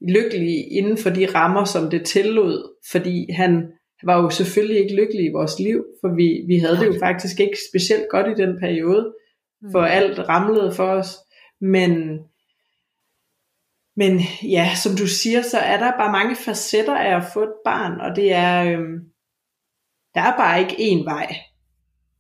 lykkelig 0.09 0.72
inden 0.72 0.98
for 0.98 1.11
de 1.11 1.26
rammer, 1.26 1.64
som 1.64 1.90
det 1.90 2.05
tillod, 2.05 2.74
fordi 2.90 3.32
han 3.32 3.72
var 4.03 4.22
jo 4.22 4.30
selvfølgelig 4.30 4.78
ikke 4.82 4.94
lykkelig 4.94 5.24
i 5.24 5.32
vores 5.32 5.59
liv, 5.59 5.84
for 6.01 6.14
vi, 6.16 6.44
vi 6.46 6.59
havde 6.59 6.76
det 6.76 6.86
jo 6.86 6.98
faktisk 7.07 7.40
ikke 7.40 7.59
specielt 7.70 8.09
godt 8.11 8.26
i 8.26 8.42
den 8.42 8.59
periode, 8.61 9.14
for 9.72 9.82
alt 9.82 10.18
ramlede 10.18 10.74
for 10.74 10.84
os. 10.84 11.16
Men, 11.61 12.18
men 13.96 14.20
ja, 14.42 14.70
som 14.82 14.96
du 14.96 15.07
siger, 15.07 15.42
så 15.42 15.59
er 15.59 15.76
der 15.76 15.90
bare 15.98 16.12
mange 16.12 16.36
facetter 16.36 16.96
af 16.96 17.16
at 17.16 17.24
få 17.32 17.42
et 17.42 17.55
barn, 17.64 18.01
og 18.01 18.16
det 18.16 18.32
er, 18.32 18.72
øhm, 18.72 18.98
der 20.14 20.20
er 20.20 20.36
bare 20.36 20.61
ikke 20.61 20.74
én 20.74 21.05
vej, 21.05 21.36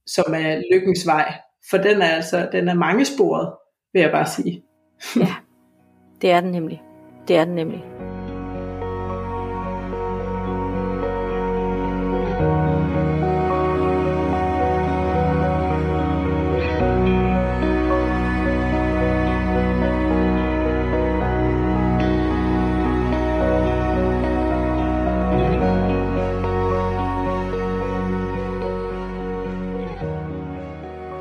som 0.06 0.34
er 0.34 0.62
lykkens 0.72 1.06
vej. 1.06 1.40
For 1.70 1.76
den 1.76 2.02
er 2.02 2.08
altså, 2.08 2.48
den 2.52 2.68
er 2.68 2.74
mangesporet, 2.74 3.52
vil 3.92 4.02
jeg 4.02 4.10
bare 4.10 4.26
sige. 4.26 4.62
ja, 5.16 5.34
det 6.20 6.30
er 6.30 6.40
den 6.40 6.50
nemlig. 6.50 6.89
Det 7.30 7.38
er 7.38 7.99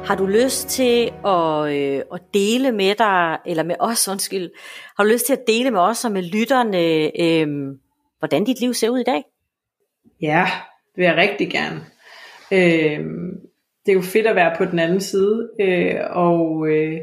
Har 0.09 0.15
du 0.15 0.25
lyst 0.25 0.67
til 0.67 1.11
at, 1.25 1.73
øh, 1.75 2.01
at 2.13 2.21
dele 2.33 2.71
med 2.71 2.95
dig, 2.95 3.37
eller 3.45 3.63
med 3.63 3.75
os, 3.79 4.07
undskyld, 4.07 4.49
har 4.97 5.03
du 5.03 5.09
lyst 5.09 5.25
til 5.25 5.33
at 5.33 5.47
dele 5.47 5.71
med 5.71 5.79
os 5.79 6.05
og 6.05 6.11
med 6.11 6.23
lytterne, 6.23 7.11
øh, 7.21 7.47
hvordan 8.19 8.43
dit 8.43 8.59
liv 8.59 8.73
ser 8.73 8.89
ud 8.89 8.99
i 8.99 9.03
dag? 9.03 9.23
Ja, 10.21 10.45
det 10.95 10.97
vil 10.97 11.05
jeg 11.05 11.15
rigtig 11.15 11.51
gerne. 11.51 11.85
Øh, 12.51 13.05
det 13.85 13.91
er 13.91 13.93
jo 13.93 14.01
fedt 14.01 14.27
at 14.27 14.35
være 14.35 14.55
på 14.57 14.65
den 14.65 14.79
anden 14.79 15.01
side, 15.01 15.49
øh, 15.61 15.95
og, 16.09 16.67
øh, 16.67 16.97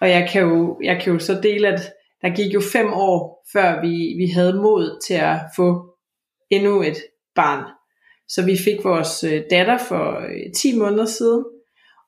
og 0.00 0.10
jeg, 0.10 0.28
kan 0.32 0.42
jo, 0.42 0.80
jeg 0.82 1.00
kan 1.02 1.12
jo 1.12 1.18
så 1.18 1.40
dele, 1.42 1.68
at 1.68 1.80
der 2.22 2.28
gik 2.36 2.54
jo 2.54 2.60
fem 2.72 2.92
år, 2.92 3.46
før 3.52 3.80
vi, 3.80 4.14
vi 4.18 4.26
havde 4.34 4.54
mod 4.54 5.00
til 5.06 5.14
at 5.14 5.40
få 5.56 5.96
endnu 6.50 6.82
et 6.82 6.96
barn. 7.34 7.64
Så 8.28 8.44
vi 8.44 8.56
fik 8.64 8.84
vores 8.84 9.24
øh, 9.24 9.42
datter 9.50 9.78
for 9.78 10.18
øh, 10.20 10.52
10 10.52 10.78
måneder 10.78 11.06
siden, 11.06 11.44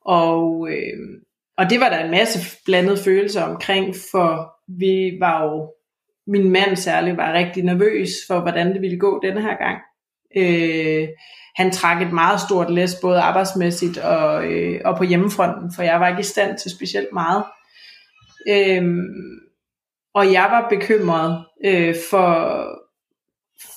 og, 0.09 0.69
øh, 0.71 1.21
og 1.57 1.69
det 1.69 1.79
var 1.79 1.89
der 1.89 2.03
en 2.03 2.11
masse 2.11 2.57
blandede 2.65 3.03
følelser 3.03 3.43
omkring, 3.43 3.95
for 4.11 4.55
vi 4.79 5.17
var 5.19 5.43
jo, 5.43 5.73
min 6.27 6.51
mand 6.51 6.75
særligt 6.75 7.17
var 7.17 7.33
rigtig 7.33 7.63
nervøs 7.63 8.09
for, 8.27 8.39
hvordan 8.39 8.73
det 8.73 8.81
ville 8.81 8.99
gå 8.99 9.19
denne 9.23 9.41
her 9.41 9.57
gang. 9.57 9.77
Øh, 10.37 11.07
han 11.55 11.71
trak 11.71 12.01
et 12.01 12.13
meget 12.13 12.41
stort 12.41 12.71
læs, 12.71 12.95
både 13.01 13.19
arbejdsmæssigt 13.19 13.97
og, 13.97 14.51
øh, 14.51 14.81
og 14.85 14.97
på 14.97 15.03
hjemmefronten, 15.03 15.73
for 15.75 15.83
jeg 15.83 15.99
var 15.99 16.07
ikke 16.07 16.19
i 16.19 16.33
stand 16.33 16.57
til 16.57 16.71
specielt 16.71 17.13
meget. 17.13 17.43
Øh, 18.49 18.83
og 20.13 20.33
jeg 20.33 20.47
var 20.51 20.69
bekymret 20.69 21.45
øh, 21.65 21.95
for, 22.09 22.29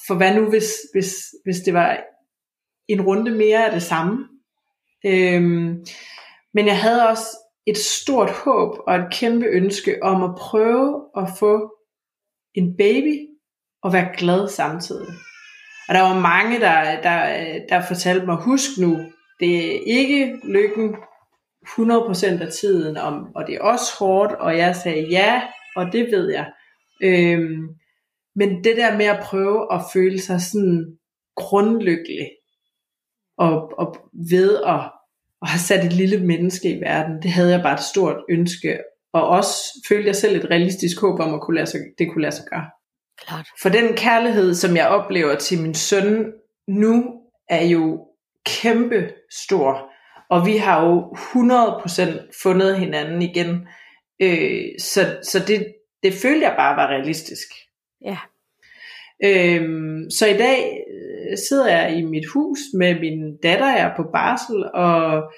for 0.07 0.15
hvad 0.15 0.35
nu, 0.35 0.51
hvis, 0.51 0.73
hvis, 0.93 1.15
hvis 1.45 1.61
det 1.61 1.75
var 1.75 2.01
en 2.89 3.01
runde 3.01 3.31
mere 3.31 3.67
af 3.67 3.73
det 3.73 3.83
samme. 3.83 4.29
Øh, 5.07 5.75
men 6.55 6.67
jeg 6.67 6.81
havde 6.81 7.09
også 7.09 7.27
et 7.67 7.79
stort 7.79 8.31
håb 8.31 8.79
og 8.87 8.97
et 8.97 9.13
kæmpe 9.13 9.47
ønske 9.47 10.03
om 10.03 10.23
at 10.23 10.35
prøve 10.39 11.05
at 11.17 11.29
få 11.39 11.75
en 12.55 12.77
baby 12.77 13.29
og 13.83 13.93
være 13.93 14.11
glad 14.17 14.49
samtidig. 14.49 15.09
Og 15.89 15.95
der 15.95 16.01
var 16.01 16.21
mange, 16.21 16.61
der, 16.61 17.01
der, 17.03 17.59
der 17.69 17.87
fortalte 17.87 18.27
mig, 18.27 18.37
husk 18.37 18.71
nu, 18.79 19.13
det 19.41 19.77
er 19.77 19.81
ikke 19.87 20.41
lykken 20.45 20.97
100% 21.67 22.43
af 22.43 22.53
tiden, 22.53 22.97
om, 22.97 23.35
og 23.35 23.47
det 23.47 23.55
er 23.55 23.61
også 23.61 23.99
hårdt, 23.99 24.33
og 24.33 24.59
jeg 24.59 24.77
sagde 24.77 25.09
ja, 25.11 25.43
og 25.77 25.93
det 25.93 26.07
ved 26.13 26.31
jeg. 26.31 26.53
Øhm, 27.03 27.69
men 28.35 28.65
det 28.65 28.77
der 28.77 28.97
med 28.97 29.07
at 29.07 29.23
prøve 29.23 29.75
at 29.75 29.81
føle 29.93 30.21
sig 30.21 30.41
sådan 30.41 30.99
grundlykkelig, 31.37 32.31
og, 33.39 33.79
og 33.79 33.97
ved 34.31 34.63
at 34.67 34.93
og 35.43 35.49
har 35.49 35.59
sat 35.59 35.85
et 35.85 35.93
lille 35.93 36.27
menneske 36.27 36.71
i 36.71 36.81
verden. 36.81 37.23
Det 37.23 37.31
havde 37.31 37.51
jeg 37.51 37.63
bare 37.63 37.75
et 37.75 37.81
stort 37.81 38.17
ønske, 38.31 38.79
og 39.13 39.29
også 39.29 39.55
følte 39.89 40.07
jeg 40.07 40.17
selv 40.17 40.37
et 40.37 40.51
realistisk 40.51 41.01
håb 41.01 41.21
om, 41.21 41.35
at 41.35 41.41
kunne 41.41 41.55
lade 41.55 41.67
sig, 41.67 41.81
det 41.99 42.09
kunne 42.13 42.23
lade 42.23 42.35
sig 42.35 42.45
gøre. 42.51 42.67
Klart. 43.27 43.49
For 43.63 43.69
den 43.69 43.97
kærlighed, 43.97 44.55
som 44.55 44.77
jeg 44.77 44.89
oplever 44.89 45.35
til 45.35 45.63
min 45.63 45.75
søn 45.75 46.33
nu, 46.69 47.05
er 47.49 47.65
jo 47.65 48.07
kæmpe 48.47 49.13
stor. 49.31 49.89
Og 50.31 50.47
vi 50.47 50.57
har 50.57 50.87
jo 50.87 51.01
100% 51.01 52.43
fundet 52.43 52.79
hinanden 52.79 53.23
igen. 53.23 53.67
Øh, 54.23 54.65
så 54.79 55.19
så 55.23 55.45
det, 55.47 55.75
det 56.03 56.15
følte 56.15 56.47
jeg 56.47 56.55
bare 56.59 56.77
var 56.77 56.87
realistisk. 56.87 57.49
Ja. 58.05 58.19
Øhm, 59.25 60.11
så 60.11 60.27
i 60.27 60.37
dag 60.37 60.85
sidder 61.49 61.69
jeg 61.69 61.99
i 61.99 62.03
mit 62.03 62.27
hus 62.35 62.59
med 62.79 63.01
min 63.01 63.37
datter, 63.43 63.67
jeg 63.67 63.81
er 63.81 63.97
på 63.97 64.05
barsel, 64.13 64.71
og 64.75 65.33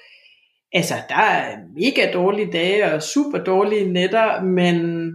altså, 0.73 0.93
der 1.09 1.15
er 1.15 1.57
mega 1.75 2.11
dårlige 2.13 2.51
dage 2.51 2.93
og 2.93 3.03
super 3.03 3.37
dårlige 3.37 3.93
nætter, 3.93 4.43
men 4.43 5.07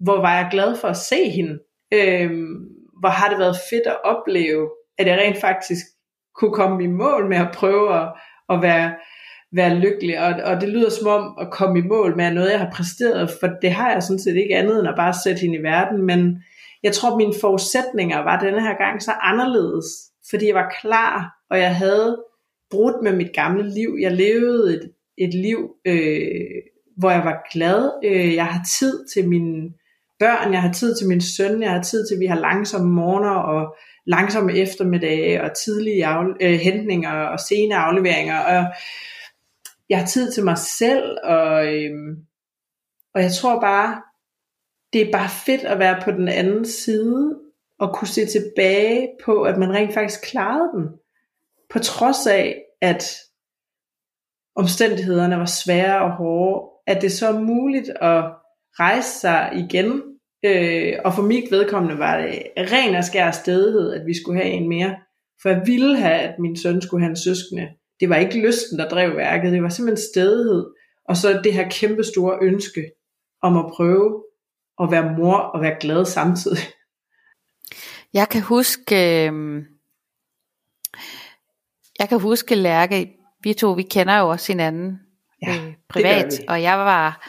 hvor 0.00 0.20
var 0.20 0.36
jeg 0.36 0.48
glad 0.50 0.76
for 0.76 0.88
at 0.88 0.96
se 0.96 1.30
hende. 1.30 1.58
Øhm, 1.94 2.56
hvor 3.00 3.08
har 3.08 3.28
det 3.28 3.38
været 3.38 3.56
fedt 3.70 3.86
at 3.86 4.02
opleve, 4.04 4.70
at 4.98 5.06
jeg 5.06 5.18
rent 5.18 5.40
faktisk 5.40 5.84
kunne 6.34 6.52
komme 6.52 6.84
i 6.84 6.86
mål 6.86 7.28
med 7.28 7.36
at 7.36 7.54
prøve 7.54 8.00
at, 8.00 8.08
at 8.48 8.62
være, 8.62 8.94
være 9.52 9.74
lykkelig. 9.74 10.20
Og, 10.20 10.34
og 10.44 10.60
det 10.60 10.68
lyder 10.68 10.90
som 10.90 11.08
om 11.08 11.38
at 11.40 11.50
komme 11.50 11.78
i 11.78 11.82
mål 11.82 12.16
med 12.16 12.30
noget, 12.30 12.50
jeg 12.50 12.58
har 12.58 12.70
præsteret, 12.72 13.30
for 13.40 13.48
det 13.62 13.72
har 13.72 13.92
jeg 13.92 14.02
sådan 14.02 14.18
set 14.18 14.36
ikke 14.36 14.56
andet 14.56 14.78
end 14.78 14.88
at 14.88 14.96
bare 14.96 15.14
sætte 15.24 15.40
hende 15.40 15.58
i 15.58 15.62
verden. 15.62 16.06
Men 16.06 16.42
jeg 16.82 16.92
tror, 16.92 17.16
mine 17.16 17.34
forudsætninger 17.40 18.18
var 18.18 18.40
denne 18.40 18.60
her 18.60 18.76
gang 18.76 19.02
så 19.02 19.12
anderledes, 19.20 19.86
fordi 20.30 20.46
jeg 20.46 20.54
var 20.54 20.74
klar, 20.80 21.38
og 21.50 21.58
jeg 21.58 21.76
havde 21.76 22.22
brudt 22.70 23.02
med 23.02 23.12
mit 23.12 23.32
gamle 23.32 23.74
liv. 23.74 23.96
Jeg 24.00 24.12
levede 24.12 24.74
et, 24.74 24.92
et 25.18 25.34
liv, 25.34 25.70
øh, 25.84 26.62
hvor 26.96 27.10
jeg 27.10 27.24
var 27.24 27.48
glad. 27.52 27.90
Øh, 28.04 28.34
jeg 28.34 28.46
har 28.46 28.64
tid 28.78 29.06
til 29.14 29.28
mine 29.28 29.70
børn, 30.18 30.52
jeg 30.52 30.62
har 30.62 30.72
tid 30.72 30.96
til 30.96 31.08
min 31.08 31.20
søn, 31.20 31.62
jeg 31.62 31.70
har 31.70 31.82
tid 31.82 32.06
til, 32.06 32.14
at 32.14 32.20
vi 32.20 32.26
har 32.26 32.40
langsomme 32.40 32.90
morgener 32.90 33.34
og 33.34 33.76
langsomme 34.06 34.56
eftermiddage 34.56 35.42
og 35.42 35.50
tidlige 35.56 36.06
af, 36.06 36.24
øh, 36.40 36.58
hentninger 36.60 37.12
og 37.12 37.40
sene 37.40 37.76
afleveringer. 37.76 38.38
Og 38.38 38.64
jeg 39.88 39.98
har 39.98 40.06
tid 40.06 40.32
til 40.32 40.44
mig 40.44 40.58
selv, 40.58 41.18
og, 41.24 41.74
øh, 41.74 42.16
og 43.14 43.22
jeg 43.22 43.32
tror 43.32 43.60
bare, 43.60 44.02
det 44.92 45.00
er 45.00 45.12
bare 45.12 45.28
fedt 45.46 45.64
at 45.64 45.78
være 45.78 46.00
på 46.04 46.10
den 46.10 46.28
anden 46.28 46.64
side 46.64 47.38
og 47.78 47.94
kunne 47.94 48.08
se 48.08 48.26
tilbage 48.26 49.08
på, 49.24 49.42
at 49.42 49.58
man 49.58 49.72
rent 49.72 49.94
faktisk 49.94 50.20
klarede 50.22 50.70
den. 50.74 50.88
På 51.70 51.78
trods 51.78 52.26
af, 52.26 52.62
at 52.80 53.16
omstændighederne 54.56 55.38
var 55.38 55.44
svære 55.64 56.02
og 56.02 56.10
hårde, 56.10 56.70
at 56.86 57.02
det 57.02 57.12
så 57.12 57.28
er 57.28 57.40
muligt 57.40 57.88
at 57.88 58.24
rejse 58.80 59.20
sig 59.20 59.52
igen. 59.54 60.02
Øh, 60.44 60.98
og 61.04 61.14
for 61.14 61.22
mit 61.22 61.50
vedkommende 61.50 61.98
var 61.98 62.20
det 62.20 62.42
ren 62.56 62.94
og 62.94 63.04
skær 63.04 63.30
stedighed, 63.30 63.92
at 63.92 64.06
vi 64.06 64.14
skulle 64.14 64.42
have 64.42 64.52
en 64.52 64.68
mere. 64.68 64.96
For 65.42 65.48
jeg 65.48 65.62
ville 65.66 65.96
have, 65.96 66.20
at 66.20 66.38
min 66.38 66.56
søn 66.56 66.80
skulle 66.82 67.02
have 67.02 67.10
en 67.10 67.16
søskende. 67.16 67.68
Det 68.00 68.08
var 68.08 68.16
ikke 68.16 68.46
lysten, 68.46 68.78
der 68.78 68.88
drev 68.88 69.16
værket. 69.16 69.52
Det 69.52 69.62
var 69.62 69.68
simpelthen 69.68 70.08
stedighed. 70.12 70.66
Og 71.08 71.16
så 71.16 71.40
det 71.44 71.52
her 71.54 71.68
kæmpe 71.70 72.04
store 72.04 72.38
ønske 72.42 72.90
om 73.42 73.56
at 73.56 73.70
prøve 73.72 74.24
at 74.82 74.90
være 74.90 75.16
mor 75.16 75.36
og 75.36 75.62
være 75.62 75.76
glad 75.80 76.04
samtidig. 76.04 76.58
Jeg 78.14 78.28
kan 78.28 78.42
huske, 78.42 79.26
øh, 79.26 79.62
jeg 81.98 82.08
kan 82.08 82.20
huske 82.20 82.54
Lærke, 82.54 83.14
vi 83.42 83.54
to, 83.54 83.72
vi 83.72 83.82
kender 83.82 84.18
jo 84.18 84.28
også 84.28 84.52
hinanden 84.52 85.00
ja, 85.42 85.56
øh, 85.56 85.74
privat, 85.88 86.40
og 86.48 86.62
jeg 86.62 86.78
var, 86.78 87.28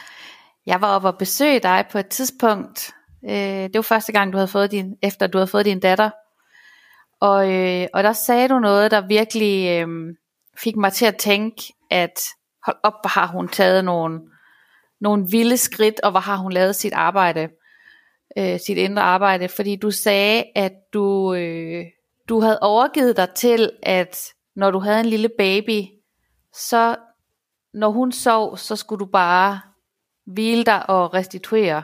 jeg 0.66 0.80
var 0.80 0.88
oppe 0.88 1.08
og 1.08 1.18
besøge 1.18 1.60
dig 1.60 1.84
på 1.92 1.98
et 1.98 2.08
tidspunkt, 2.08 2.94
øh, 3.24 3.32
det 3.32 3.74
var 3.74 3.82
første 3.82 4.12
gang, 4.12 4.32
du 4.32 4.36
havde 4.36 4.48
fået 4.48 4.70
din, 4.70 4.96
efter 5.02 5.26
du 5.26 5.38
havde 5.38 5.48
fået 5.48 5.64
din 5.64 5.80
datter, 5.80 6.10
og, 7.20 7.52
øh, 7.52 7.86
og 7.94 8.02
der 8.02 8.12
sagde 8.12 8.48
du 8.48 8.58
noget, 8.58 8.90
der 8.90 9.06
virkelig 9.06 9.80
øh, 9.80 9.88
fik 10.58 10.76
mig 10.76 10.92
til 10.92 11.06
at 11.06 11.16
tænke, 11.16 11.62
at 11.90 12.20
hold 12.66 12.76
op, 12.82 12.94
har 13.04 13.26
hun 13.26 13.48
taget 13.48 13.84
nogle, 13.84 14.20
nogle 15.00 15.26
vilde 15.30 15.56
skridt, 15.56 16.00
og 16.00 16.10
hvor 16.10 16.20
har 16.20 16.36
hun 16.36 16.52
lavet 16.52 16.76
sit 16.76 16.92
arbejde 16.92 17.48
øh, 18.38 18.60
sit 18.60 18.78
indre 18.78 19.02
arbejde, 19.02 19.48
fordi 19.48 19.76
du 19.76 19.90
sagde, 19.90 20.44
at 20.54 20.72
du, 20.92 21.34
øh, 21.34 21.84
du 22.28 22.40
havde 22.40 22.58
overgivet 22.62 23.16
dig 23.16 23.28
til, 23.30 23.70
at 23.82 24.32
når 24.56 24.70
du 24.70 24.78
havde 24.78 25.00
en 25.00 25.06
lille 25.06 25.30
baby, 25.38 25.82
så 26.54 26.96
når 27.74 27.90
hun 27.90 28.12
sov, 28.12 28.56
så 28.56 28.76
skulle 28.76 29.00
du 29.00 29.10
bare 29.12 29.60
hvile 30.26 30.64
dig 30.64 30.90
og 30.90 31.14
restituere. 31.14 31.82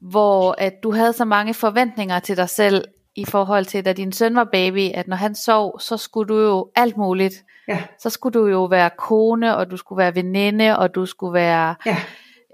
Hvor 0.00 0.54
at 0.58 0.74
du 0.82 0.92
havde 0.92 1.12
så 1.12 1.24
mange 1.24 1.54
forventninger 1.54 2.18
til 2.18 2.36
dig 2.36 2.48
selv, 2.48 2.84
i 3.14 3.24
forhold 3.24 3.64
til, 3.64 3.84
da 3.84 3.92
din 3.92 4.12
søn 4.12 4.36
var 4.36 4.48
baby, 4.52 4.90
at 4.94 5.08
når 5.08 5.16
han 5.16 5.34
sov, 5.34 5.80
så 5.80 5.96
skulle 5.96 6.28
du 6.28 6.40
jo 6.40 6.70
alt 6.74 6.96
muligt. 6.96 7.44
Ja. 7.68 7.82
Så 7.98 8.10
skulle 8.10 8.40
du 8.40 8.46
jo 8.46 8.64
være 8.64 8.90
kone, 8.98 9.56
og 9.56 9.70
du 9.70 9.76
skulle 9.76 9.96
være 9.96 10.14
veninde, 10.14 10.78
og 10.78 10.94
du 10.94 11.06
skulle 11.06 11.34
være... 11.34 11.74
Ja. 11.86 11.96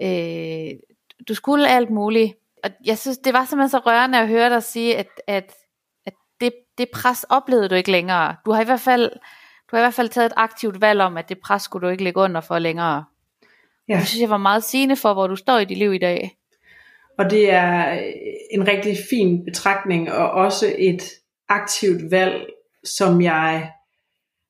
Øh, 0.01 0.79
du 1.27 1.33
skulle 1.33 1.69
alt 1.69 1.89
muligt 1.89 2.33
og 2.63 2.69
jeg 2.85 2.97
synes, 2.97 3.17
det 3.17 3.33
var 3.33 3.45
simpelthen 3.45 3.69
så 3.69 3.77
rørende 3.77 4.17
at 4.17 4.27
høre 4.27 4.49
dig 4.49 4.63
sige, 4.63 4.97
at, 4.97 5.07
at, 5.27 5.53
at 6.05 6.13
det 6.41 6.53
det 6.77 6.89
pres 6.93 7.23
oplevede 7.29 7.69
du 7.69 7.75
ikke 7.75 7.91
længere. 7.91 8.35
Du 8.45 8.51
har 8.51 8.61
i 8.61 8.65
hvert 8.65 8.79
fald, 8.79 9.09
du 9.71 9.75
har 9.75 9.77
i 9.77 9.81
hvert 9.81 9.93
fald 9.93 10.09
taget 10.09 10.25
et 10.25 10.33
aktivt 10.35 10.81
valg 10.81 11.01
om, 11.01 11.17
at 11.17 11.29
det 11.29 11.39
pres 11.39 11.61
skulle 11.61 11.87
du 11.87 11.91
ikke 11.91 12.03
lægge 12.03 12.19
under 12.19 12.41
for 12.41 12.59
længere. 12.59 13.05
Ja. 13.89 13.95
Det 13.95 14.07
synes 14.07 14.21
jeg 14.21 14.29
var 14.29 14.37
meget 14.37 14.63
sigende 14.63 14.95
for, 14.95 15.13
hvor 15.13 15.27
du 15.27 15.35
står 15.35 15.57
i 15.57 15.65
dit 15.65 15.77
liv 15.77 15.93
i 15.93 15.97
dag. 15.97 16.37
Og 17.17 17.29
det 17.29 17.51
er 17.51 17.93
øh, 17.93 18.13
en 18.51 18.67
rigtig 18.67 18.97
fin 19.09 19.45
betragtning, 19.45 20.11
og 20.11 20.31
også 20.31 20.75
et 20.77 21.03
aktivt 21.49 22.11
valg, 22.11 22.45
som 22.83 23.21
jeg 23.21 23.71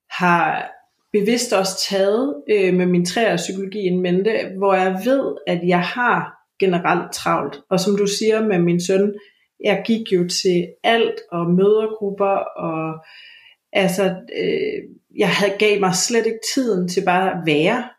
har 0.09 0.71
bevidst 1.13 1.53
også 1.53 1.87
taget 1.89 2.43
øh, 2.49 2.73
med 2.73 2.85
min 2.85 3.05
træer 3.05 3.37
psykologi 3.37 3.79
en 3.79 4.01
mente, 4.01 4.31
hvor 4.57 4.73
jeg 4.73 5.01
ved, 5.05 5.35
at 5.47 5.59
jeg 5.67 5.81
har 5.81 6.33
generelt 6.59 7.13
travlt. 7.13 7.59
Og 7.69 7.79
som 7.79 7.97
du 7.97 8.07
siger 8.07 8.47
med 8.47 8.59
min 8.59 8.81
søn, 8.81 9.13
jeg 9.63 9.83
gik 9.85 10.11
jo 10.11 10.27
til 10.27 10.67
alt 10.83 11.19
og 11.31 11.51
mødergrupper 11.51 12.35
og 12.57 13.05
altså 13.73 14.03
øh, 14.37 14.83
jeg 15.17 15.29
havde 15.29 15.57
gav 15.59 15.79
mig 15.79 15.95
slet 15.95 16.25
ikke 16.25 16.39
tiden 16.53 16.87
til 16.87 17.05
bare 17.05 17.31
at 17.31 17.37
være. 17.45 17.89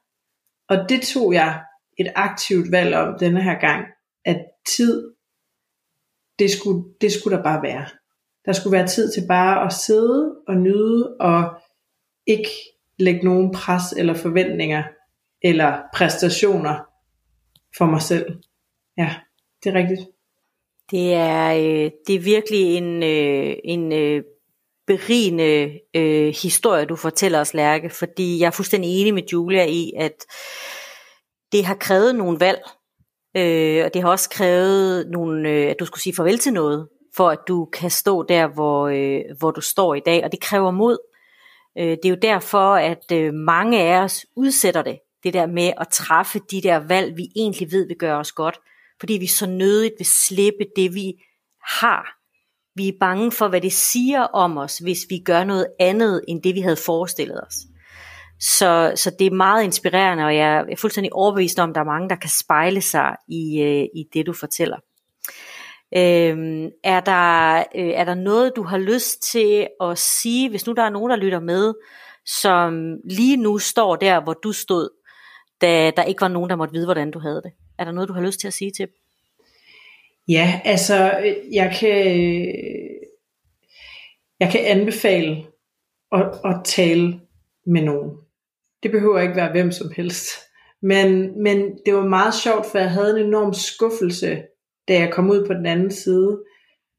Og 0.69 0.89
det 0.89 1.03
tog 1.03 1.35
jeg 1.35 1.61
et 1.99 2.13
aktivt 2.15 2.73
valg 2.73 2.95
om 2.95 3.19
denne 3.21 3.43
her 3.43 3.59
gang, 3.61 3.85
tid, 4.77 5.13
det 6.39 6.51
skulle, 6.51 6.85
det 7.01 7.13
skulle 7.13 7.37
der 7.37 7.43
bare 7.43 7.63
være. 7.63 7.87
Der 8.47 8.53
skulle 8.53 8.79
være 8.79 8.87
tid 8.87 9.13
til 9.13 9.27
bare 9.29 9.67
at 9.67 9.73
sidde 9.73 10.37
og 10.49 10.57
nyde 10.57 11.17
og 11.21 11.61
ikke 12.27 12.51
lægge 12.99 13.25
nogen 13.25 13.53
pres 13.53 13.93
eller 13.93 14.15
forventninger 14.15 14.83
eller 15.43 15.79
præstationer 15.95 16.79
for 17.79 17.87
mig 17.87 18.03
selv. 18.03 18.27
Ja, 18.99 19.15
det 19.65 19.71
er 19.71 19.79
rigtigt. 19.79 20.01
Det 20.91 21.15
er, 21.15 21.55
øh, 21.55 21.91
det 22.07 22.15
er 22.15 22.21
virkelig 22.21 22.77
en, 22.77 23.03
øh, 23.03 23.57
en 23.65 23.93
øh, 23.93 24.23
berigende 24.87 25.79
øh, 25.95 26.35
historie, 26.43 26.85
du 26.85 26.97
fortæller 26.97 27.41
os, 27.41 27.55
Lærke, 27.55 27.91
fordi 27.91 28.41
jeg 28.41 28.47
er 28.47 28.51
fuldstændig 28.51 29.01
enig 29.01 29.15
med 29.15 29.23
Julia 29.33 29.65
i, 29.65 29.93
at 29.97 30.27
det 31.53 31.65
har 31.65 31.75
krævet 31.75 32.15
nogle 32.15 32.41
valg, 32.41 32.61
øh, 33.39 33.85
og 33.85 33.95
det 33.95 34.03
har 34.03 34.09
også 34.09 34.31
krævet 34.31 35.11
nogle, 35.11 35.51
øh, 35.51 35.71
at 35.71 35.77
du 35.81 35.85
skulle 35.85 36.03
sige 36.03 36.15
farvel 36.17 36.39
til 36.39 36.53
noget, 36.53 36.89
for 37.17 37.31
at 37.31 37.39
du 37.49 37.65
kan 37.65 37.91
stå 37.91 38.23
der, 38.23 38.47
hvor, 38.47 38.89
øh, 38.89 39.21
hvor 39.39 39.51
du 39.51 39.61
står 39.61 39.95
i 39.95 40.01
dag, 40.01 40.25
og 40.25 40.33
det 40.33 40.41
kræver 40.41 40.71
mod. 40.71 40.99
Øh, 41.79 41.91
det 41.91 42.05
er 42.05 42.09
jo 42.09 42.19
derfor, 42.23 42.75
at 42.75 43.13
øh, 43.13 43.35
mange 43.35 43.81
af 43.81 44.03
os 44.03 44.27
udsætter 44.37 44.83
det, 44.83 44.99
det 45.25 45.35
der 45.35 45.47
med 45.47 45.73
at 45.81 45.89
træffe 45.89 46.41
de 46.51 46.63
der 46.63 46.77
valg, 46.77 47.17
vi 47.17 47.29
egentlig 47.37 47.73
ved 47.73 47.87
vil 47.87 47.97
gøre 47.97 48.19
os 48.19 48.33
godt, 48.33 48.59
fordi 49.01 49.13
vi 49.13 49.27
så 49.27 49.47
nødigt 49.47 49.95
vil 49.99 50.07
slippe 50.07 50.67
det, 50.77 50.95
vi 50.95 51.15
har. 51.81 52.19
Vi 52.75 52.89
er 52.89 52.99
bange 53.01 53.33
for, 53.33 53.49
hvad 53.49 53.61
det 53.61 53.73
siger 53.73 54.23
om 54.23 54.59
os, 54.59 54.79
hvis 54.79 55.07
vi 55.09 55.19
gør 55.19 55.45
noget 55.45 55.67
andet, 55.81 56.25
end 56.29 56.43
det 56.43 56.55
vi 56.55 56.61
havde 56.61 56.77
forestillet 56.77 57.41
os. 57.47 57.55
Så, 58.41 58.93
så 58.97 59.11
det 59.19 59.27
er 59.27 59.31
meget 59.31 59.65
inspirerende, 59.65 60.25
og 60.25 60.37
jeg 60.37 60.65
er 60.71 60.77
fuldstændig 60.77 61.13
overbevist 61.13 61.59
om, 61.59 61.71
at 61.71 61.75
der 61.75 61.81
er 61.81 61.85
mange, 61.85 62.09
der 62.09 62.17
kan 62.17 62.31
spejle 62.31 62.81
sig 62.81 63.17
i, 63.29 63.63
øh, 63.63 63.85
i 63.95 64.05
det, 64.13 64.27
du 64.27 64.33
fortæller. 64.33 64.77
Øhm, 65.97 66.71
er, 66.85 67.01
der, 67.01 67.59
øh, 67.75 67.89
er 67.89 68.05
der 68.05 68.15
noget, 68.15 68.53
du 68.57 68.63
har 68.63 68.79
lyst 68.79 69.23
til 69.23 69.69
at 69.81 69.99
sige, 69.99 70.51
hvis 70.51 70.67
nu 70.67 70.73
der 70.73 70.83
er 70.83 70.91
nogen, 70.91 71.11
der 71.11 71.17
lytter 71.17 71.41
med, 71.41 71.75
som 72.27 72.97
lige 73.05 73.37
nu 73.37 73.59
står 73.59 73.97
der, 73.97 74.21
hvor 74.21 74.33
du 74.33 74.53
stod, 74.53 74.89
da 75.61 75.91
der 75.97 76.05
ikke 76.05 76.21
var 76.21 76.29
nogen, 76.29 76.51
der 76.51 76.57
måtte 76.57 76.75
vide, 76.75 76.87
hvordan 76.87 77.11
du 77.11 77.19
havde 77.19 77.43
det? 77.43 77.53
Er 77.79 77.85
der 77.85 77.93
noget, 77.93 78.09
du 78.09 78.15
har 78.15 78.23
lyst 78.23 78.41
til 78.41 78.47
at 78.47 78.55
sige 78.55 78.71
til 78.71 78.87
dem? 78.87 78.95
Ja, 80.29 80.61
altså, 80.65 81.21
øh, 81.25 81.55
jeg 81.55 81.77
kan, 81.81 82.21
øh, 82.21 82.55
jeg 84.41 84.51
kan 84.53 84.61
anbefale 84.65 85.47
at, 86.13 86.27
at 86.45 86.61
tale 86.65 87.21
med 87.67 87.83
nogen. 87.83 88.28
Det 88.83 88.91
behøver 88.91 89.21
ikke 89.21 89.37
være 89.37 89.51
hvem 89.51 89.71
som 89.71 89.91
helst. 89.97 90.29
Men, 90.83 91.43
men 91.43 91.79
det 91.87 91.95
var 91.95 92.07
meget 92.07 92.35
sjovt, 92.35 92.67
for 92.67 92.79
jeg 92.79 92.91
havde 92.91 93.21
en 93.21 93.27
enorm 93.27 93.53
skuffelse, 93.53 94.43
da 94.89 94.95
jeg 94.95 95.13
kom 95.13 95.31
ud 95.31 95.47
på 95.47 95.55
den 95.55 95.67
anden 95.67 95.91
side, 95.91 96.43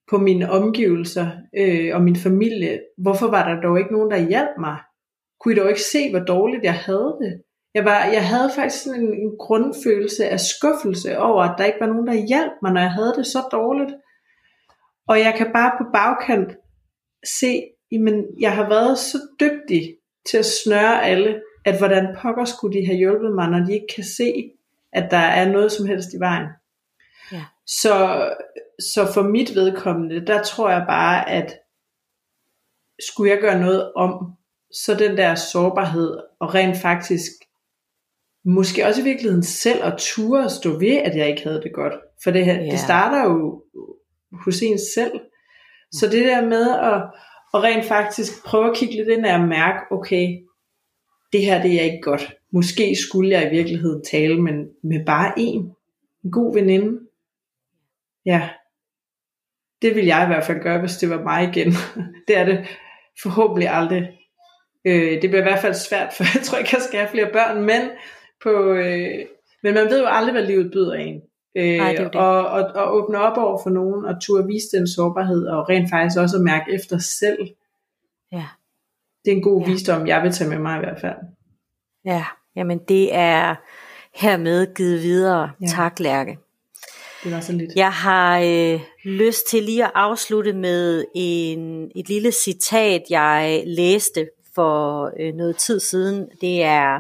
på 0.10 0.18
mine 0.18 0.52
omgivelser 0.52 1.28
øh, 1.58 1.96
og 1.96 2.02
min 2.02 2.16
familie. 2.16 2.80
Hvorfor 2.98 3.28
var 3.28 3.50
der 3.50 3.62
dog 3.62 3.80
ikke 3.80 3.94
nogen, 3.94 4.12
der 4.12 4.28
hjalp 4.30 4.56
mig? 4.60 4.78
Kunne 5.40 5.54
I 5.54 5.58
dog 5.58 5.70
ikke 5.70 5.82
se, 5.82 6.10
hvor 6.12 6.20
dårligt 6.20 6.64
jeg 6.64 6.74
havde 6.74 7.18
det? 7.22 7.42
Jeg, 7.74 7.86
var, 7.86 8.06
jeg 8.06 8.28
havde 8.28 8.52
faktisk 8.56 8.84
sådan 8.84 9.02
en, 9.02 9.14
en 9.14 9.38
grundfølelse 9.40 10.30
af 10.30 10.40
skuffelse 10.40 11.20
over, 11.20 11.44
at 11.44 11.56
der 11.58 11.66
ikke 11.66 11.80
var 11.80 11.88
nogen, 11.88 12.08
der 12.08 12.28
hjalp 12.28 12.52
mig, 12.62 12.74
når 12.74 12.82
jeg 12.82 12.92
havde 12.92 13.14
det 13.18 13.26
så 13.26 13.40
dårligt. 13.52 13.94
Og 15.08 15.20
jeg 15.20 15.34
kan 15.38 15.48
bare 15.54 15.72
på 15.78 15.84
bagkant 15.94 16.52
se, 17.40 17.64
men 17.92 18.26
jeg 18.40 18.56
har 18.56 18.70
været 18.70 18.98
så 18.98 19.18
dygtig 19.40 19.96
til 20.30 20.38
at 20.38 20.46
snøre 20.46 21.04
alle, 21.06 21.42
at 21.70 21.78
hvordan 21.78 22.16
pokker 22.22 22.46
skulle 22.46 22.80
de 22.80 22.86
have 22.86 22.98
hjulpet 22.98 23.36
mig, 23.36 23.50
når 23.50 23.60
de 23.60 23.74
ikke 23.74 23.94
kan 23.96 24.04
se, 24.04 24.52
at 24.94 25.12
der 25.12 25.18
er 25.18 25.52
noget 25.52 25.72
som 25.72 25.86
helst 25.86 26.14
i 26.14 26.20
vejen. 26.20 26.48
Ja. 27.32 27.44
Så, 27.68 28.26
så 28.94 29.12
for 29.14 29.22
mit 29.22 29.56
vedkommende, 29.56 30.26
der 30.26 30.44
tror 30.44 30.70
jeg 30.70 30.86
bare, 30.88 31.30
at 31.30 31.58
skulle 33.00 33.32
jeg 33.32 33.40
gøre 33.40 33.60
noget 33.60 33.94
om, 33.94 34.34
så 34.74 34.96
den 34.96 35.18
der 35.18 35.36
sårbarhed 35.36 36.18
og 36.40 36.56
rent 36.56 36.78
faktisk 36.78 37.32
måske 38.46 38.86
også 38.86 39.02
i 39.02 39.04
virkeligheden 39.04 39.44
selv 39.44 39.84
at 39.84 39.98
ture 39.98 40.44
og 40.44 40.52
stå 40.52 40.80
ved, 40.80 40.98
at 40.98 41.16
jeg 41.16 41.30
ikke 41.30 41.44
havde 41.44 41.62
det 41.62 41.74
godt. 41.74 41.94
For 42.24 42.32
det, 42.32 42.46
her, 42.46 42.54
ja. 42.54 42.72
det 42.72 42.80
starter 42.80 43.24
jo 43.24 43.64
hos 44.46 44.62
en 44.62 44.80
selv. 44.96 45.20
Så 45.92 46.08
det 46.08 46.26
der 46.26 46.46
med 46.46 46.72
at, 46.72 47.02
at 47.54 47.64
rent 47.64 47.86
faktisk 47.86 48.46
prøve 48.46 48.70
at 48.70 48.76
kigge 48.76 48.96
lidt 48.96 49.08
ind 49.08 49.26
og 49.26 49.48
mærke, 49.48 49.80
okay, 49.92 50.38
det 51.34 51.46
her 51.46 51.62
det 51.62 51.80
er 51.80 51.84
ikke 51.84 52.02
godt. 52.02 52.36
Måske 52.52 52.96
skulle 52.96 53.30
jeg 53.30 53.48
i 53.48 53.56
virkeligheden 53.56 54.04
tale 54.12 54.42
med, 54.42 54.54
med 54.84 55.06
bare 55.06 55.34
en, 55.38 55.72
en 56.24 56.32
god 56.32 56.54
veninde. 56.54 57.00
Ja, 58.26 58.50
det 59.82 59.96
vil 59.96 60.06
jeg 60.06 60.24
i 60.24 60.28
hvert 60.28 60.44
fald 60.44 60.62
gøre, 60.62 60.80
hvis 60.80 60.98
det 60.98 61.10
var 61.10 61.24
mig 61.24 61.44
igen. 61.44 61.74
det 62.28 62.38
er 62.38 62.46
det 62.46 62.68
forhåbentlig 63.22 63.70
aldrig. 63.70 64.20
Øh, 64.86 65.22
det 65.22 65.30
bliver 65.30 65.40
i 65.40 65.50
hvert 65.50 65.62
fald 65.62 65.74
svært, 65.74 66.14
for 66.14 66.24
jeg 66.36 66.44
tror 66.44 66.58
ikke, 66.58 66.70
jeg 66.74 66.82
skal 66.82 67.00
have 67.00 67.10
flere 67.10 67.30
børn, 67.34 67.64
men 67.64 67.82
på, 68.44 68.74
øh, 68.74 69.26
men 69.64 69.74
man 69.74 69.86
ved 69.90 70.00
jo 70.00 70.08
aldrig, 70.08 70.34
hvad 70.34 70.46
livet 70.46 70.72
byder 70.72 70.94
en. 70.94 71.22
Øh, 71.56 71.78
Nej, 71.78 71.92
det 71.92 72.00
det. 72.00 72.16
Og, 72.16 72.48
og, 72.48 72.64
og 72.76 72.96
åbne 72.96 73.18
op 73.18 73.38
over 73.38 73.60
for 73.64 73.70
nogen, 73.70 74.06
og 74.06 74.22
turde 74.22 74.48
vise 74.48 74.78
den 74.78 74.88
sårbarhed, 74.88 75.48
og 75.48 75.70
rent 75.70 75.90
faktisk 75.90 76.20
også 76.20 76.38
at 76.38 76.44
mærke 76.44 76.74
efter 76.74 76.98
selv. 76.98 77.48
Ja. 78.32 78.46
Det 79.26 79.32
er 79.32 79.36
en 79.36 79.44
god 79.44 79.62
ja. 79.62 79.72
visdom, 79.72 80.08
jeg 80.08 80.24
vil 80.24 80.32
tage 80.32 80.50
med 80.50 80.60
mig 80.60 80.76
i 80.76 80.80
hvert 80.80 81.02
fald. 81.02 81.16
Ja, 82.06 82.26
jamen 82.56 82.80
det 82.88 83.16
er 83.16 83.56
hermed 84.16 84.76
givet 84.76 85.02
videre. 85.02 85.52
Ja. 85.62 85.68
Tak, 85.68 86.00
Lærke. 86.00 86.38
Det 87.24 87.32
var 87.32 87.40
så 87.40 87.54
lidt. 87.54 87.72
Jeg 87.76 87.92
har 87.92 88.40
øh, 88.40 88.80
lyst 89.04 89.48
til 89.48 89.64
lige 89.64 89.86
at 89.86 89.92
afslutte 89.96 90.54
med 90.54 91.06
en, 91.16 91.92
et 91.96 92.10
lille 92.10 92.32
citat, 92.32 93.02
jeg 93.10 93.64
læste 93.66 94.30
for 94.56 95.12
øh, 95.20 95.34
noget 95.34 95.58
tid 95.58 95.80
siden. 95.80 96.30
Det 96.42 96.64
er 96.64 97.00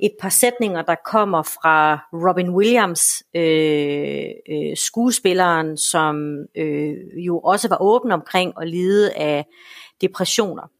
et 0.00 0.12
par 0.20 0.28
sætninger, 0.28 0.82
der 0.82 0.94
kommer 1.04 1.42
fra 1.42 1.94
Robin 2.12 2.50
Williams, 2.50 3.22
øh, 3.34 4.24
øh, 4.50 4.76
skuespilleren, 4.76 5.76
som 5.76 6.38
øh, 6.56 6.94
jo 7.26 7.38
også 7.38 7.68
var 7.68 7.82
åben 7.82 8.12
omkring 8.12 8.52
at 8.60 8.68
lide 8.68 9.12
af 9.12 9.46
depressioner. 10.00 10.70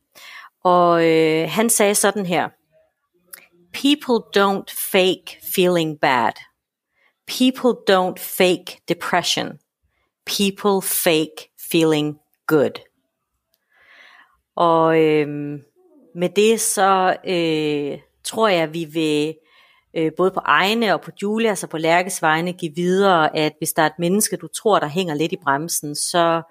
Og 0.64 1.06
øh, 1.08 1.48
han 1.50 1.70
sagde 1.70 1.94
sådan 1.94 2.26
her, 2.26 2.48
People 3.72 4.42
don't 4.42 4.90
fake 4.90 5.40
feeling 5.54 6.00
bad. 6.00 6.32
People 7.26 7.74
don't 7.90 8.18
fake 8.18 8.80
depression. 8.88 9.58
People 10.26 10.82
fake 10.82 11.50
feeling 11.70 12.18
good. 12.46 12.80
Og 14.56 15.00
øh, 15.00 15.28
med 16.14 16.28
det 16.28 16.60
så 16.60 17.16
øh, 17.26 17.98
tror 18.24 18.48
jeg, 18.48 18.74
vi 18.74 18.84
vil 18.84 19.34
øh, 19.94 20.12
både 20.16 20.30
på 20.30 20.40
egne 20.44 20.94
og 20.94 21.00
på 21.00 21.10
Julias 21.22 21.50
altså 21.50 21.66
og 21.66 21.70
på 21.70 21.78
Lærkes 21.78 22.22
vegne 22.22 22.52
give 22.52 22.72
videre, 22.76 23.36
at 23.36 23.52
hvis 23.58 23.72
der 23.72 23.82
er 23.82 23.86
et 23.86 23.98
menneske, 23.98 24.36
du 24.36 24.48
tror, 24.48 24.78
der 24.78 24.86
hænger 24.86 25.14
lidt 25.14 25.32
i 25.32 25.36
bremsen, 25.42 25.94
så 25.94 26.42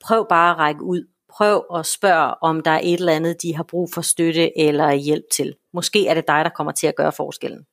prøv 0.00 0.26
bare 0.28 0.50
at 0.50 0.58
række 0.58 0.82
ud. 0.82 1.06
Prøv 1.36 1.64
at 1.74 1.86
spørge, 1.86 2.34
om 2.42 2.60
der 2.60 2.70
er 2.70 2.80
et 2.82 2.92
eller 2.94 3.12
andet, 3.12 3.42
de 3.42 3.56
har 3.56 3.62
brug 3.62 3.88
for 3.94 4.00
støtte 4.00 4.58
eller 4.58 4.92
hjælp 4.92 5.24
til. 5.32 5.54
Måske 5.74 6.06
er 6.06 6.14
det 6.14 6.28
dig, 6.28 6.44
der 6.44 6.50
kommer 6.50 6.72
til 6.72 6.86
at 6.86 6.96
gøre 6.96 7.12
forskellen. 7.12 7.66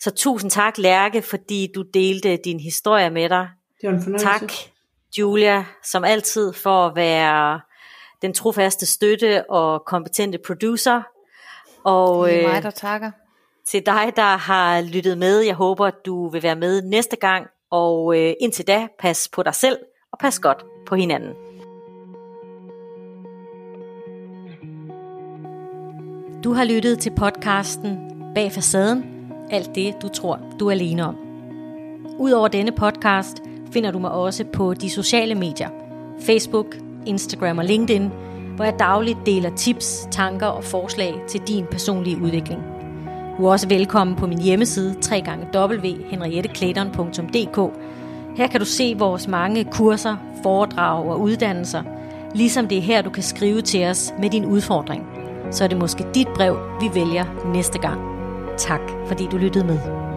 Så 0.00 0.10
tusind 0.10 0.50
tak, 0.50 0.78
Lærke, 0.78 1.22
fordi 1.22 1.72
du 1.74 1.82
delte 1.82 2.36
din 2.36 2.60
historie 2.60 3.10
med 3.10 3.28
dig. 3.28 3.48
Det 3.80 3.88
var 3.88 3.96
en 3.96 4.02
fornøjelse. 4.02 4.26
Tak, 4.26 4.52
Julia, 5.18 5.64
som 5.84 6.04
altid, 6.04 6.52
for 6.52 6.86
at 6.86 6.96
være 6.96 7.60
den 8.22 8.34
trofaste 8.34 8.86
støtte 8.86 9.50
og 9.50 9.82
kompetente 9.86 10.38
producer. 10.46 11.02
Og, 11.84 12.28
det 12.28 12.44
er 12.44 12.48
mig, 12.48 12.56
øh, 12.56 12.62
der 12.62 12.70
takker. 12.70 13.10
Til 13.66 13.86
dig, 13.86 14.12
der 14.16 14.36
har 14.36 14.80
lyttet 14.80 15.18
med. 15.18 15.40
Jeg 15.40 15.54
håber, 15.54 15.86
at 15.86 15.94
du 16.06 16.28
vil 16.28 16.42
være 16.42 16.56
med 16.56 16.82
næste 16.82 17.16
gang. 17.16 17.46
Og 17.70 18.18
øh, 18.18 18.34
indtil 18.40 18.66
da, 18.66 18.88
pas 18.98 19.28
på 19.32 19.42
dig 19.42 19.54
selv 19.54 19.78
og 20.12 20.18
pas 20.18 20.38
godt 20.38 20.64
på 20.86 20.94
hinanden. 20.94 21.47
Du 26.48 26.52
har 26.52 26.64
lyttet 26.64 26.98
til 26.98 27.10
podcasten 27.10 27.98
Bag 28.34 28.52
facaden. 28.52 29.04
Alt 29.50 29.74
det, 29.74 29.94
du 30.02 30.08
tror, 30.08 30.40
du 30.60 30.66
er 30.66 30.70
alene 30.70 31.06
om. 31.06 31.16
Udover 32.18 32.48
denne 32.48 32.72
podcast 32.72 33.42
finder 33.72 33.90
du 33.90 33.98
mig 33.98 34.10
også 34.10 34.44
på 34.44 34.74
de 34.74 34.90
sociale 34.90 35.34
medier. 35.34 35.68
Facebook, 36.20 36.76
Instagram 37.06 37.58
og 37.58 37.64
LinkedIn, 37.64 38.10
hvor 38.56 38.64
jeg 38.64 38.74
dagligt 38.78 39.18
deler 39.26 39.56
tips, 39.56 40.08
tanker 40.10 40.46
og 40.46 40.64
forslag 40.64 41.14
til 41.28 41.40
din 41.40 41.66
personlige 41.70 42.22
udvikling. 42.22 42.62
Du 43.38 43.46
er 43.46 43.50
også 43.50 43.68
velkommen 43.68 44.16
på 44.16 44.26
min 44.26 44.40
hjemmeside 44.40 44.94
www.henrietteklæderen.dk. 45.54 47.80
Her 48.36 48.46
kan 48.46 48.60
du 48.60 48.66
se 48.66 48.94
vores 48.98 49.28
mange 49.28 49.64
kurser, 49.64 50.16
foredrag 50.42 51.08
og 51.08 51.20
uddannelser, 51.20 51.82
ligesom 52.34 52.68
det 52.68 52.78
er 52.78 52.82
her, 52.82 53.02
du 53.02 53.10
kan 53.10 53.22
skrive 53.22 53.62
til 53.62 53.84
os 53.84 54.14
med 54.20 54.30
din 54.30 54.44
udfordring. 54.44 55.17
Så 55.50 55.64
er 55.64 55.68
det 55.68 55.78
måske 55.78 56.06
dit 56.14 56.28
brev, 56.28 56.56
vi 56.80 56.90
vælger 56.94 57.24
næste 57.52 57.78
gang. 57.78 58.00
Tak 58.58 58.80
fordi 59.06 59.28
du 59.32 59.36
lyttede 59.36 59.64
med. 59.64 60.07